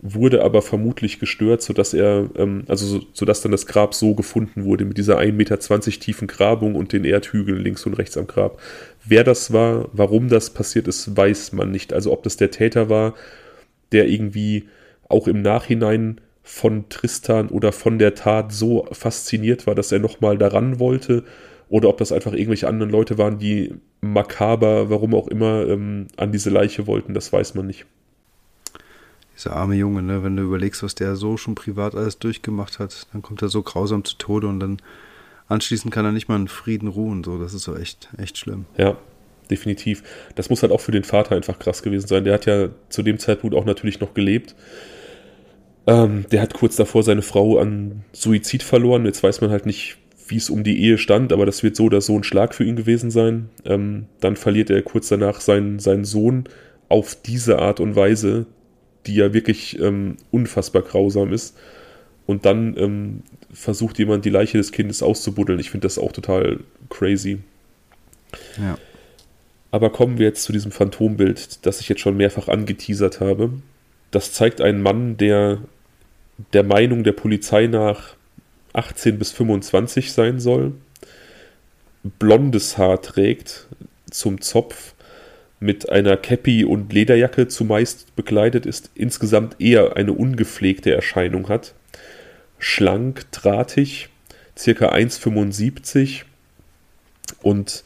[0.00, 4.84] wurde aber vermutlich gestört, sodass er, ähm, also sodass dann das Grab so gefunden wurde
[4.84, 5.58] mit dieser 1,20 Meter
[6.00, 8.60] tiefen Grabung und den Erdhügeln links und rechts am Grab.
[9.04, 11.92] Wer das war, warum das passiert ist, weiß man nicht.
[11.92, 13.14] Also ob das der Täter war,
[13.90, 14.68] der irgendwie
[15.08, 20.38] auch im Nachhinein von Tristan oder von der Tat so fasziniert war, dass er nochmal
[20.38, 21.24] daran wollte
[21.68, 26.32] oder ob das einfach irgendwelche anderen Leute waren, die makaber, warum auch immer, ähm, an
[26.32, 27.84] diese Leiche wollten, das weiß man nicht.
[29.38, 30.24] Dieser arme Junge, ne?
[30.24, 33.62] wenn du überlegst, was der so schon privat alles durchgemacht hat, dann kommt er so
[33.62, 34.82] grausam zu Tode und dann
[35.46, 37.22] anschließend kann er nicht mal in Frieden ruhen.
[37.22, 38.66] So, das ist so echt, echt schlimm.
[38.76, 38.96] Ja,
[39.48, 40.02] definitiv.
[40.34, 42.24] Das muss halt auch für den Vater einfach krass gewesen sein.
[42.24, 44.56] Der hat ja zu dem Zeitpunkt auch natürlich noch gelebt.
[45.86, 49.06] Ähm, der hat kurz davor seine Frau an Suizid verloren.
[49.06, 51.84] Jetzt weiß man halt nicht, wie es um die Ehe stand, aber das wird so
[51.84, 53.50] oder so ein Schlag für ihn gewesen sein.
[53.64, 56.44] Ähm, dann verliert er kurz danach seinen, seinen Sohn
[56.88, 58.46] auf diese Art und Weise,
[59.08, 61.56] die ja wirklich ähm, unfassbar grausam ist.
[62.26, 65.58] Und dann ähm, versucht jemand die Leiche des Kindes auszubuddeln.
[65.58, 67.38] Ich finde das auch total crazy.
[68.58, 68.78] Ja.
[69.70, 73.50] Aber kommen wir jetzt zu diesem Phantombild, das ich jetzt schon mehrfach angeteasert habe.
[74.10, 75.58] Das zeigt einen Mann, der
[76.52, 78.14] der Meinung der Polizei nach
[78.72, 80.72] 18 bis 25 sein soll,
[82.18, 83.66] blondes Haar trägt
[84.10, 84.94] zum Zopf,
[85.60, 91.74] mit einer Cappy und Lederjacke zumeist bekleidet ist, insgesamt eher eine ungepflegte Erscheinung hat,
[92.58, 94.08] schlank, drahtig,
[94.56, 96.22] circa 1,75
[97.42, 97.84] und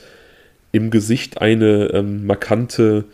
[0.73, 3.05] im Gesicht eine ähm, markante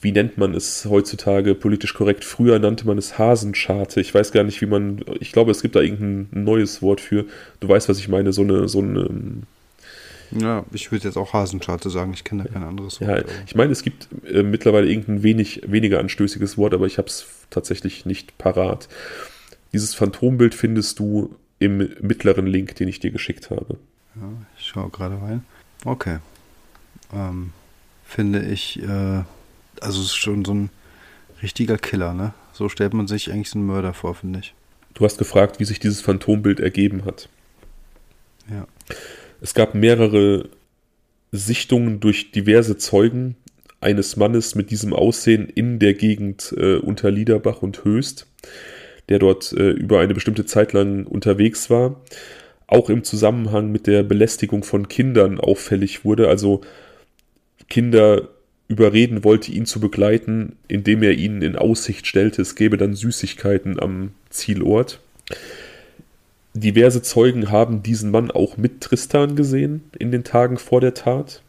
[0.00, 2.24] wie nennt man es heutzutage politisch korrekt?
[2.24, 4.00] Früher nannte man es Hasenscharte.
[4.00, 7.24] Ich weiß gar nicht, wie man, ich glaube, es gibt da irgendein neues Wort für.
[7.58, 9.08] Du weißt, was ich meine, so eine, so eine.
[10.30, 13.28] Ja, ich würde jetzt auch Hasenscharte sagen, ich kenne da kein anderes Wort.
[13.28, 17.08] Ja, ich meine, es gibt äh, mittlerweile irgendein wenig, weniger anstößiges Wort, aber ich habe
[17.08, 18.88] es tatsächlich nicht parat.
[19.72, 23.78] Dieses Phantombild findest du im mittleren Link, den ich dir geschickt habe.
[24.16, 25.44] Ja, ich schaue gerade rein.
[25.84, 26.18] Okay.
[27.12, 27.52] Ähm,
[28.04, 28.82] finde ich.
[28.82, 29.22] Äh
[29.80, 30.70] also es ist schon so ein
[31.42, 32.32] richtiger Killer, ne?
[32.52, 34.54] So stellt man sich eigentlich so einen Mörder vor, finde ich.
[34.94, 37.28] Du hast gefragt, wie sich dieses Phantombild ergeben hat.
[38.50, 38.66] Ja.
[39.40, 40.48] Es gab mehrere
[41.32, 43.36] Sichtungen durch diverse Zeugen
[43.80, 48.26] eines Mannes mit diesem Aussehen in der Gegend äh, unter Liederbach und Höchst,
[49.08, 52.00] der dort äh, über eine bestimmte Zeit lang unterwegs war,
[52.66, 56.28] auch im Zusammenhang mit der Belästigung von Kindern auffällig wurde.
[56.28, 56.62] Also
[57.68, 58.28] Kinder
[58.66, 63.80] überreden wollte, ihn zu begleiten, indem er ihnen in Aussicht stellte, es gäbe dann Süßigkeiten
[63.80, 65.00] am Zielort.
[66.54, 71.42] Diverse Zeugen haben diesen Mann auch mit Tristan gesehen in den Tagen vor der Tat.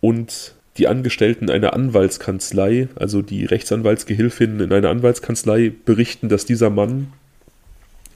[0.00, 7.12] Und die Angestellten einer Anwaltskanzlei, also die Rechtsanwaltsgehilfinnen in einer Anwaltskanzlei, berichten, dass dieser Mann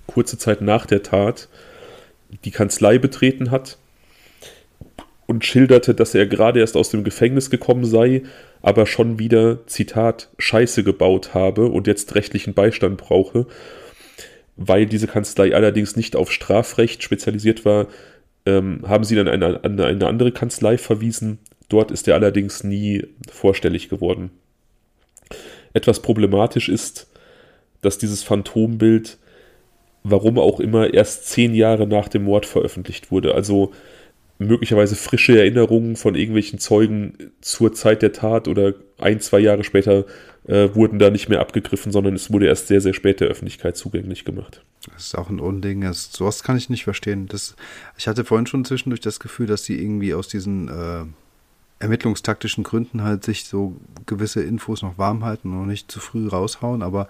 [0.07, 1.49] kurze Zeit nach der Tat
[2.45, 3.79] die Kanzlei betreten hat
[5.27, 8.23] und schilderte, dass er gerade erst aus dem Gefängnis gekommen sei,
[8.62, 13.47] aber schon wieder, Zitat, Scheiße gebaut habe und jetzt rechtlichen Beistand brauche.
[14.57, 17.89] Weil diese Kanzlei allerdings nicht auf Strafrecht spezialisiert war,
[18.47, 21.39] ähm, haben sie dann eine, an eine andere Kanzlei verwiesen,
[21.69, 24.31] Dort ist er allerdings nie vorstellig geworden.
[25.73, 27.09] Etwas problematisch ist,
[27.81, 29.19] dass dieses Phantombild,
[30.03, 33.35] warum auch immer, erst zehn Jahre nach dem Mord veröffentlicht wurde.
[33.35, 33.73] Also
[34.39, 40.05] möglicherweise frische Erinnerungen von irgendwelchen Zeugen zur Zeit der Tat oder ein, zwei Jahre später
[40.47, 43.77] äh, wurden da nicht mehr abgegriffen, sondern es wurde erst sehr, sehr spät der Öffentlichkeit
[43.77, 44.63] zugänglich gemacht.
[44.93, 45.81] Das ist auch ein Unding.
[45.81, 47.27] Das, sowas kann ich nicht verstehen.
[47.29, 47.57] Das,
[47.97, 51.05] ich hatte vorhin schon zwischendurch das Gefühl, dass sie irgendwie aus diesen äh,
[51.79, 53.77] ermittlungstaktischen Gründen halt sich so
[54.07, 56.83] gewisse Infos noch warm halten und noch nicht zu früh raushauen.
[56.83, 57.09] Aber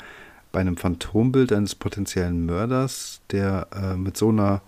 [0.53, 4.62] bei einem Phantombild eines potenziellen Mörders, der äh, mit so einer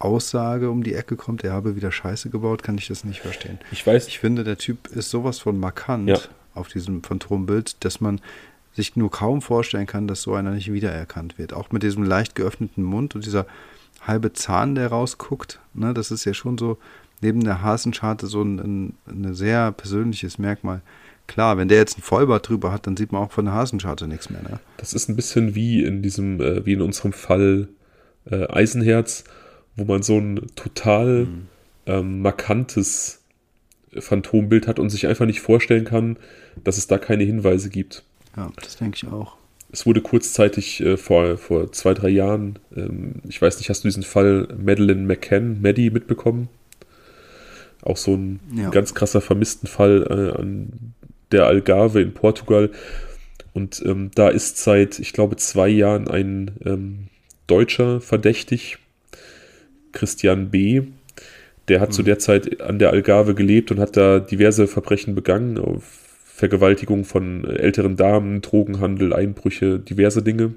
[0.00, 3.60] Aussage um die Ecke kommt, er habe wieder Scheiße gebaut, kann ich das nicht verstehen.
[3.70, 4.08] Ich weiß.
[4.08, 6.18] Ich finde, der Typ ist sowas von markant Ja.
[6.54, 8.20] Auf diesem Phantombild, dass man
[8.72, 11.52] sich nur kaum vorstellen kann, dass so einer nicht wiedererkannt wird.
[11.52, 13.46] Auch mit diesem leicht geöffneten Mund und dieser
[14.00, 15.60] halbe Zahn, der rausguckt.
[15.74, 16.78] Ne, das ist ja schon so
[17.20, 20.82] neben der Hasenscharte so ein, ein, ein sehr persönliches Merkmal.
[21.26, 24.08] Klar, wenn der jetzt einen Vollbart drüber hat, dann sieht man auch von der Hasenscharte
[24.08, 24.42] nichts mehr.
[24.42, 24.58] Ne?
[24.78, 27.68] Das ist ein bisschen wie in diesem, äh, wie in unserem Fall
[28.28, 29.24] äh, Eisenherz,
[29.76, 31.28] wo man so ein total
[31.86, 33.19] ähm, markantes
[33.98, 36.16] Phantombild hat und sich einfach nicht vorstellen kann,
[36.64, 38.04] dass es da keine Hinweise gibt.
[38.36, 39.36] Ja, das denke ich auch.
[39.72, 43.88] Es wurde kurzzeitig äh, vor, vor zwei, drei Jahren, ähm, ich weiß nicht, hast du
[43.88, 46.48] diesen Fall Madeleine McCann, Maddie, mitbekommen?
[47.82, 48.70] Auch so ein Ja.
[48.70, 50.94] ganz krasser vermissten Fall äh, an
[51.32, 52.70] der Algarve in Portugal.
[53.52, 57.08] Und ähm, da ist seit, ich glaube, zwei Jahren ein ähm,
[57.46, 58.78] Deutscher verdächtig,
[59.92, 60.82] Christian B.,
[61.68, 65.58] der hat zu der Zeit an der Algarve gelebt und hat da diverse Verbrechen begangen,
[65.80, 70.54] Vergewaltigung von älteren Damen, Drogenhandel, Einbrüche, diverse Dinge.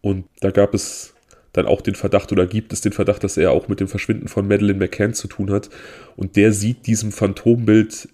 [0.00, 1.14] Und da gab es
[1.52, 4.28] dann auch den Verdacht oder gibt es den Verdacht, dass er auch mit dem Verschwinden
[4.28, 5.68] von Madeleine McCann zu tun hat.
[6.16, 8.08] Und der sieht diesem Phantombild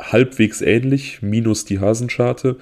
[0.00, 2.56] halbwegs ähnlich, minus die Hasenscharte,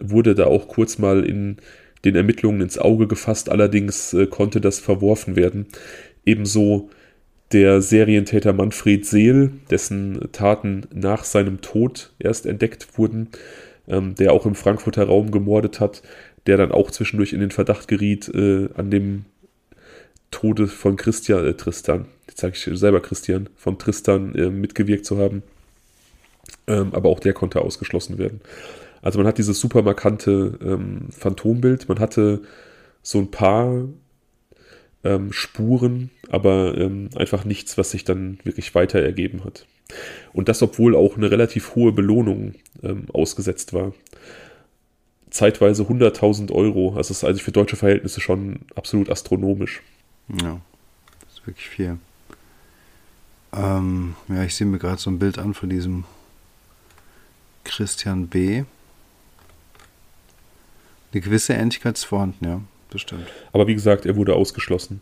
[0.00, 1.56] wurde da auch kurz mal in
[2.04, 5.66] den Ermittlungen ins Auge gefasst, allerdings äh, konnte das verworfen werden.
[6.24, 6.90] Ebenso
[7.52, 13.28] der Serientäter Manfred Seel, dessen Taten nach seinem Tod erst entdeckt wurden,
[13.88, 16.02] ähm, der auch im Frankfurter Raum gemordet hat,
[16.46, 19.24] der dann auch zwischendurch in den Verdacht geriet, äh, an dem
[20.30, 25.18] Tode von Christian, äh, Tristan, jetzt sage ich selber Christian, von Tristan äh, mitgewirkt zu
[25.18, 25.42] haben.
[26.66, 28.40] Ähm, aber auch der konnte ausgeschlossen werden.
[29.02, 32.42] Also man hat dieses super markante ähm, Phantombild, man hatte
[33.02, 33.84] so ein paar
[35.04, 39.66] ähm, Spuren, aber ähm, einfach nichts, was sich dann wirklich weiter ergeben hat.
[40.32, 43.92] Und das, obwohl auch eine relativ hohe Belohnung ähm, ausgesetzt war.
[45.30, 46.90] Zeitweise 100.000 Euro.
[46.90, 49.82] Also das ist also für deutsche Verhältnisse schon absolut astronomisch.
[50.42, 50.60] Ja,
[51.20, 51.98] das ist wirklich viel.
[53.52, 56.04] Ähm, ja, ich sehe mir gerade so ein Bild an von diesem
[57.64, 58.64] Christian B.
[61.12, 62.60] Eine gewisse Ähnlichkeit ist vorhanden, ja,
[62.96, 63.26] das stimmt.
[63.52, 65.00] Aber wie gesagt, er wurde ausgeschlossen.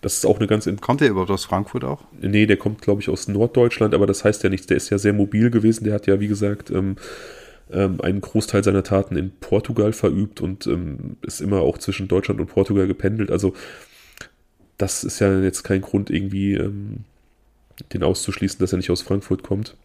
[0.00, 0.68] Das ist auch eine ganz...
[0.80, 2.02] Kommt der überhaupt aus Frankfurt auch?
[2.20, 4.66] Nee, der kommt, glaube ich, aus Norddeutschland, aber das heißt ja nichts.
[4.66, 5.84] Der ist ja sehr mobil gewesen.
[5.84, 6.96] Der hat ja, wie gesagt, ähm,
[7.70, 12.40] ähm, einen Großteil seiner Taten in Portugal verübt und ähm, ist immer auch zwischen Deutschland
[12.40, 13.30] und Portugal gependelt.
[13.30, 13.54] Also
[14.78, 17.04] das ist ja jetzt kein Grund, irgendwie ähm,
[17.92, 19.76] den auszuschließen, dass er nicht aus Frankfurt kommt.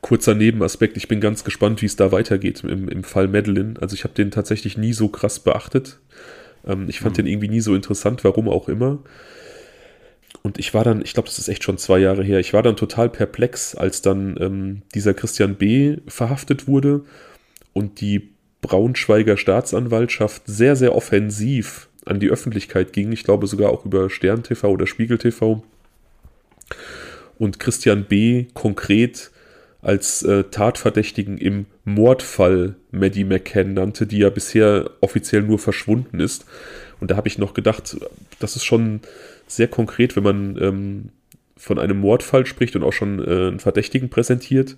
[0.00, 3.74] Kurzer Nebenaspekt, ich bin ganz gespannt, wie es da weitergeht im, im Fall Madeline.
[3.80, 5.98] Also ich habe den tatsächlich nie so krass beachtet.
[6.66, 8.98] Ähm, ich fand den irgendwie nie so interessant, warum auch immer.
[10.42, 12.62] Und ich war dann, ich glaube, das ist echt schon zwei Jahre her, ich war
[12.62, 15.98] dann total perplex, als dann ähm, dieser Christian B.
[16.06, 17.04] verhaftet wurde
[17.72, 18.30] und die
[18.62, 23.12] Braunschweiger Staatsanwaltschaft sehr, sehr offensiv an die Öffentlichkeit ging.
[23.12, 25.62] Ich glaube sogar auch über Stern TV oder Spiegel TV.
[27.38, 28.46] Und Christian B.
[28.54, 29.30] konkret
[29.82, 36.44] als äh, Tatverdächtigen im Mordfall Maddie McCann nannte, die ja bisher offiziell nur verschwunden ist.
[37.00, 37.96] Und da habe ich noch gedacht,
[38.38, 39.00] das ist schon
[39.46, 41.08] sehr konkret, wenn man ähm,
[41.56, 44.76] von einem Mordfall spricht und auch schon äh, einen Verdächtigen präsentiert.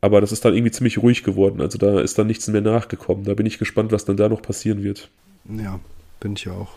[0.00, 1.60] Aber das ist dann irgendwie ziemlich ruhig geworden.
[1.60, 3.24] Also da ist dann nichts mehr nachgekommen.
[3.24, 5.10] Da bin ich gespannt, was dann da noch passieren wird.
[5.48, 5.80] Ja,
[6.20, 6.72] bin ich auch.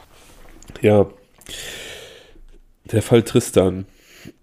[0.81, 1.07] Ja,
[2.85, 3.85] der Fall Tristan.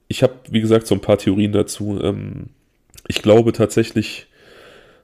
[0.08, 2.00] Ich habe, wie gesagt, so ein paar Theorien dazu.
[2.02, 2.48] Ähm,
[3.08, 4.28] ich glaube tatsächlich,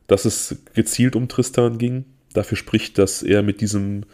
[0.07, 2.05] dass es gezielt um Tristan ging.
[2.33, 4.05] Dafür spricht, dass er mit diesem,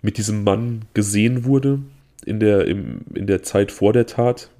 [0.00, 1.80] mit diesem Mann gesehen wurde
[2.24, 4.50] in der, im, in der Zeit vor der Tat,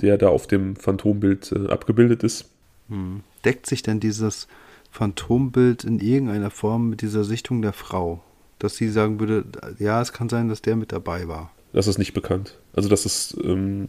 [0.00, 2.46] der da auf dem Phantombild äh, abgebildet ist.
[2.88, 3.22] Hm.
[3.44, 4.48] Deckt sich denn dieses
[4.90, 8.22] Phantombild in irgendeiner Form mit dieser Sichtung der Frau?
[8.58, 9.44] Dass sie sagen würde,
[9.78, 11.52] ja, es kann sein, dass der mit dabei war.
[11.72, 12.58] Das ist nicht bekannt.
[12.72, 13.88] Also das ist, ähm,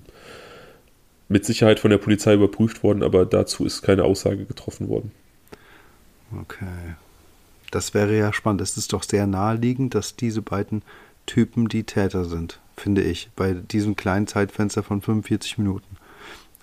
[1.30, 5.12] mit Sicherheit von der Polizei überprüft worden, aber dazu ist keine Aussage getroffen worden.
[6.42, 6.96] Okay.
[7.72, 8.62] Das wäre ja spannend.
[8.62, 10.82] Es ist doch sehr naheliegend, dass diese beiden
[11.28, 15.98] Typen die Täter sind, finde ich, bei diesem kleinen Zeitfenster von 45 Minuten.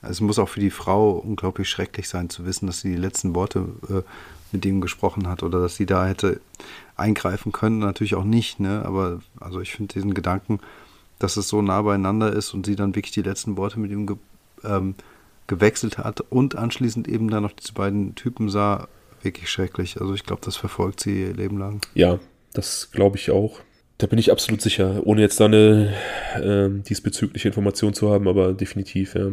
[0.02, 3.34] Es muss auch für die Frau unglaublich schrecklich sein, zu wissen, dass sie die letzten
[3.34, 4.02] Worte äh,
[4.52, 6.40] mit ihm gesprochen hat oder dass sie da hätte
[6.96, 7.78] eingreifen können.
[7.78, 8.82] Natürlich auch nicht, ne?
[8.84, 10.60] Aber also ich finde diesen Gedanken,
[11.18, 14.06] dass es so nah beieinander ist und sie dann wirklich die letzten Worte mit ihm
[14.06, 14.16] ge
[14.68, 14.94] ähm,
[15.46, 18.88] gewechselt hat und anschließend eben dann noch diese beiden Typen sah,
[19.22, 20.00] wirklich schrecklich.
[20.00, 21.80] Also ich glaube, das verfolgt sie ihr Leben lang.
[21.94, 22.18] Ja,
[22.52, 23.60] das glaube ich auch.
[23.98, 25.94] Da bin ich absolut sicher, ohne jetzt da eine
[26.34, 29.32] äh, diesbezügliche Information zu haben, aber definitiv, ja.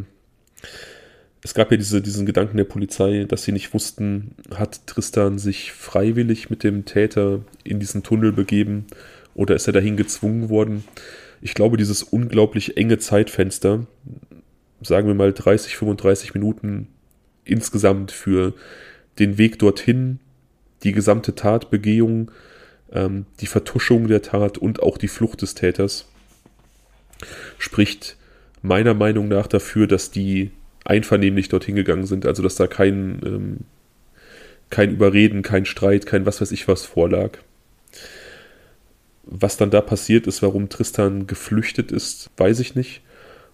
[1.46, 5.74] Es gab ja diese, diesen Gedanken der Polizei, dass sie nicht wussten, hat Tristan sich
[5.74, 8.86] freiwillig mit dem Täter in diesen Tunnel begeben
[9.36, 10.86] oder ist er dahin gezwungen worden?
[11.42, 13.86] Ich glaube, dieses unglaublich enge Zeitfenster,
[14.84, 16.88] sagen wir mal 30, 35 Minuten
[17.46, 18.54] insgesamt für
[19.20, 20.20] den Weg dorthin,
[20.84, 22.32] die gesamte Tatbegehung,
[22.92, 26.06] ähm, die Vertuschung der Tat und auch die Flucht des Täters,
[27.58, 28.18] spricht
[28.62, 30.52] meiner Meinung nach dafür, dass die
[30.86, 33.58] einvernehmlich dorthin gegangen sind, also dass da kein, ähm,
[34.70, 37.38] kein Überreden, kein Streit, kein was weiß ich was vorlag.
[39.26, 43.02] Was dann da passiert ist, warum Tristan geflüchtet ist, weiß ich nicht.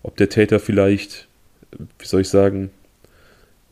[0.04, 1.28] Ob der Täter vielleicht,
[1.72, 2.72] wie soll ich sagen,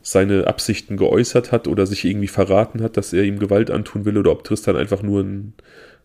[0.02, 4.16] seine Absichten geäußert hat oder sich irgendwie verraten hat, dass er ihm Gewalt antun will
[4.16, 5.52] oder ob Tristan einfach nur ein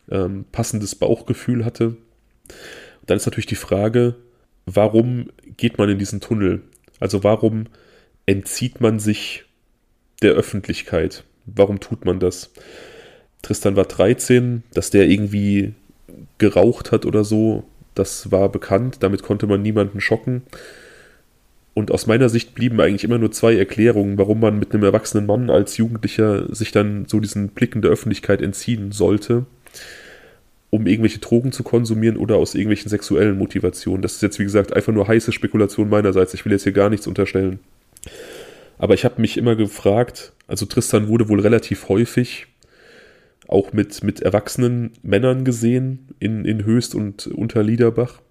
[0.10, 1.88] ähm, passendes Bauchgefühl hatte.
[1.88, 1.98] Und
[3.10, 4.16] dann ist natürlich die Frage,
[4.66, 6.62] warum geht man in diesen Tunnel?
[7.00, 7.68] Also warum
[8.26, 9.46] entzieht man sich
[10.22, 11.24] der Öffentlichkeit?
[11.46, 12.52] Warum tut man das?
[13.42, 15.74] Tristan war 13, dass der irgendwie
[16.38, 17.66] geraucht hat oder so,
[17.96, 20.44] das war bekannt, damit konnte man niemanden schocken.
[21.74, 25.26] Und aus meiner Sicht blieben eigentlich immer nur zwei Erklärungen, warum man mit einem erwachsenen
[25.26, 29.46] Mann als Jugendlicher sich dann so diesen Blicken der Öffentlichkeit entziehen sollte,
[30.70, 34.04] um irgendwelche Drogen zu konsumieren oder aus irgendwelchen sexuellen Motivationen.
[34.04, 36.36] Das ist jetzt, wie gesagt, einfach nur heiße Spekulation meinerseits.
[36.36, 37.60] Ich will jetzt hier gar nichts unterstellen.
[38.78, 42.48] Aber ich habe mich immer gefragt, also Tristan wurde wohl relativ häufig
[43.48, 48.22] auch mit, mit erwachsenen Männern gesehen in, in Höchst und Unterliederbach.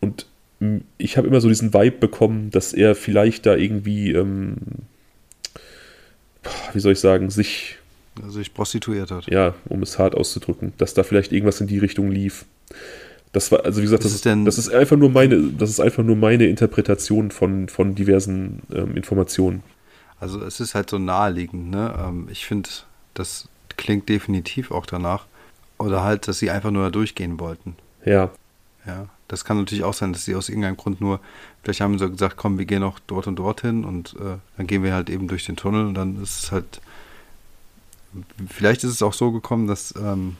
[0.00, 0.26] Und
[0.98, 4.56] ich habe immer so diesen Vibe bekommen, dass er vielleicht da irgendwie, ähm,
[6.72, 7.76] wie soll ich sagen, sich.
[8.28, 9.26] Sich prostituiert hat.
[9.28, 12.44] Ja, um es hart auszudrücken, dass da vielleicht irgendwas in die Richtung lief.
[13.32, 16.02] Das war, also wie gesagt, das, ist, das ist einfach nur meine, das ist einfach
[16.02, 19.62] nur meine Interpretation von, von diversen ähm, Informationen.
[20.18, 21.94] Also es ist halt so naheliegend, ne?
[21.98, 22.68] Ähm, ich finde,
[23.14, 23.48] das
[23.80, 25.26] klingt definitiv auch danach.
[25.78, 27.74] Oder halt, dass sie einfach nur da durchgehen wollten.
[28.04, 28.30] Ja.
[28.86, 29.08] Ja.
[29.28, 31.20] Das kann natürlich auch sein, dass sie aus irgendeinem Grund nur,
[31.62, 34.82] vielleicht haben sie gesagt, komm, wir gehen auch dort und dorthin und äh, dann gehen
[34.82, 36.80] wir halt eben durch den Tunnel und dann ist es halt,
[38.48, 40.36] vielleicht ist es auch so gekommen, dass ähm,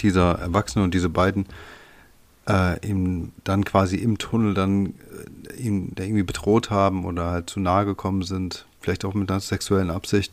[0.00, 1.46] dieser Erwachsene und diese beiden
[2.46, 4.94] äh, ihm dann quasi im Tunnel dann
[5.48, 9.40] äh, ihn irgendwie bedroht haben oder halt zu nahe gekommen sind, vielleicht auch mit einer
[9.40, 10.32] sexuellen Absicht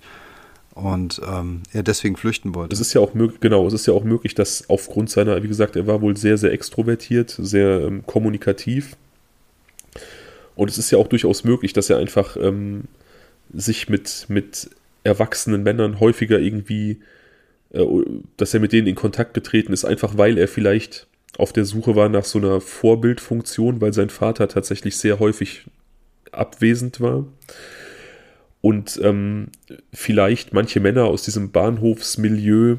[0.73, 2.73] und ähm, er deswegen flüchten wollte.
[2.73, 5.47] Es ist ja auch möglich, genau, es ist ja auch möglich, dass aufgrund seiner, wie
[5.47, 8.95] gesagt, er war wohl sehr, sehr extrovertiert, sehr ähm, kommunikativ.
[10.55, 12.85] Und es ist ja auch durchaus möglich, dass er einfach ähm,
[13.53, 14.69] sich mit, mit
[15.03, 17.01] erwachsenen Männern häufiger irgendwie,
[17.71, 17.85] äh,
[18.37, 21.07] dass er mit denen in Kontakt getreten ist, einfach weil er vielleicht
[21.37, 25.65] auf der Suche war nach so einer Vorbildfunktion, weil sein Vater tatsächlich sehr häufig
[26.31, 27.25] abwesend war
[28.61, 29.47] und ähm,
[29.93, 32.77] vielleicht manche Männer aus diesem Bahnhofsmilieu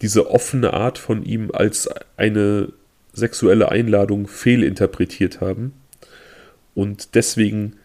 [0.00, 2.72] diese offene Art von ihm als eine
[3.12, 5.72] sexuelle Einladung fehlinterpretiert haben
[6.74, 7.76] und deswegen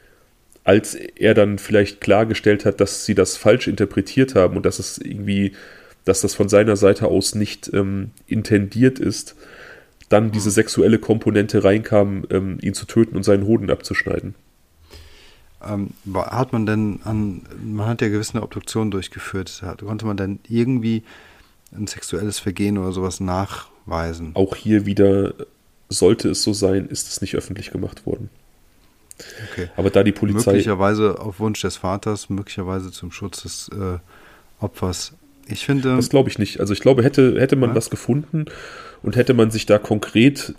[0.64, 5.00] als er dann vielleicht klargestellt hat, dass sie das falsch interpretiert haben und dass es
[5.00, 5.54] irgendwie,
[6.06, 9.36] dass das von seiner Seite aus nicht ähm, intendiert ist,
[10.10, 14.36] dann diese sexuelle Komponente reinkam, ähm, ihn zu töten und seinen Hoden abzuschneiden.
[15.66, 20.40] Ähm, hat man denn an, man hat ja gewisse Obduktionen durchgeführt, hat, konnte man denn
[20.48, 21.04] irgendwie
[21.76, 24.32] ein sexuelles Vergehen oder sowas nachweisen?
[24.36, 25.34] Auch hier wieder,
[25.90, 28.30] sollte es so sein, ist es nicht öffentlich gemacht worden.
[29.52, 29.70] Okay.
[29.76, 30.52] Aber da die Polizei.
[30.52, 33.98] Möglicherweise auf Wunsch des Vaters, möglicherweise zum Schutz des äh,
[34.64, 35.14] Opfers.
[35.48, 35.96] Ich finde.
[35.96, 36.60] Das glaube ich nicht.
[36.60, 37.76] Also ich glaube, hätte, hätte man ja?
[37.76, 38.46] was gefunden
[39.02, 40.54] und hätte man sich da konkret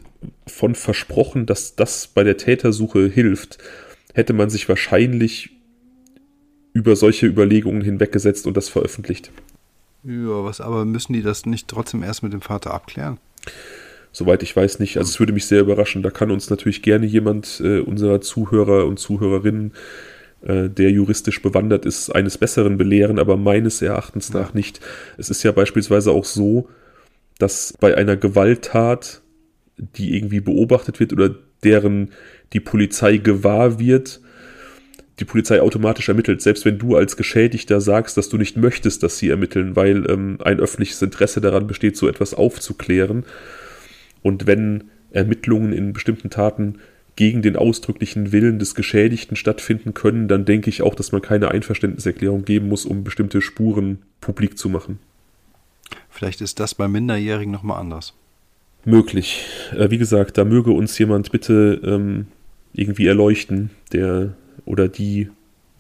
[0.47, 3.59] von versprochen, dass das bei der Tätersuche hilft,
[4.15, 5.51] hätte man sich wahrscheinlich
[6.73, 9.31] über solche Überlegungen hinweggesetzt und das veröffentlicht.
[10.05, 13.19] Ja, was aber müssen die das nicht trotzdem erst mit dem Vater abklären?
[14.13, 14.97] Soweit ich weiß nicht.
[14.97, 16.03] Also es würde mich sehr überraschen.
[16.03, 19.73] Da kann uns natürlich gerne jemand äh, unserer Zuhörer und Zuhörerinnen,
[20.43, 24.81] äh, der juristisch bewandert ist, eines Besseren belehren, aber meines Erachtens nach nicht.
[25.17, 26.69] Es ist ja beispielsweise auch so,
[27.39, 29.23] dass bei einer Gewalttat,
[29.97, 32.11] die irgendwie beobachtet wird oder deren
[32.53, 34.21] die Polizei gewahr wird,
[35.19, 39.19] die Polizei automatisch ermittelt, selbst wenn du als Geschädigter sagst, dass du nicht möchtest, dass
[39.19, 43.25] sie ermitteln, weil ähm, ein öffentliches Interesse daran besteht, so etwas aufzuklären.
[44.23, 46.79] Und wenn Ermittlungen in bestimmten Taten
[47.17, 51.51] gegen den ausdrücklichen Willen des Geschädigten stattfinden können, dann denke ich auch, dass man keine
[51.51, 54.99] Einverständniserklärung geben muss, um bestimmte Spuren publik zu machen.
[56.09, 58.15] Vielleicht ist das bei Minderjährigen nochmal anders.
[58.85, 59.45] Möglich.
[59.77, 62.27] Äh, wie gesagt, da möge uns jemand bitte ähm,
[62.73, 65.29] irgendwie erleuchten, der oder die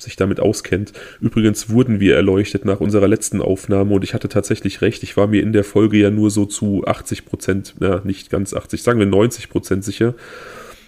[0.02, 0.92] sich damit auskennt.
[1.20, 5.02] Übrigens wurden wir erleuchtet nach unserer letzten Aufnahme und ich hatte tatsächlich recht.
[5.02, 8.54] Ich war mir in der Folge ja nur so zu 80 Prozent, na, nicht ganz
[8.54, 10.14] 80, sagen wir 90 Prozent sicher.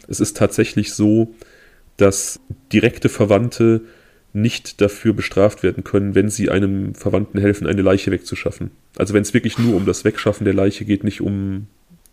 [0.08, 1.34] Es ist tatsächlich so,
[1.96, 2.40] dass
[2.72, 3.82] direkte Verwandte
[4.32, 8.70] nicht dafür bestraft werden können, wenn sie einem Verwandten helfen, eine Leiche wegzuschaffen.
[8.96, 11.66] Also wenn es wirklich nur um das Wegschaffen der Leiche geht, nicht um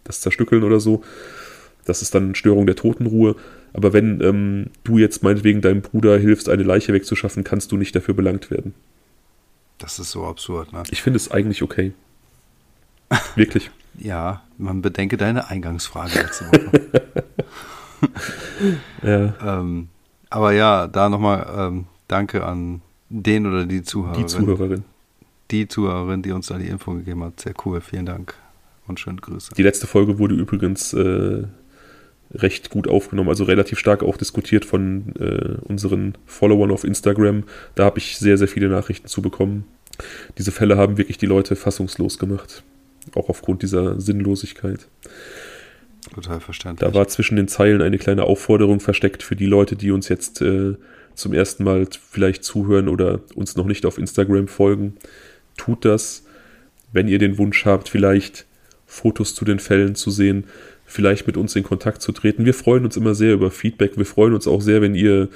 [0.10, 1.04] das Zerstückeln oder so.
[1.86, 3.36] Das ist dann Störung der Totenruhe.
[3.74, 7.96] Aber wenn ähm, du jetzt meinetwegen deinem Bruder hilfst, eine Leiche wegzuschaffen, kannst du nicht
[7.96, 8.74] dafür belangt werden.
[9.78, 10.84] Das ist so absurd, ne?
[10.90, 11.94] Ich finde es eigentlich okay.
[13.36, 13.72] Wirklich.
[13.98, 17.02] ja, man bedenke deine Eingangsfrage letzte Woche.
[19.04, 19.60] ja.
[19.60, 19.90] Ähm,
[20.30, 24.22] aber ja, da nochmal ähm, danke an den oder die Zuhörerin.
[24.22, 24.84] Die Zuhörerin.
[25.52, 27.40] Die Zuhörerin, die uns da die Info gegeben hat.
[27.40, 28.36] Sehr cool, vielen Dank
[28.90, 29.54] und schöne Grüße.
[29.56, 31.44] Die letzte Folge wurde übrigens äh,
[32.34, 37.44] recht gut aufgenommen, also relativ stark auch diskutiert von äh, unseren Followern auf Instagram.
[37.76, 39.66] Da habe ich sehr, sehr viele Nachrichten zu bekommen.
[40.38, 42.64] Diese Fälle haben wirklich die Leute fassungslos gemacht.
[43.16, 44.88] Auch aufgrund dieser Sinnlosigkeit.
[46.14, 46.88] Total verständlich.
[46.88, 50.42] Da war zwischen den Zeilen eine kleine Aufforderung versteckt für die Leute, die uns jetzt
[50.42, 50.76] äh,
[51.16, 54.96] zum ersten Mal vielleicht zuhören oder uns noch nicht auf Instagram folgen.
[55.58, 56.24] Tut das,
[56.94, 58.46] wenn ihr den Wunsch habt, vielleicht
[58.90, 60.46] Fotos zu den Fällen zu sehen,
[60.84, 62.44] vielleicht mit uns in Kontakt zu treten.
[62.44, 63.98] Wir freuen uns immer sehr über Feedback.
[63.98, 65.30] Wir freuen uns auch sehr, wenn ihr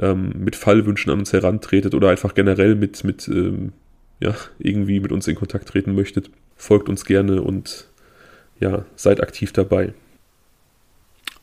[0.00, 3.72] ähm, mit Fallwünschen an uns herantretet oder einfach generell mit, mit ähm,
[4.18, 6.30] ja, irgendwie mit uns in Kontakt treten möchtet.
[6.56, 7.86] Folgt uns gerne und
[8.58, 9.94] ja, seid aktiv dabei.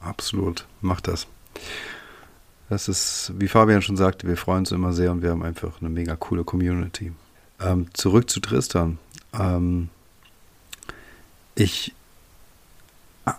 [0.02, 1.28] Absolut, macht das.
[2.68, 5.80] Das ist, wie Fabian schon sagte, wir freuen uns immer sehr und wir haben einfach
[5.80, 7.14] eine mega coole Community.
[7.62, 8.98] Ähm, zurück zu Tristan.
[9.34, 9.88] Ähm,
[11.62, 11.93] ich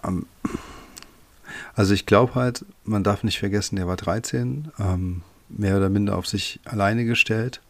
[0.05, 0.27] ähm,
[1.75, 6.17] also ich glaube halt, man darf nicht vergessen, der war 13, ähm, mehr oder minder
[6.17, 7.61] auf sich alleine gestellt.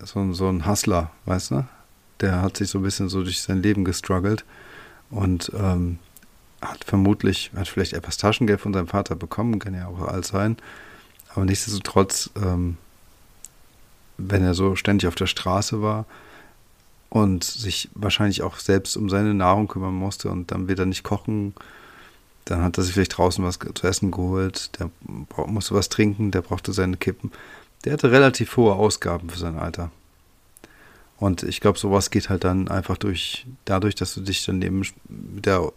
[0.00, 1.66] So, so ein Hustler, weißt du?
[2.20, 4.44] Der hat sich so ein bisschen so durch sein Leben gestruggelt
[5.10, 5.98] und ähm,
[6.60, 10.56] hat vermutlich, hat vielleicht etwas Taschengeld von seinem Vater bekommen, kann ja auch alt sein.
[11.34, 12.76] Aber nichtsdestotrotz, ähm,
[14.16, 16.06] wenn er so ständig auf der Straße war,
[17.14, 21.04] und sich wahrscheinlich auch selbst um seine Nahrung kümmern musste und dann wird er nicht
[21.04, 21.54] kochen.
[22.44, 24.90] Dann hat er sich vielleicht draußen was zu essen geholt, der
[25.46, 27.30] musste was trinken, der brauchte seine Kippen.
[27.84, 29.92] Der hatte relativ hohe Ausgaben für sein Alter.
[31.16, 34.84] Und ich glaube, sowas geht halt dann einfach durch, dadurch, dass du dich dann eben
[35.08, 35.72] mit der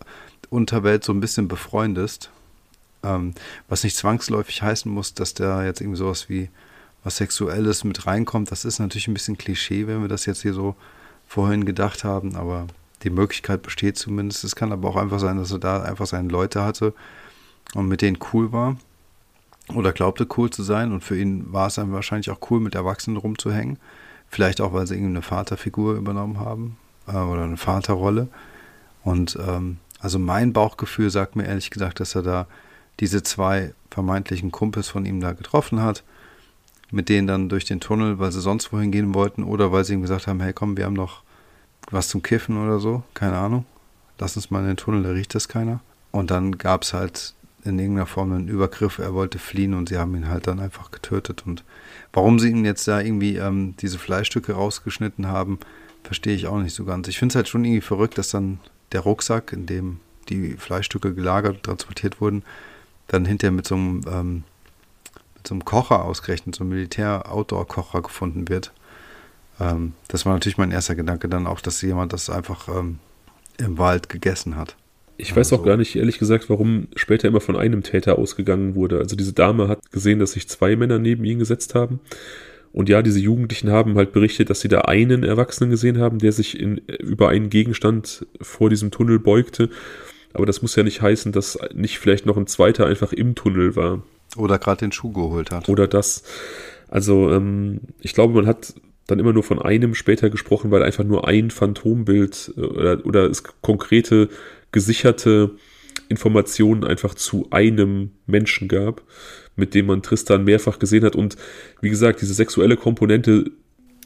[0.50, 2.32] Unterwelt so ein bisschen befreundest.
[3.04, 3.36] Ähm,
[3.70, 6.50] was nicht zwangsläufig heißen muss, dass da jetzt irgendwie sowas wie
[7.04, 8.50] was Sexuelles mit reinkommt.
[8.50, 10.76] Das ist natürlich ein bisschen Klischee, wenn wir das jetzt hier so
[11.28, 12.68] vorhin gedacht haben, aber
[13.04, 14.44] die Möglichkeit besteht zumindest.
[14.44, 16.94] Es kann aber auch einfach sein, dass er da einfach seine Leute hatte
[17.76, 18.78] und mit denen cool war
[19.74, 22.76] oder glaubte cool zu sein und für ihn war es dann wahrscheinlich auch cool, mit
[22.76, 23.78] Erwachsenen rumzuhängen.
[24.30, 26.78] Vielleicht auch, weil sie irgendwie eine Vaterfigur übernommen haben
[27.08, 28.28] äh, oder eine Vaterrolle.
[29.04, 32.48] Und ähm, also mein Bauchgefühl sagt mir ehrlich gesagt, dass er da
[33.00, 36.04] diese zwei vermeintlichen Kumpels von ihm da getroffen hat
[36.92, 39.94] mit denen dann durch den Tunnel, weil sie sonst wohin gehen wollten oder weil sie
[39.94, 41.24] ihm gesagt haben, hey komm, wir haben noch
[41.90, 43.66] was zum Kiffen oder so, keine Ahnung.
[44.20, 45.82] Lass uns mal in den Tunnel, da riecht das keiner.
[46.12, 47.34] Und dann gab es halt
[47.64, 50.92] in irgendeiner Form einen Übergriff, er wollte fliehen und sie haben ihn halt dann einfach
[50.92, 51.44] getötet.
[51.46, 51.64] Und
[52.14, 55.60] warum sie ihm jetzt da irgendwie ähm, diese Fleischstücke rausgeschnitten haben,
[56.04, 57.08] verstehe ich auch nicht so ganz.
[57.08, 58.60] Ich finde es halt schon irgendwie verrückt, dass dann
[58.94, 60.00] der Rucksack, in dem
[60.30, 62.44] die Fleischstücke gelagert und transportiert wurden,
[63.08, 64.44] dann hinterher mit so einem ähm,
[65.52, 68.72] einem Kocher ausgerechnet, einem Militär-Outdoor-Kocher gefunden wird.
[69.60, 73.00] Ähm, das war natürlich mein erster Gedanke dann auch, dass jemand das einfach ähm,
[73.58, 74.76] im Wald gegessen hat.
[75.18, 78.76] Ich weiß auch also gar nicht, ehrlich gesagt, warum später immer von einem Täter ausgegangen
[78.76, 79.00] wurde.
[79.00, 82.00] Also diese Dame hat gesehen, dass sich zwei Männer neben ihn gesetzt haben
[82.72, 86.32] Und ja, diese Jugendlichen haben halt berichtet, dass sie da einen Erwachsenen gesehen haben, der
[86.32, 89.70] sich in, über einen Gegenstand vor diesem Tunnel beugte.
[90.34, 93.76] Aber das muss ja nicht heißen, dass nicht vielleicht noch ein zweiter einfach im Tunnel
[93.76, 94.04] war.
[94.38, 95.70] Oder gerade den Schuh geholt hat.
[95.70, 96.24] Oder das.
[96.88, 98.74] Also ähm, ich glaube, man hat
[99.08, 103.26] dann immer nur von einem später gesprochen, weil einfach nur ein Phantombild äh, oder, oder
[103.26, 104.30] es konkrete,
[104.72, 105.52] gesicherte
[106.10, 109.02] Informationen einfach zu einem Menschen gab,
[109.56, 111.16] mit dem man Tristan mehrfach gesehen hat.
[111.16, 111.38] Und
[111.82, 113.52] wie gesagt, diese sexuelle Komponente,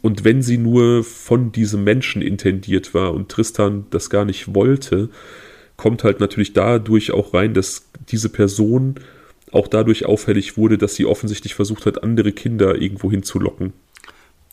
[0.02, 5.10] und wenn sie nur von diesem Menschen intendiert war und Tristan das gar nicht wollte,
[5.78, 8.96] kommt halt natürlich dadurch auch rein, dass diese Person
[9.52, 13.74] auch dadurch auffällig wurde, dass sie offensichtlich versucht hat, andere Kinder irgendwo hinzulocken.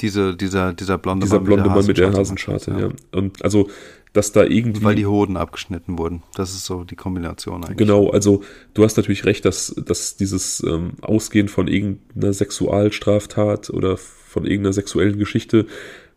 [0.00, 2.78] Diese, dieser, dieser blonde dieser Mann blonde Mann mit der Hasenscharte, ja.
[2.80, 2.88] ja.
[3.12, 3.68] Und also,
[4.12, 4.84] dass da irgendwie.
[4.84, 6.22] Weil die Hoden abgeschnitten wurden.
[6.34, 7.78] Das ist so die Kombination eigentlich.
[7.78, 8.42] Genau, also
[8.74, 14.72] du hast natürlich recht, dass, dass dieses ähm, Ausgehen von irgendeiner Sexualstraftat oder von irgendeiner
[14.72, 15.66] sexuellen Geschichte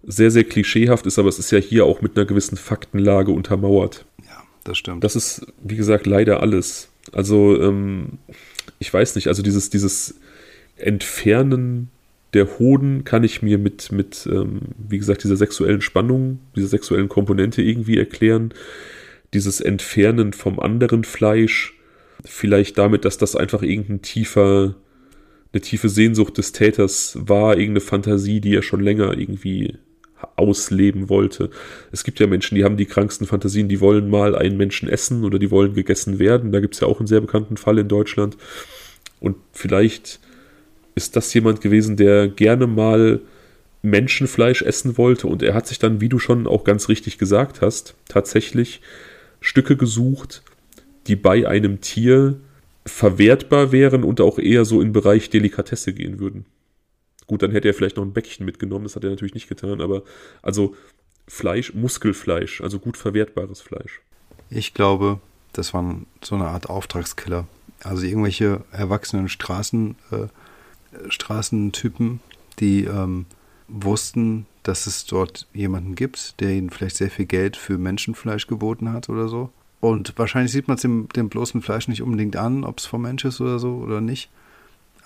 [0.04, 4.06] sehr, sehr klischeehaft ist, aber es ist ja hier auch mit einer gewissen Faktenlage untermauert.
[4.20, 5.04] Ja, das stimmt.
[5.04, 6.90] Das ist, wie gesagt, leider alles.
[7.14, 8.20] Also, ähm,
[8.82, 10.16] ich weiß nicht, also dieses, dieses
[10.76, 11.90] Entfernen
[12.34, 17.08] der Hoden kann ich mir mit, mit ähm, wie gesagt, dieser sexuellen Spannung, dieser sexuellen
[17.08, 18.56] Komponente irgendwie erklären.
[19.36, 21.78] Dieses Entfernen vom anderen Fleisch,
[22.26, 24.76] vielleicht damit, dass das einfach irgendein tiefer,
[25.54, 29.78] eine tiefe Sehnsucht des Täters war, irgendeine Fantasie, die er schon länger irgendwie
[30.36, 31.50] ausleben wollte.
[31.92, 35.24] Es gibt ja Menschen, die haben die kranksten Fantasien, die wollen mal einen Menschen essen
[35.24, 36.52] oder die wollen gegessen werden.
[36.52, 38.38] Da gibt es ja auch einen sehr bekannten Fall in Deutschland.
[39.20, 40.20] Und vielleicht
[40.96, 43.22] ist das jemand gewesen, der gerne mal
[43.82, 47.62] Menschenfleisch essen wollte und er hat sich dann, wie du schon auch ganz richtig gesagt
[47.62, 48.82] hast, tatsächlich
[49.40, 50.44] Stücke gesucht,
[51.08, 52.38] die bei einem Tier
[52.86, 56.46] verwertbar wären und auch eher so in Bereich Delikatesse gehen würden.
[57.28, 59.82] Gut, dann hätte er vielleicht noch ein Bäckchen mitgenommen, das hat er natürlich nicht getan,
[59.82, 60.04] aber
[60.42, 60.76] also
[61.28, 64.02] Fleisch, Muskelfleisch, also gut verwertbares Fleisch.
[64.50, 65.22] Ich glaube,
[65.54, 67.48] das war so eine Art Auftragskiller.
[67.84, 70.28] Also irgendwelche erwachsenen Straßen, äh,
[71.10, 72.20] Straßentypen,
[72.60, 73.26] die ähm,
[73.68, 78.92] wussten, dass es dort jemanden gibt, der ihnen vielleicht sehr viel Geld für Menschenfleisch geboten
[78.92, 79.50] hat oder so.
[79.80, 83.02] Und wahrscheinlich sieht man es dem, dem bloßen Fleisch nicht unbedingt an, ob es vom
[83.02, 84.30] Mensch ist oder so oder nicht.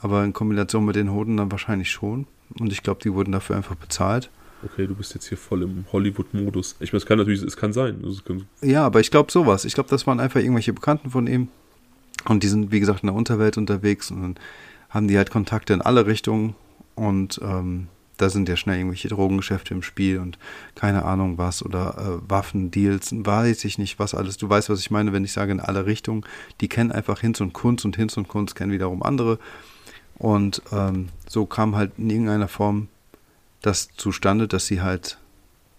[0.06, 2.28] Aber in Kombination mit den Hoden dann wahrscheinlich schon.
[2.60, 4.30] Und ich glaube, die wurden dafür einfach bezahlt.
[4.64, 6.76] Okay, du bist jetzt hier voll im Hollywood-Modus.
[6.80, 8.04] Ich meine, es kann natürlich, es kann sein.
[8.04, 9.66] Es kann ja, aber ich glaube sowas.
[9.66, 11.48] Ich glaube, das waren einfach irgendwelche Bekannten von ihm.
[12.26, 14.12] Und die sind, wie gesagt, in der Unterwelt unterwegs.
[14.12, 14.36] Und dann
[14.92, 16.54] haben die halt Kontakte in alle Richtungen
[16.94, 17.88] und ähm,
[18.18, 20.38] da sind ja schnell irgendwelche Drogengeschäfte im Spiel und
[20.76, 24.38] keine Ahnung was oder äh, Waffendeals, weiß ich nicht was alles.
[24.38, 26.24] Du weißt, was ich meine, wenn ich sage in alle Richtungen.
[26.62, 29.40] Die kennen einfach Hinz und Kunst und Hinz und Kunst kennen wiederum andere.
[30.18, 32.88] Und ähm, so kam halt in irgendeiner Form
[33.62, 35.18] das zustande, dass sie halt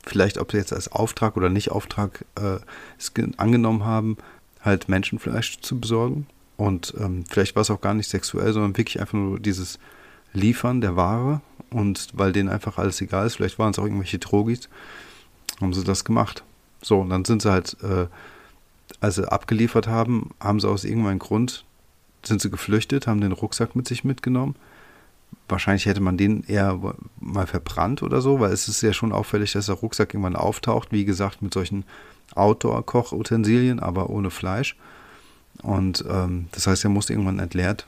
[0.04, 2.58] vielleicht, ob sie jetzt als Auftrag oder nicht Auftrag äh,
[2.98, 4.16] es angenommen haben,
[4.60, 6.26] halt Menschenfleisch zu besorgen
[6.56, 9.78] und ähm, vielleicht war es auch gar nicht sexuell, sondern wirklich einfach nur dieses
[10.32, 11.40] Liefern der Ware.
[11.70, 14.68] Und weil denen einfach alles egal ist, vielleicht waren es auch irgendwelche Drogis,
[15.60, 16.44] haben sie das gemacht.
[16.80, 18.06] So, und dann sind sie halt, äh,
[19.00, 21.64] als sie abgeliefert haben, haben sie aus irgendeinem Grund,
[22.27, 24.57] sind sie geflüchtet, haben den Rucksack mit sich mitgenommen.
[25.48, 26.78] Wahrscheinlich hätte man den eher
[27.20, 30.93] mal verbrannt oder so, weil es ist ja schon auffällig, dass der Rucksack irgendwann auftaucht.
[30.93, 31.85] Wie gesagt, mit solchen
[32.35, 34.77] Outdoor-Kochutensilien, aber ohne Fleisch.
[35.62, 37.86] Und ähm, das heißt, er muss irgendwann entleert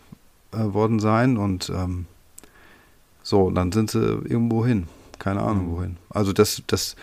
[0.52, 2.06] äh, worden sein und ähm,
[3.22, 4.88] so, dann sind sie irgendwo hin.
[5.18, 5.76] Keine Ahnung mhm.
[5.76, 5.96] wohin.
[6.08, 6.96] Also das, das,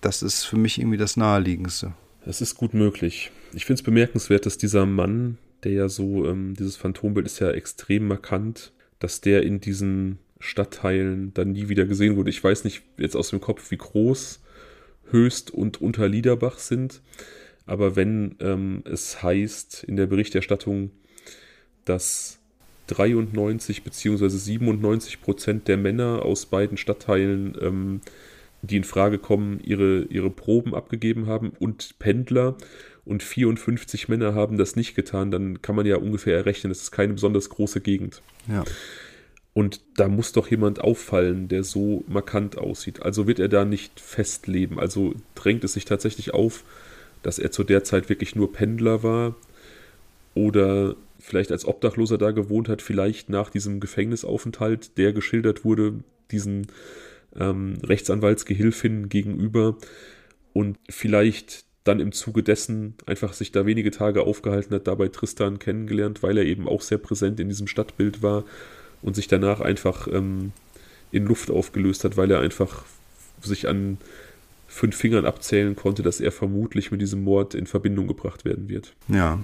[0.00, 1.92] das ist für mich irgendwie das Naheliegendste.
[2.24, 3.30] Das ist gut möglich.
[3.52, 7.50] Ich finde es bemerkenswert, dass dieser Mann, der ja so, ähm, dieses Phantombild ist ja
[7.50, 12.30] extrem markant, dass der in diesen Stadtteilen dann nie wieder gesehen wurde.
[12.30, 14.40] Ich weiß nicht jetzt aus dem Kopf, wie groß
[15.10, 17.00] Höchst und Unterliederbach sind.
[17.66, 20.92] Aber wenn ähm, es heißt in der Berichterstattung,
[21.84, 22.38] dass
[22.86, 24.28] 93 bzw.
[24.28, 28.00] 97 Prozent der Männer aus beiden Stadtteilen, ähm,
[28.62, 32.56] die in Frage kommen, ihre, ihre Proben abgegeben haben und Pendler
[33.06, 36.90] und 54 Männer haben das nicht getan, dann kann man ja ungefähr errechnen, das ist
[36.90, 38.20] keine besonders große Gegend.
[38.48, 38.64] Ja.
[39.54, 43.02] Und da muss doch jemand auffallen, der so markant aussieht.
[43.02, 44.78] Also wird er da nicht festleben.
[44.78, 46.64] Also drängt es sich tatsächlich auf,
[47.22, 49.34] dass er zu der Zeit wirklich nur Pendler war
[50.34, 55.94] oder vielleicht als Obdachloser da gewohnt hat, vielleicht nach diesem Gefängnisaufenthalt, der geschildert wurde,
[56.30, 56.66] diesen
[57.38, 59.78] ähm, Rechtsanwaltsgehilfin gegenüber
[60.52, 65.58] und vielleicht dann im Zuge dessen einfach sich da wenige Tage aufgehalten hat, dabei Tristan
[65.58, 68.44] kennengelernt, weil er eben auch sehr präsent in diesem Stadtbild war
[69.02, 70.52] und sich danach einfach ähm,
[71.12, 72.84] in Luft aufgelöst hat, weil er einfach
[73.40, 73.98] sich an
[74.66, 78.94] fünf Fingern abzählen konnte, dass er vermutlich mit diesem Mord in Verbindung gebracht werden wird.
[79.08, 79.38] Ja,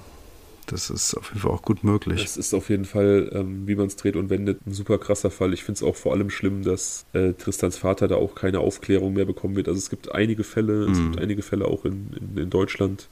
[0.67, 2.23] das ist auf jeden Fall auch gut möglich.
[2.23, 5.31] Das ist auf jeden Fall, ähm, wie man es dreht und wendet, ein super krasser
[5.31, 5.53] Fall.
[5.53, 9.15] Ich finde es auch vor allem schlimm, dass äh, Tristans Vater da auch keine Aufklärung
[9.15, 9.69] mehr bekommen wird.
[9.69, 10.93] Also es gibt einige Fälle, mhm.
[10.93, 13.09] es gibt einige Fälle auch in, in, in Deutschland,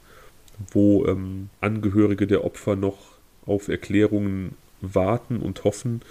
[0.71, 2.97] wo ähm, Angehörige der Opfer noch
[3.45, 6.01] auf Erklärungen warten und hoffen.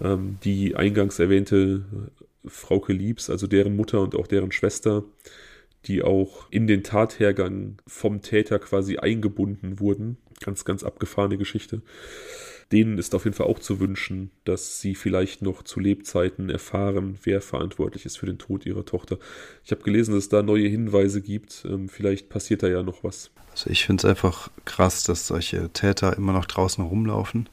[0.00, 1.84] Ähm, die eingangs erwähnte
[2.46, 5.04] Frauke Liebs, also deren Mutter und auch deren Schwester,
[5.86, 10.16] die auch in den Tathergang vom Täter quasi eingebunden wurden.
[10.44, 11.82] Ganz, ganz abgefahrene Geschichte.
[12.70, 17.18] Denen ist auf jeden Fall auch zu wünschen, dass sie vielleicht noch zu Lebzeiten erfahren,
[17.22, 19.18] wer verantwortlich ist für den Tod ihrer Tochter.
[19.62, 21.66] Ich habe gelesen, dass es da neue Hinweise gibt.
[21.68, 23.30] Ähm, vielleicht passiert da ja noch was.
[23.50, 27.48] Also ich finde es einfach krass, dass solche Täter immer noch draußen rumlaufen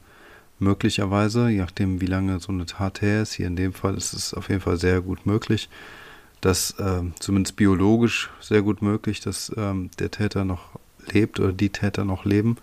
[0.60, 3.34] möglicherweise, je nachdem, wie lange so eine Tat her ist.
[3.34, 5.68] Hier in dem Fall ist es auf jeden Fall sehr gut möglich,
[6.40, 10.78] dass äh, zumindest biologisch sehr gut möglich, dass ähm, der Täter noch
[11.12, 12.56] lebt oder die Täter noch leben.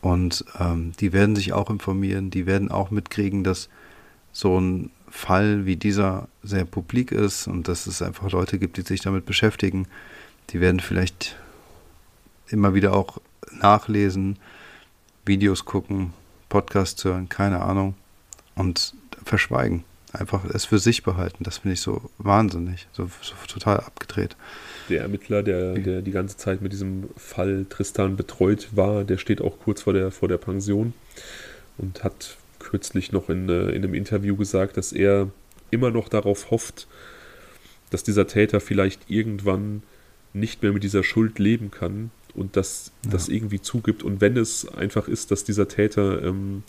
[0.00, 3.68] Und ähm, die werden sich auch informieren, die werden auch mitkriegen, dass
[4.32, 8.82] so ein Fall wie dieser sehr publik ist und dass es einfach Leute gibt, die
[8.82, 9.88] sich damit beschäftigen.
[10.50, 11.36] Die werden vielleicht
[12.48, 13.20] immer wieder auch
[13.52, 14.38] nachlesen,
[15.24, 16.12] Videos gucken,
[16.48, 17.94] Podcast hören, keine Ahnung,
[18.54, 18.94] und
[19.24, 19.84] verschweigen.
[20.12, 21.44] Einfach es für sich behalten.
[21.44, 24.36] Das finde ich so wahnsinnig, so, so, total abgedreht.
[24.88, 29.40] Der Ermittler, der, der die ganze Zeit mit diesem Fall Tristan betreut war, der steht
[29.40, 30.94] auch kurz vor der, vor der Pension
[31.76, 35.30] und hat kürzlich noch in, äh, in einem Interview gesagt, dass er
[35.70, 36.86] immer noch darauf hofft,
[37.90, 39.82] dass dieser Täter vielleicht irgendwann
[40.32, 43.12] nicht mehr mit dieser Schuld leben kann und das, ja.
[43.12, 44.02] das irgendwie zugibt.
[44.02, 46.62] Und wenn es einfach ist, dass dieser Täter ähm,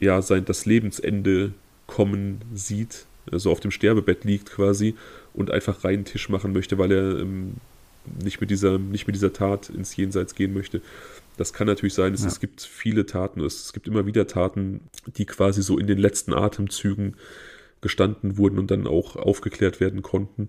[0.00, 1.52] ja sein das Lebensende
[1.86, 4.96] kommen sieht, also auf dem Sterbebett liegt quasi
[5.34, 7.54] und einfach reinen Tisch machen möchte, weil er ähm,
[8.22, 10.82] nicht, mit dieser, nicht mit dieser Tat ins Jenseits gehen möchte.
[11.36, 12.28] Das kann natürlich sein, es, ja.
[12.28, 14.80] es gibt viele Taten, es, es gibt immer wieder Taten,
[15.16, 17.16] die quasi so in den letzten Atemzügen
[17.80, 20.48] gestanden wurden und dann auch aufgeklärt werden konnten.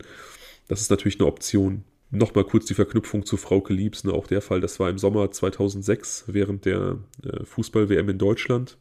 [0.67, 1.83] Das ist natürlich eine Option.
[2.11, 4.03] Nochmal kurz die Verknüpfung zu Frauke Liebs.
[4.03, 4.13] Ne?
[4.13, 8.77] Auch der Fall, das war im Sommer 2006 während der äh, Fußball-WM in Deutschland.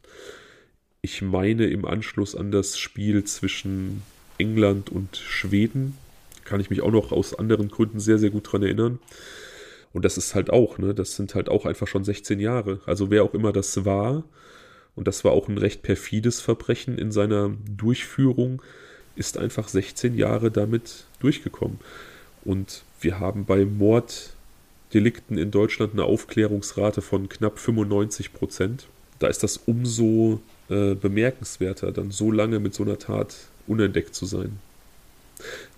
[1.01, 4.03] Ich meine im Anschluss an das Spiel zwischen
[4.39, 5.97] England und Schweden.
[6.45, 8.99] Kann ich mich auch noch aus anderen Gründen sehr, sehr gut dran erinnern.
[9.93, 12.81] Und das ist halt auch, ne, das sind halt auch einfach schon 16 Jahre.
[12.87, 14.25] Also wer auch immer das war,
[14.95, 18.63] und das war auch ein recht perfides Verbrechen in seiner Durchführung,
[19.17, 21.79] ist einfach 16 Jahre damit durchgekommen.
[22.45, 28.87] Und wir haben bei Morddelikten in Deutschland eine Aufklärungsrate von knapp 95 Prozent.
[29.19, 33.37] Da ist das umso äh, bemerkenswerter, dann so lange mit so einer Tat
[33.73, 34.59] unentdeckt zu sein.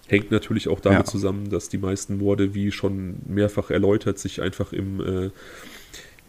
[0.07, 1.11] Hängt natürlich auch damit ja.
[1.13, 5.31] zusammen, dass die meisten Morde, wie schon mehrfach erläutert, sich einfach im, äh,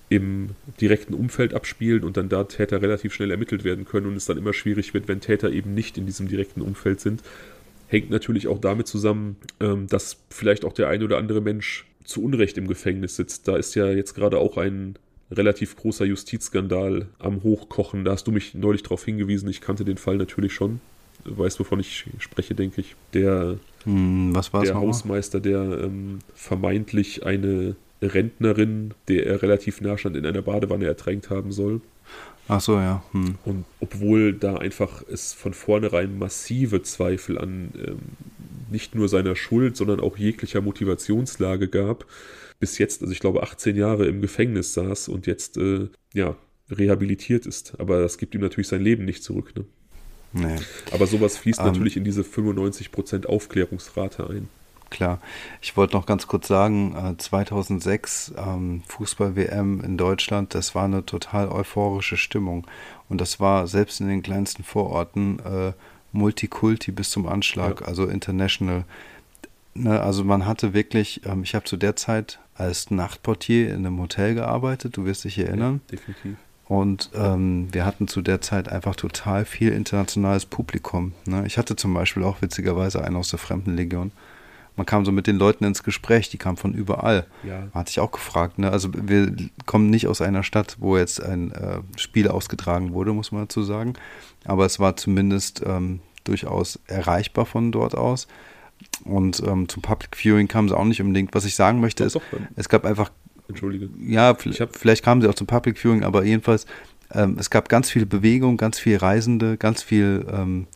[0.07, 4.25] im direkten Umfeld abspielen und dann da Täter relativ schnell ermittelt werden können und es
[4.25, 7.21] dann immer schwierig wird, wenn Täter eben nicht in diesem direkten Umfeld sind
[7.87, 12.23] hängt natürlich auch damit zusammen, ähm, dass vielleicht auch der ein oder andere Mensch zu
[12.23, 13.47] Unrecht im Gefängnis sitzt.
[13.47, 14.95] Da ist ja jetzt gerade auch ein
[15.31, 18.05] relativ großer Justizskandal am Hochkochen.
[18.05, 19.49] Da hast du mich neulich darauf hingewiesen.
[19.49, 20.81] Ich kannte den Fall natürlich schon.
[21.25, 22.95] Weißt, wovon ich spreche, denke ich.
[23.13, 30.25] Der, hm, der Hausmeister, der ähm, vermeintlich eine Rentnerin, der er relativ nah stand, in
[30.25, 31.81] einer Badewanne ertränkt haben soll.
[32.47, 33.03] Ach so, ja.
[33.11, 33.35] Hm.
[33.43, 37.99] Und obwohl da einfach es von vornherein massive Zweifel an ähm,
[38.69, 42.05] nicht nur seiner Schuld, sondern auch jeglicher Motivationslage gab,
[42.59, 46.35] bis jetzt, also ich glaube, 18 Jahre im Gefängnis saß und jetzt, äh, ja,
[46.69, 47.79] rehabilitiert ist.
[47.79, 49.53] Aber das gibt ihm natürlich sein Leben nicht zurück.
[49.55, 49.65] Ne?
[50.35, 50.55] Nee.
[50.91, 51.65] Aber sowas fließt ähm.
[51.67, 54.49] natürlich in diese 95% Aufklärungsrate ein
[54.95, 55.19] klar.
[55.61, 61.05] Ich wollte noch ganz kurz sagen, 2006 äh, ähm, Fußball-WM in Deutschland, das war eine
[61.05, 62.65] total euphorische Stimmung.
[63.09, 65.73] Und das war selbst in den kleinsten Vororten äh,
[66.13, 67.87] Multikulti bis zum Anschlag, ja.
[67.87, 68.85] also international.
[69.73, 73.99] Ne, also man hatte wirklich, ähm, ich habe zu der Zeit als Nachtportier in einem
[73.99, 75.81] Hotel gearbeitet, du wirst dich erinnern.
[75.89, 76.37] Ja, definitiv.
[76.67, 81.13] Und ähm, wir hatten zu der Zeit einfach total viel internationales Publikum.
[81.25, 81.43] Ne?
[81.45, 84.11] Ich hatte zum Beispiel auch witzigerweise einen aus der Fremdenlegion
[84.75, 87.25] man kam so mit den Leuten ins Gespräch, die kamen von überall.
[87.43, 87.67] Ja.
[87.73, 88.59] Hatte ich auch gefragt.
[88.59, 88.71] Ne?
[88.71, 89.33] Also wir
[89.65, 93.63] kommen nicht aus einer Stadt, wo jetzt ein äh, Spiel ausgetragen wurde, muss man dazu
[93.63, 93.93] sagen.
[94.43, 98.27] Aber es war zumindest ähm, durchaus erreichbar von dort aus.
[99.05, 101.33] Und ähm, zum Public Viewing kamen sie auch nicht unbedingt.
[101.33, 103.11] Was ich sagen möchte, doch, ist, doch, es gab einfach.
[103.47, 103.89] Entschuldige.
[103.99, 106.65] Ja, vielleicht kamen sie auch zum Public Viewing, aber jedenfalls,
[107.13, 110.67] ähm, es gab ganz viel Bewegung, ganz viel Reisende, ganz viel ähm,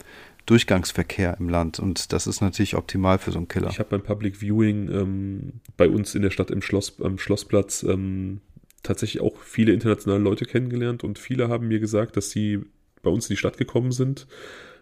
[0.46, 3.70] Durchgangsverkehr im Land und das ist natürlich optimal für so einen Killer.
[3.70, 7.84] Ich habe beim Public Viewing ähm, bei uns in der Stadt im Schloss, am Schlossplatz
[7.84, 8.42] ähm,
[8.82, 12.62] tatsächlich auch viele internationale Leute kennengelernt und viele haben mir gesagt, dass sie
[13.04, 14.28] bei uns in die Stadt gekommen sind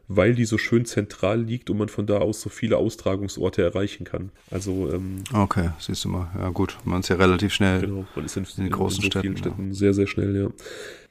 [0.08, 4.06] weil die so schön zentral liegt und man von da aus so viele Austragungsorte erreichen
[4.06, 4.32] kann.
[4.50, 7.82] Also ähm, okay, siehst du mal, ja gut, man ist ja relativ schnell.
[7.82, 9.74] Genau, man ist in, in den großen in so Städten, Städten ja.
[9.74, 10.50] sehr sehr schnell, ja.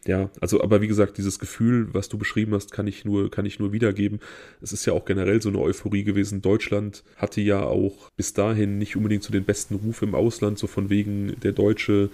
[0.07, 3.45] Ja, also aber wie gesagt, dieses Gefühl, was du beschrieben hast, kann ich nur kann
[3.45, 4.21] ich nur wiedergeben.
[4.63, 6.43] Es ist ja auch generell so eine Euphorie gewesen.
[6.43, 10.69] Deutschland hatte ja auch bis dahin nicht unbedingt so den besten Ruf im Ausland, so
[10.69, 12.11] von wegen der Deutsche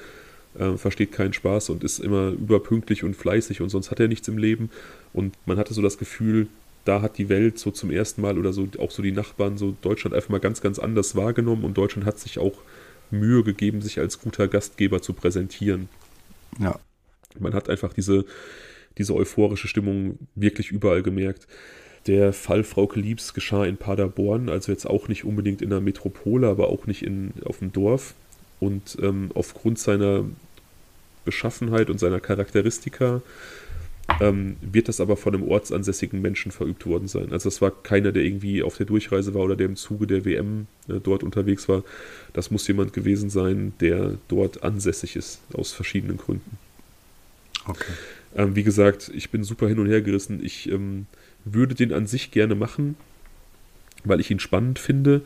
[0.59, 4.27] äh, versteht keinen Spaß und ist immer überpünktlich und fleißig und sonst hat er nichts
[4.29, 4.71] im Leben.
[5.13, 6.49] Und man hatte so das Gefühl,
[6.85, 9.77] da hat die Welt so zum ersten Mal oder so auch so die Nachbarn so
[9.83, 12.59] Deutschland einfach mal ganz, ganz anders wahrgenommen und Deutschland hat sich auch
[13.11, 15.89] Mühe gegeben, sich als guter Gastgeber zu präsentieren.
[16.59, 16.79] Ja.
[17.39, 18.25] Man hat einfach diese,
[18.99, 21.47] diese euphorische Stimmung wirklich überall gemerkt.
[22.07, 26.49] Der Fall Frauke Liebs geschah in Paderborn, also jetzt auch nicht unbedingt in der Metropole,
[26.49, 28.15] aber auch nicht in, auf dem Dorf.
[28.61, 30.25] Und ähm, aufgrund seiner
[31.25, 33.23] Beschaffenheit und seiner Charakteristika
[34.21, 37.33] ähm, wird das aber von einem ortsansässigen Menschen verübt worden sein.
[37.33, 40.25] Also das war keiner, der irgendwie auf der Durchreise war oder der im Zuge der
[40.25, 41.85] WM äh, dort unterwegs war.
[42.33, 46.59] Das muss jemand gewesen sein, der dort ansässig ist, aus verschiedenen Gründen.
[47.67, 47.93] Okay.
[48.37, 50.45] Ähm, wie gesagt, ich bin super hin und her gerissen.
[50.45, 51.07] Ich ähm,
[51.45, 52.97] würde den an sich gerne machen,
[54.05, 55.23] weil ich ihn spannend finde.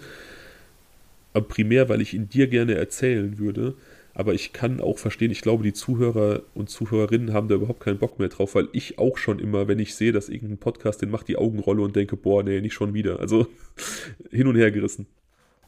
[1.33, 3.75] Aber primär, weil ich ihn dir gerne erzählen würde
[4.17, 7.99] aber ich kann auch verstehen, ich glaube, die Zuhörer und Zuhörerinnen haben da überhaupt keinen
[7.99, 11.11] Bock mehr drauf, weil ich auch schon immer, wenn ich sehe, dass irgendein Podcast den
[11.11, 13.21] macht, die Augenrolle und denke, boah, nee, nicht schon wieder.
[13.21, 13.47] Also
[14.31, 15.07] hin und her gerissen.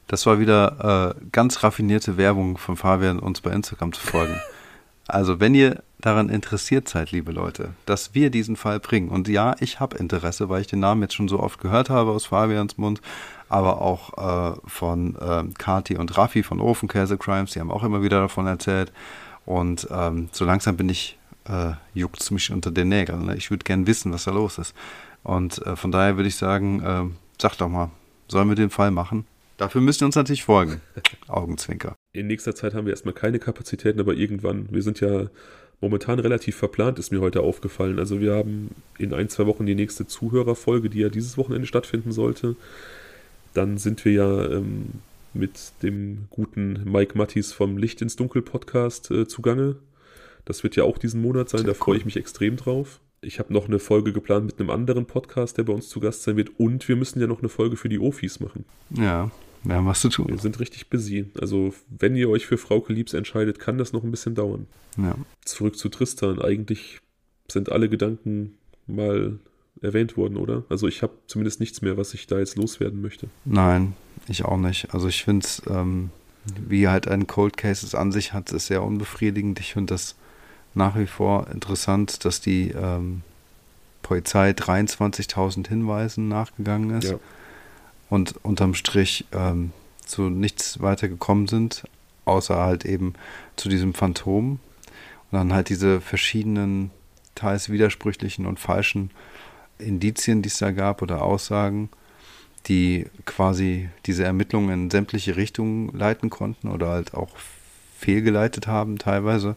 [0.07, 4.33] Das war wieder äh, ganz raffinierte Werbung von Fabian, uns bei Instagram zu folgen.
[5.09, 9.55] Also, wenn ihr daran interessiert seid, liebe Leute, dass wir diesen Fall bringen, und ja,
[9.59, 12.77] ich habe Interesse, weil ich den Namen jetzt schon so oft gehört habe aus Fabians
[12.77, 13.01] Mund,
[13.49, 18.01] aber auch äh, von äh, Kati und Raffi von Ofenkäse Crimes, die haben auch immer
[18.01, 18.93] wieder davon erzählt.
[19.45, 23.25] Und ähm, so langsam bin ich, äh, juckt es mich unter den Nägeln.
[23.25, 23.35] Ne?
[23.35, 24.75] Ich würde gern wissen, was da los ist.
[25.23, 27.03] Und äh, von daher würde ich sagen, äh,
[27.41, 27.89] sag doch mal,
[28.27, 29.25] sollen wir den Fall machen?
[29.57, 30.81] Dafür müsst ihr uns natürlich folgen.
[31.27, 31.95] Augenzwinker.
[32.11, 35.27] In nächster Zeit haben wir erstmal keine Kapazitäten, aber irgendwann, wir sind ja
[35.79, 37.99] momentan relativ verplant, ist mir heute aufgefallen.
[37.99, 42.11] Also wir haben in ein, zwei Wochen die nächste Zuhörerfolge, die ja dieses Wochenende stattfinden
[42.11, 42.55] sollte.
[43.53, 44.87] Dann sind wir ja ähm,
[45.33, 49.75] mit dem guten Mike Mattis vom Licht ins Dunkel Podcast äh, zugange.
[50.45, 52.99] Das wird ja auch diesen Monat sein, da freue ich mich extrem drauf.
[53.21, 56.23] Ich habe noch eine Folge geplant mit einem anderen Podcast, der bei uns zu Gast
[56.23, 56.51] sein wird.
[56.57, 58.65] Und wir müssen ja noch eine Folge für die Ofis machen.
[58.89, 59.29] Ja,
[59.63, 60.27] wir haben was zu tun.
[60.29, 61.25] Wir sind richtig busy.
[61.39, 64.67] Also, wenn ihr euch für Frauke Liebs entscheidet, kann das noch ein bisschen dauern.
[64.97, 65.15] Ja.
[65.43, 66.41] Zurück zu Tristan.
[66.41, 66.99] Eigentlich
[67.51, 68.57] sind alle Gedanken
[68.87, 69.39] mal
[69.81, 70.63] erwähnt worden, oder?
[70.69, 73.29] Also ich habe zumindest nichts mehr, was ich da jetzt loswerden möchte.
[73.45, 73.93] Nein,
[74.27, 74.93] ich auch nicht.
[74.93, 76.09] Also ich finde es, ähm,
[76.67, 79.59] wie halt ein Cold Cases an sich hat, ist sehr unbefriedigend.
[79.59, 80.15] Ich finde das
[80.73, 83.21] nach wie vor interessant, dass die ähm,
[84.01, 87.19] Polizei 23.000 Hinweisen nachgegangen ist ja.
[88.09, 89.71] Und unterm Strich ähm,
[90.05, 91.83] zu nichts weiter gekommen sind,
[92.25, 93.13] außer halt eben
[93.55, 94.59] zu diesem Phantom.
[95.31, 96.91] Und dann halt diese verschiedenen,
[97.35, 99.11] teils widersprüchlichen und falschen
[99.77, 101.89] Indizien, die es da gab oder Aussagen,
[102.65, 107.29] die quasi diese Ermittlungen in sämtliche Richtungen leiten konnten oder halt auch
[107.97, 109.55] fehlgeleitet haben teilweise.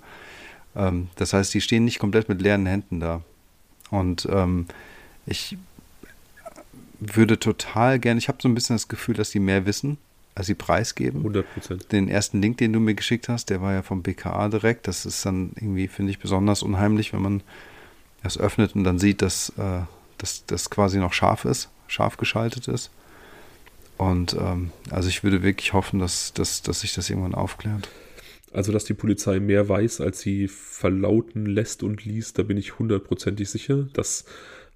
[0.76, 3.22] Ähm, das heißt, die stehen nicht komplett mit leeren Händen da.
[3.90, 4.66] Und ähm,
[5.26, 5.56] ich
[7.14, 9.98] würde total gerne, ich habe so ein bisschen das Gefühl, dass die mehr wissen,
[10.34, 11.20] als sie preisgeben.
[11.20, 11.92] 100 Prozent.
[11.92, 14.88] Den ersten Link, den du mir geschickt hast, der war ja vom BKA direkt.
[14.88, 17.42] Das ist dann irgendwie, finde ich, besonders unheimlich, wenn man
[18.22, 19.82] das öffnet und dann sieht, dass äh,
[20.46, 22.90] das quasi noch scharf ist, scharf geschaltet ist.
[23.98, 27.88] Und ähm, also ich würde wirklich hoffen, dass, dass, dass sich das irgendwann aufklärt.
[28.52, 32.78] Also, dass die Polizei mehr weiß, als sie verlauten lässt und liest, da bin ich
[32.78, 33.88] hundertprozentig sicher.
[33.94, 34.26] Das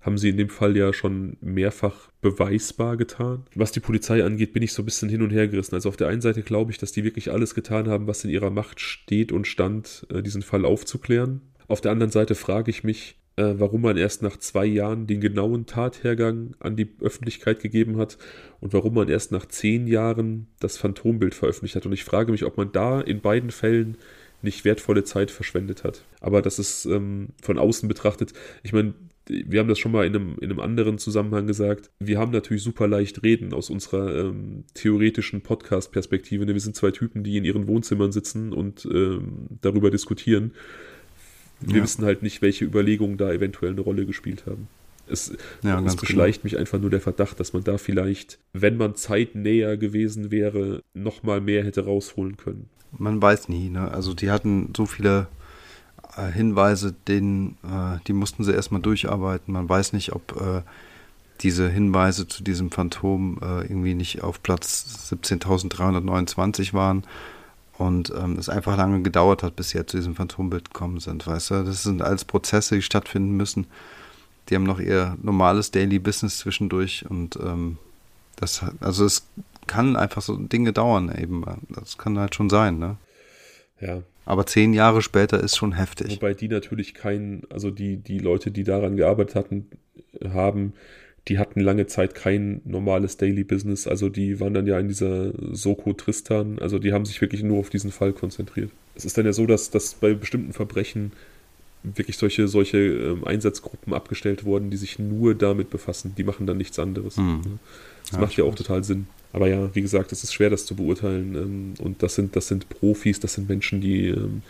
[0.07, 3.45] haben sie in dem Fall ja schon mehrfach beweisbar getan.
[3.55, 5.74] Was die Polizei angeht, bin ich so ein bisschen hin und her gerissen.
[5.74, 8.31] Also auf der einen Seite glaube ich, dass die wirklich alles getan haben, was in
[8.31, 11.41] ihrer Macht steht und stand, äh, diesen Fall aufzuklären.
[11.66, 15.20] Auf der anderen Seite frage ich mich, äh, warum man erst nach zwei Jahren den
[15.20, 18.16] genauen Tathergang an die Öffentlichkeit gegeben hat
[18.61, 21.85] und warum man erst nach zehn Jahren das Phantombild veröffentlicht hat.
[21.85, 23.99] Und ich frage mich, ob man da in beiden Fällen
[24.43, 26.05] nicht wertvolle Zeit verschwendet hat.
[26.20, 28.95] Aber das ist ähm, von außen betrachtet, ich meine,
[29.28, 31.90] wir haben das schon mal in einem, in einem anderen Zusammenhang gesagt.
[31.98, 36.47] Wir haben natürlich super leicht reden aus unserer ähm, theoretischen Podcast-Perspektive.
[36.47, 40.53] Wir sind zwei Typen, die in ihren Wohnzimmern sitzen und ähm, darüber diskutieren.
[41.61, 41.82] Wir ja.
[41.82, 44.69] wissen halt nicht, welche Überlegungen da eventuell eine Rolle gespielt haben.
[45.09, 45.32] Es,
[45.62, 46.53] ja, es beschleicht genau.
[46.53, 51.23] mich einfach nur der Verdacht, dass man da vielleicht, wenn man zeitnäher gewesen wäre, noch
[51.23, 52.69] mal mehr hätte rausholen können.
[52.98, 53.90] Man weiß nie, ne?
[53.90, 55.28] Also die hatten so viele
[56.22, 59.52] Hinweise, denen, äh, die mussten sie erstmal durcharbeiten.
[59.52, 60.62] Man weiß nicht, ob äh,
[61.40, 67.05] diese Hinweise zu diesem Phantom äh, irgendwie nicht auf Platz 17.329 waren
[67.78, 71.51] und ähm, es einfach lange gedauert hat, bis sie zu diesem Phantombild gekommen sind, weißt
[71.51, 71.64] du?
[71.64, 73.66] Das sind alles Prozesse, die stattfinden müssen.
[74.48, 77.78] Die haben noch ihr normales Daily Business zwischendurch und ähm,
[78.36, 79.26] das, also es
[79.66, 81.44] kann einfach so Dinge dauern eben.
[81.68, 82.97] Das kann halt schon sein, ne?
[83.80, 84.02] Ja.
[84.27, 86.16] Aber zehn Jahre später ist schon heftig.
[86.16, 89.66] Wobei die natürlich kein, also die, die Leute, die daran gearbeitet hatten,
[90.28, 90.74] haben,
[91.28, 93.86] die hatten lange Zeit kein normales Daily Business.
[93.86, 96.59] Also die waren dann ja in dieser Soko Tristan.
[96.59, 98.70] Also die haben sich wirklich nur auf diesen Fall konzentriert.
[98.97, 101.12] Es ist dann ja so, dass, dass bei bestimmten Verbrechen
[101.94, 106.14] wirklich solche, solche ähm, Einsatzgruppen abgestellt wurden, die sich nur damit befassen.
[106.16, 107.16] Die machen dann nichts anderes.
[107.16, 107.58] Mhm.
[108.02, 109.06] Das ja, macht ja auch total Sinn.
[109.32, 111.34] Aber ja, wie gesagt, es ist schwer, das zu beurteilen.
[111.34, 114.42] Ähm, und das sind, das sind Profis, das sind Menschen, die, ähm,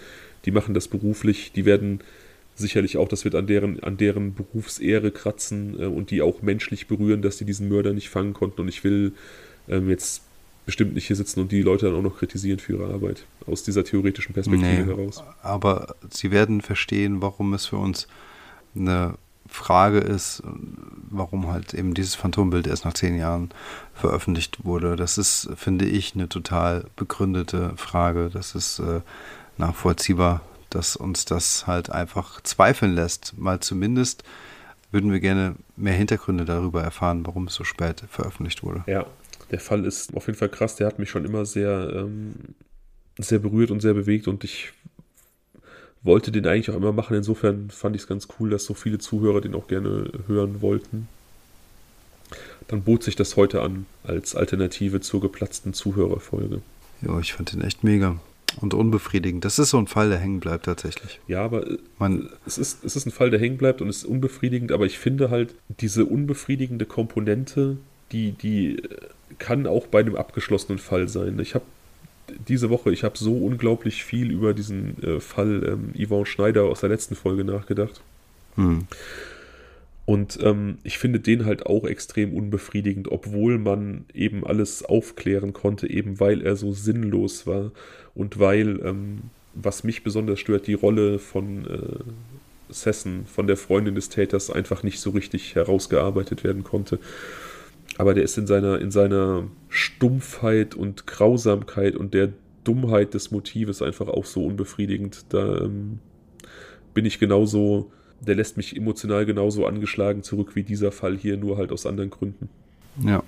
[0.44, 2.00] die machen das beruflich, die werden
[2.54, 6.86] sicherlich auch, das wird an deren, an deren Berufsehre kratzen äh, und die auch menschlich
[6.86, 8.62] berühren, dass sie diesen Mörder nicht fangen konnten.
[8.62, 9.12] Und ich will
[9.68, 10.22] ähm, jetzt
[10.66, 13.62] bestimmt nicht hier sitzen und die Leute dann auch noch kritisieren für ihre Arbeit, aus
[13.62, 15.22] dieser theoretischen Perspektive nee, heraus.
[15.42, 18.08] Aber sie werden verstehen, warum es für uns
[18.74, 19.14] eine
[19.48, 20.42] Frage ist,
[21.08, 23.50] warum halt eben dieses Phantombild erst nach zehn Jahren
[23.94, 24.96] veröffentlicht wurde.
[24.96, 28.28] Das ist, finde ich, eine total begründete Frage.
[28.32, 29.00] Das ist äh,
[29.56, 30.40] nachvollziehbar,
[30.70, 33.38] dass uns das halt einfach zweifeln lässt.
[33.38, 34.24] Mal zumindest
[34.90, 38.82] würden wir gerne mehr Hintergründe darüber erfahren, warum es so spät veröffentlicht wurde.
[38.86, 39.06] Ja,
[39.50, 40.76] der Fall ist auf jeden Fall krass.
[40.76, 42.34] Der hat mich schon immer sehr, ähm,
[43.18, 44.72] sehr berührt und sehr bewegt und ich
[46.02, 47.16] wollte den eigentlich auch immer machen.
[47.16, 51.08] Insofern fand ich es ganz cool, dass so viele Zuhörer den auch gerne hören wollten.
[52.68, 56.60] Dann bot sich das heute an als Alternative zur geplatzten Zuhörerfolge.
[57.02, 58.18] Ja, ich fand den echt mega
[58.60, 59.44] und unbefriedigend.
[59.44, 61.20] Das ist so ein Fall, der hängen bleibt tatsächlich.
[61.26, 63.98] Ja, aber äh, Man, es, ist, es ist ein Fall, der hängen bleibt und es
[63.98, 67.76] ist unbefriedigend, aber ich finde halt, diese unbefriedigende Komponente,
[68.12, 68.98] die, die äh,
[69.38, 71.38] kann auch bei einem abgeschlossenen Fall sein.
[71.40, 71.64] Ich habe
[72.48, 76.80] diese Woche, ich habe so unglaublich viel über diesen äh, Fall ähm, Yvonne Schneider aus
[76.80, 78.00] der letzten Folge nachgedacht.
[78.56, 78.86] Hm.
[80.06, 85.90] Und ähm, ich finde den halt auch extrem unbefriedigend, obwohl man eben alles aufklären konnte,
[85.90, 87.72] eben weil er so sinnlos war
[88.14, 89.18] und weil, ähm,
[89.54, 94.84] was mich besonders stört, die Rolle von äh, Sessen, von der Freundin des Täters, einfach
[94.84, 97.00] nicht so richtig herausgearbeitet werden konnte.
[97.98, 102.32] Aber der ist in seiner, in seiner Stumpfheit und Grausamkeit und der
[102.64, 105.26] Dummheit des Motives einfach auch so unbefriedigend.
[105.30, 106.00] Da ähm,
[106.92, 107.90] bin ich genauso
[108.20, 112.10] der lässt mich emotional genauso angeschlagen zurück wie dieser Fall hier, nur halt aus anderen
[112.10, 112.48] Gründen.
[113.02, 113.22] Ja.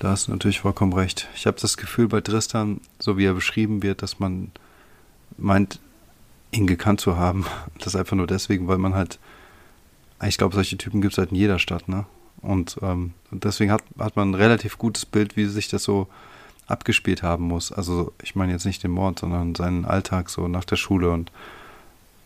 [0.00, 1.28] Da hast du natürlich vollkommen recht.
[1.34, 4.52] Ich habe das Gefühl bei Tristan, so wie er beschrieben wird, dass man
[5.36, 5.80] meint,
[6.52, 7.46] ihn gekannt zu haben.
[7.80, 9.18] Das einfach nur deswegen, weil man halt,
[10.26, 12.06] ich glaube, solche Typen gibt es halt in jeder Stadt, ne?
[12.40, 16.08] Und ähm, deswegen hat, hat man ein relativ gutes Bild, wie sich das so
[16.66, 17.72] abgespielt haben muss.
[17.72, 21.32] Also ich meine jetzt nicht den Mord, sondern seinen Alltag so nach der Schule und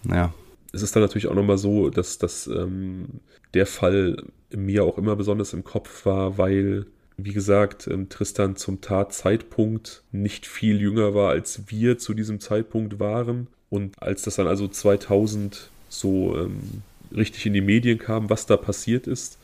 [0.08, 0.32] ja.
[0.72, 3.20] Es ist dann natürlich auch nochmal so, dass, dass ähm,
[3.54, 6.86] der Fall mir auch immer besonders im Kopf war, weil,
[7.16, 12.98] wie gesagt, ähm, Tristan zum Tatzeitpunkt nicht viel jünger war, als wir zu diesem Zeitpunkt
[12.98, 13.48] waren.
[13.70, 16.82] Und als das dann also 2000 so ähm,
[17.14, 19.38] richtig in die Medien kam, was da passiert ist,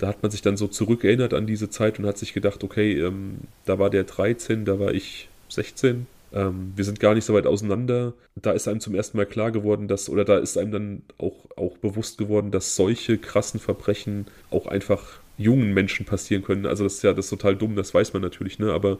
[0.00, 2.98] da hat man sich dann so zurückerinnert an diese Zeit und hat sich gedacht, okay,
[2.98, 7.34] ähm, da war der 13, da war ich 16, ähm, wir sind gar nicht so
[7.34, 8.14] weit auseinander.
[8.36, 11.34] Da ist einem zum ersten Mal klar geworden, dass, oder da ist einem dann auch,
[11.56, 16.66] auch bewusst geworden, dass solche krassen Verbrechen auch einfach jungen Menschen passieren können.
[16.66, 18.72] Also das ist ja das ist total dumm, das weiß man natürlich, ne?
[18.72, 18.98] Aber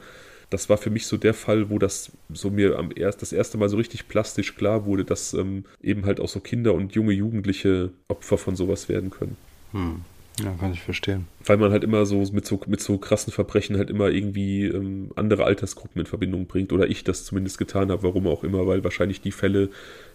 [0.49, 3.57] das war für mich so der Fall, wo das so mir am erst, das erste
[3.57, 7.13] Mal so richtig plastisch klar wurde, dass ähm, eben halt auch so Kinder und junge
[7.13, 9.37] Jugendliche Opfer von sowas werden können.
[9.73, 10.01] Hm.
[10.45, 11.27] Ja, kann ich verstehen.
[11.45, 15.11] Weil man halt immer so mit so, mit so krassen Verbrechen halt immer irgendwie ähm,
[15.17, 16.73] andere Altersgruppen in Verbindung bringt.
[16.73, 19.71] Oder ich das zumindest getan habe, warum auch immer, weil wahrscheinlich die Fälle,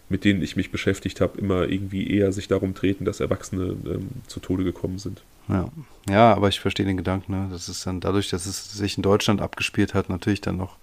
[0.09, 4.09] mit denen ich mich beschäftigt habe, immer irgendwie eher sich darum treten, dass Erwachsene ähm,
[4.27, 5.23] zu Tode gekommen sind.
[5.47, 5.69] Ja.
[6.09, 7.31] ja, aber ich verstehe den Gedanken.
[7.31, 7.47] Ne?
[7.51, 10.77] Das ist dann dadurch, dass es sich in Deutschland abgespielt hat, natürlich dann noch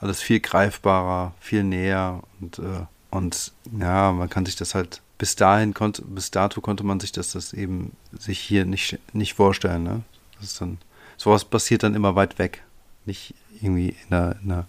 [0.00, 5.36] alles viel greifbarer, viel näher und, äh, und ja, man kann sich das halt bis
[5.36, 9.82] dahin konnte, bis dato konnte man sich das, das eben sich hier nicht, nicht vorstellen.
[9.82, 10.02] Ne?
[10.36, 10.78] Das ist dann,
[11.16, 12.62] sowas passiert dann immer weit weg.
[13.04, 14.68] Nicht irgendwie in, einer, in, einer,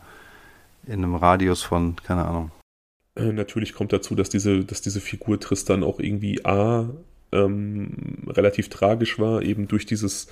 [0.88, 2.52] in einem Radius von, keine Ahnung.
[3.16, 6.90] Äh, natürlich kommt dazu, dass diese, dass diese Figur Tristan auch irgendwie A
[7.32, 10.28] ähm, relativ tragisch war, eben durch dieses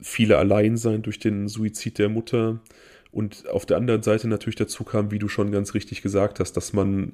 [0.00, 2.60] viele Alleinsein, durch den Suizid der Mutter.
[3.12, 6.52] Und auf der anderen Seite natürlich dazu kam, wie du schon ganz richtig gesagt hast,
[6.52, 7.12] dass man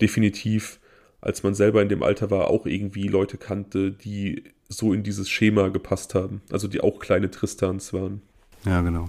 [0.00, 0.80] definitiv,
[1.24, 5.30] als man selber in dem Alter war, auch irgendwie Leute kannte, die so in dieses
[5.30, 6.42] Schema gepasst haben.
[6.50, 8.20] Also die auch kleine Tristans waren.
[8.66, 9.08] Ja, genau.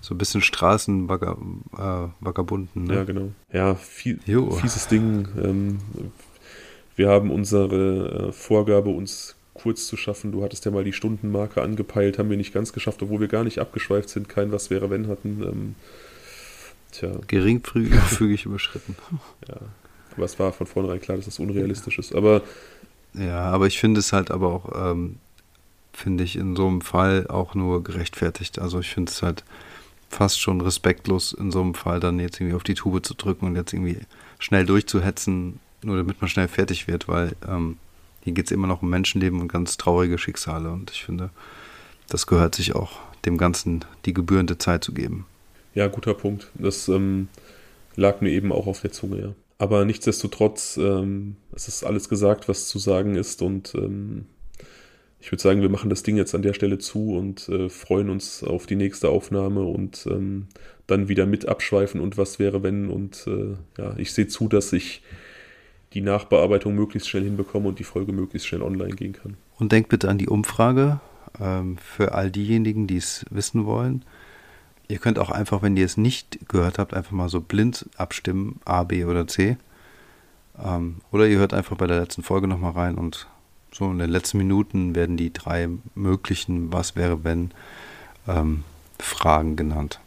[0.00, 1.62] So ein bisschen Straßenvagabunden.
[1.76, 2.94] Äh, ne?
[2.94, 3.30] Ja, genau.
[3.52, 4.18] Ja, viel,
[4.60, 5.28] fieses Ding.
[5.40, 5.78] Ähm,
[6.96, 10.32] wir haben unsere äh, Vorgabe, uns kurz zu schaffen.
[10.32, 13.44] Du hattest ja mal die Stundenmarke angepeilt, haben wir nicht ganz geschafft, obwohl wir gar
[13.44, 15.42] nicht abgeschweift sind, kein Was wäre wenn hatten.
[15.42, 15.74] Ähm,
[16.90, 17.12] tja.
[17.28, 18.96] Geringfügig überschritten.
[19.48, 19.60] Ja,
[20.16, 22.14] aber es war von vornherein klar, dass das unrealistisch ist.
[22.14, 22.42] Aber
[23.14, 25.18] ja, aber ich finde es halt aber auch, ähm,
[25.92, 28.58] finde ich in so einem Fall auch nur gerechtfertigt.
[28.58, 29.44] Also ich finde es halt
[30.08, 33.46] fast schon respektlos, in so einem Fall dann jetzt irgendwie auf die Tube zu drücken
[33.46, 33.98] und jetzt irgendwie
[34.38, 37.76] schnell durchzuhetzen, nur damit man schnell fertig wird, weil ähm,
[38.22, 40.70] hier geht es immer noch um Menschenleben und ganz traurige Schicksale.
[40.70, 41.30] Und ich finde,
[42.08, 45.26] das gehört sich auch dem Ganzen die gebührende Zeit zu geben.
[45.74, 46.50] Ja, guter Punkt.
[46.54, 47.28] Das ähm,
[47.96, 49.34] lag mir eben auch auf der Zunge, ja.
[49.62, 53.42] Aber nichtsdestotrotz, ähm, es ist alles gesagt, was zu sagen ist.
[53.42, 54.26] Und ähm,
[55.20, 58.10] ich würde sagen, wir machen das Ding jetzt an der Stelle zu und äh, freuen
[58.10, 60.48] uns auf die nächste Aufnahme und ähm,
[60.88, 62.88] dann wieder mit abschweifen und was wäre, wenn.
[62.88, 65.00] Und äh, ja, ich sehe zu, dass ich
[65.92, 69.36] die Nachbearbeitung möglichst schnell hinbekomme und die Folge möglichst schnell online gehen kann.
[69.60, 71.00] Und denkt bitte an die Umfrage
[71.40, 74.04] ähm, für all diejenigen, die es wissen wollen.
[74.88, 78.60] Ihr könnt auch einfach, wenn ihr es nicht gehört habt, einfach mal so blind abstimmen,
[78.64, 79.56] A, B oder C.
[80.62, 83.26] Ähm, oder ihr hört einfach bei der letzten Folge nochmal rein und
[83.72, 87.52] so in den letzten Minuten werden die drei möglichen Was wäre wenn
[88.28, 88.64] ähm,
[88.98, 89.98] Fragen genannt.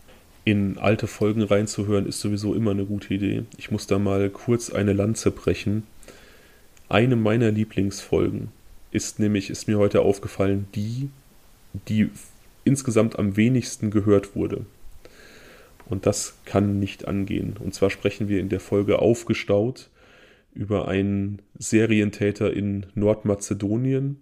[0.44, 3.44] In alte Folgen reinzuhören ist sowieso immer eine gute Idee.
[3.58, 5.84] Ich muss da mal kurz eine Lanze brechen.
[6.88, 8.50] Eine meiner Lieblingsfolgen
[8.92, 11.10] ist nämlich, ist mir heute aufgefallen, die,
[11.88, 12.12] die
[12.66, 14.66] insgesamt am wenigsten gehört wurde.
[15.88, 17.56] Und das kann nicht angehen.
[17.60, 19.90] Und zwar sprechen wir in der Folge Aufgestaut
[20.54, 24.20] über einen Serientäter in Nordmazedonien.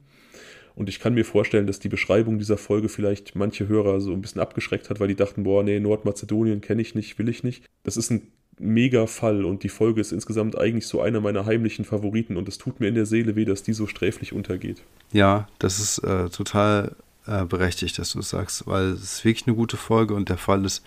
[0.76, 4.22] Und ich kann mir vorstellen, dass die Beschreibung dieser Folge vielleicht manche Hörer so ein
[4.22, 7.64] bisschen abgeschreckt hat, weil die dachten, boah, nee, Nordmazedonien kenne ich nicht, will ich nicht.
[7.84, 8.28] Das ist ein
[8.60, 12.58] mega Fall und die Folge ist insgesamt eigentlich so einer meiner heimlichen Favoriten und es
[12.58, 14.82] tut mir in der Seele weh, dass die so sträflich untergeht.
[15.12, 16.96] Ja, das ist äh, total
[17.28, 20.38] äh, berechtigt, dass du es sagst, weil es ist wirklich eine gute Folge und der
[20.38, 20.84] Fall ist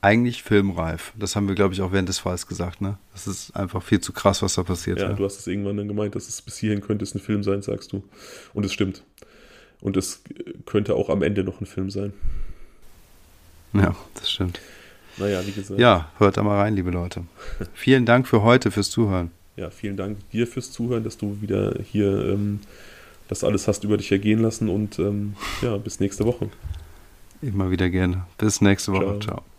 [0.00, 1.12] eigentlich filmreif.
[1.16, 2.98] Das haben wir, glaube ich, auch während des Falls gesagt, ne?
[3.12, 5.00] Das ist einfach viel zu krass, was da passiert.
[5.00, 5.14] Ja, ja.
[5.14, 7.62] du hast es irgendwann dann gemeint, dass es bis hierhin könnte es ein Film sein,
[7.62, 8.04] sagst du.
[8.54, 9.02] Und es stimmt.
[9.80, 10.22] Und es
[10.66, 12.12] könnte auch am Ende noch ein Film sein.
[13.72, 14.60] Ja, das stimmt.
[15.18, 15.80] Naja, wie gesagt.
[15.80, 17.24] Ja, hört da mal rein, liebe Leute.
[17.74, 19.30] vielen Dank für heute, fürs Zuhören.
[19.56, 22.60] Ja, vielen Dank dir fürs Zuhören, dass du wieder hier ähm,
[23.28, 26.48] das alles hast über dich ergehen lassen und ähm, ja, bis nächste Woche.
[27.40, 28.26] Immer wieder gerne.
[28.36, 29.18] Bis nächste Woche.
[29.20, 29.20] Ciao.
[29.20, 29.57] Ciao.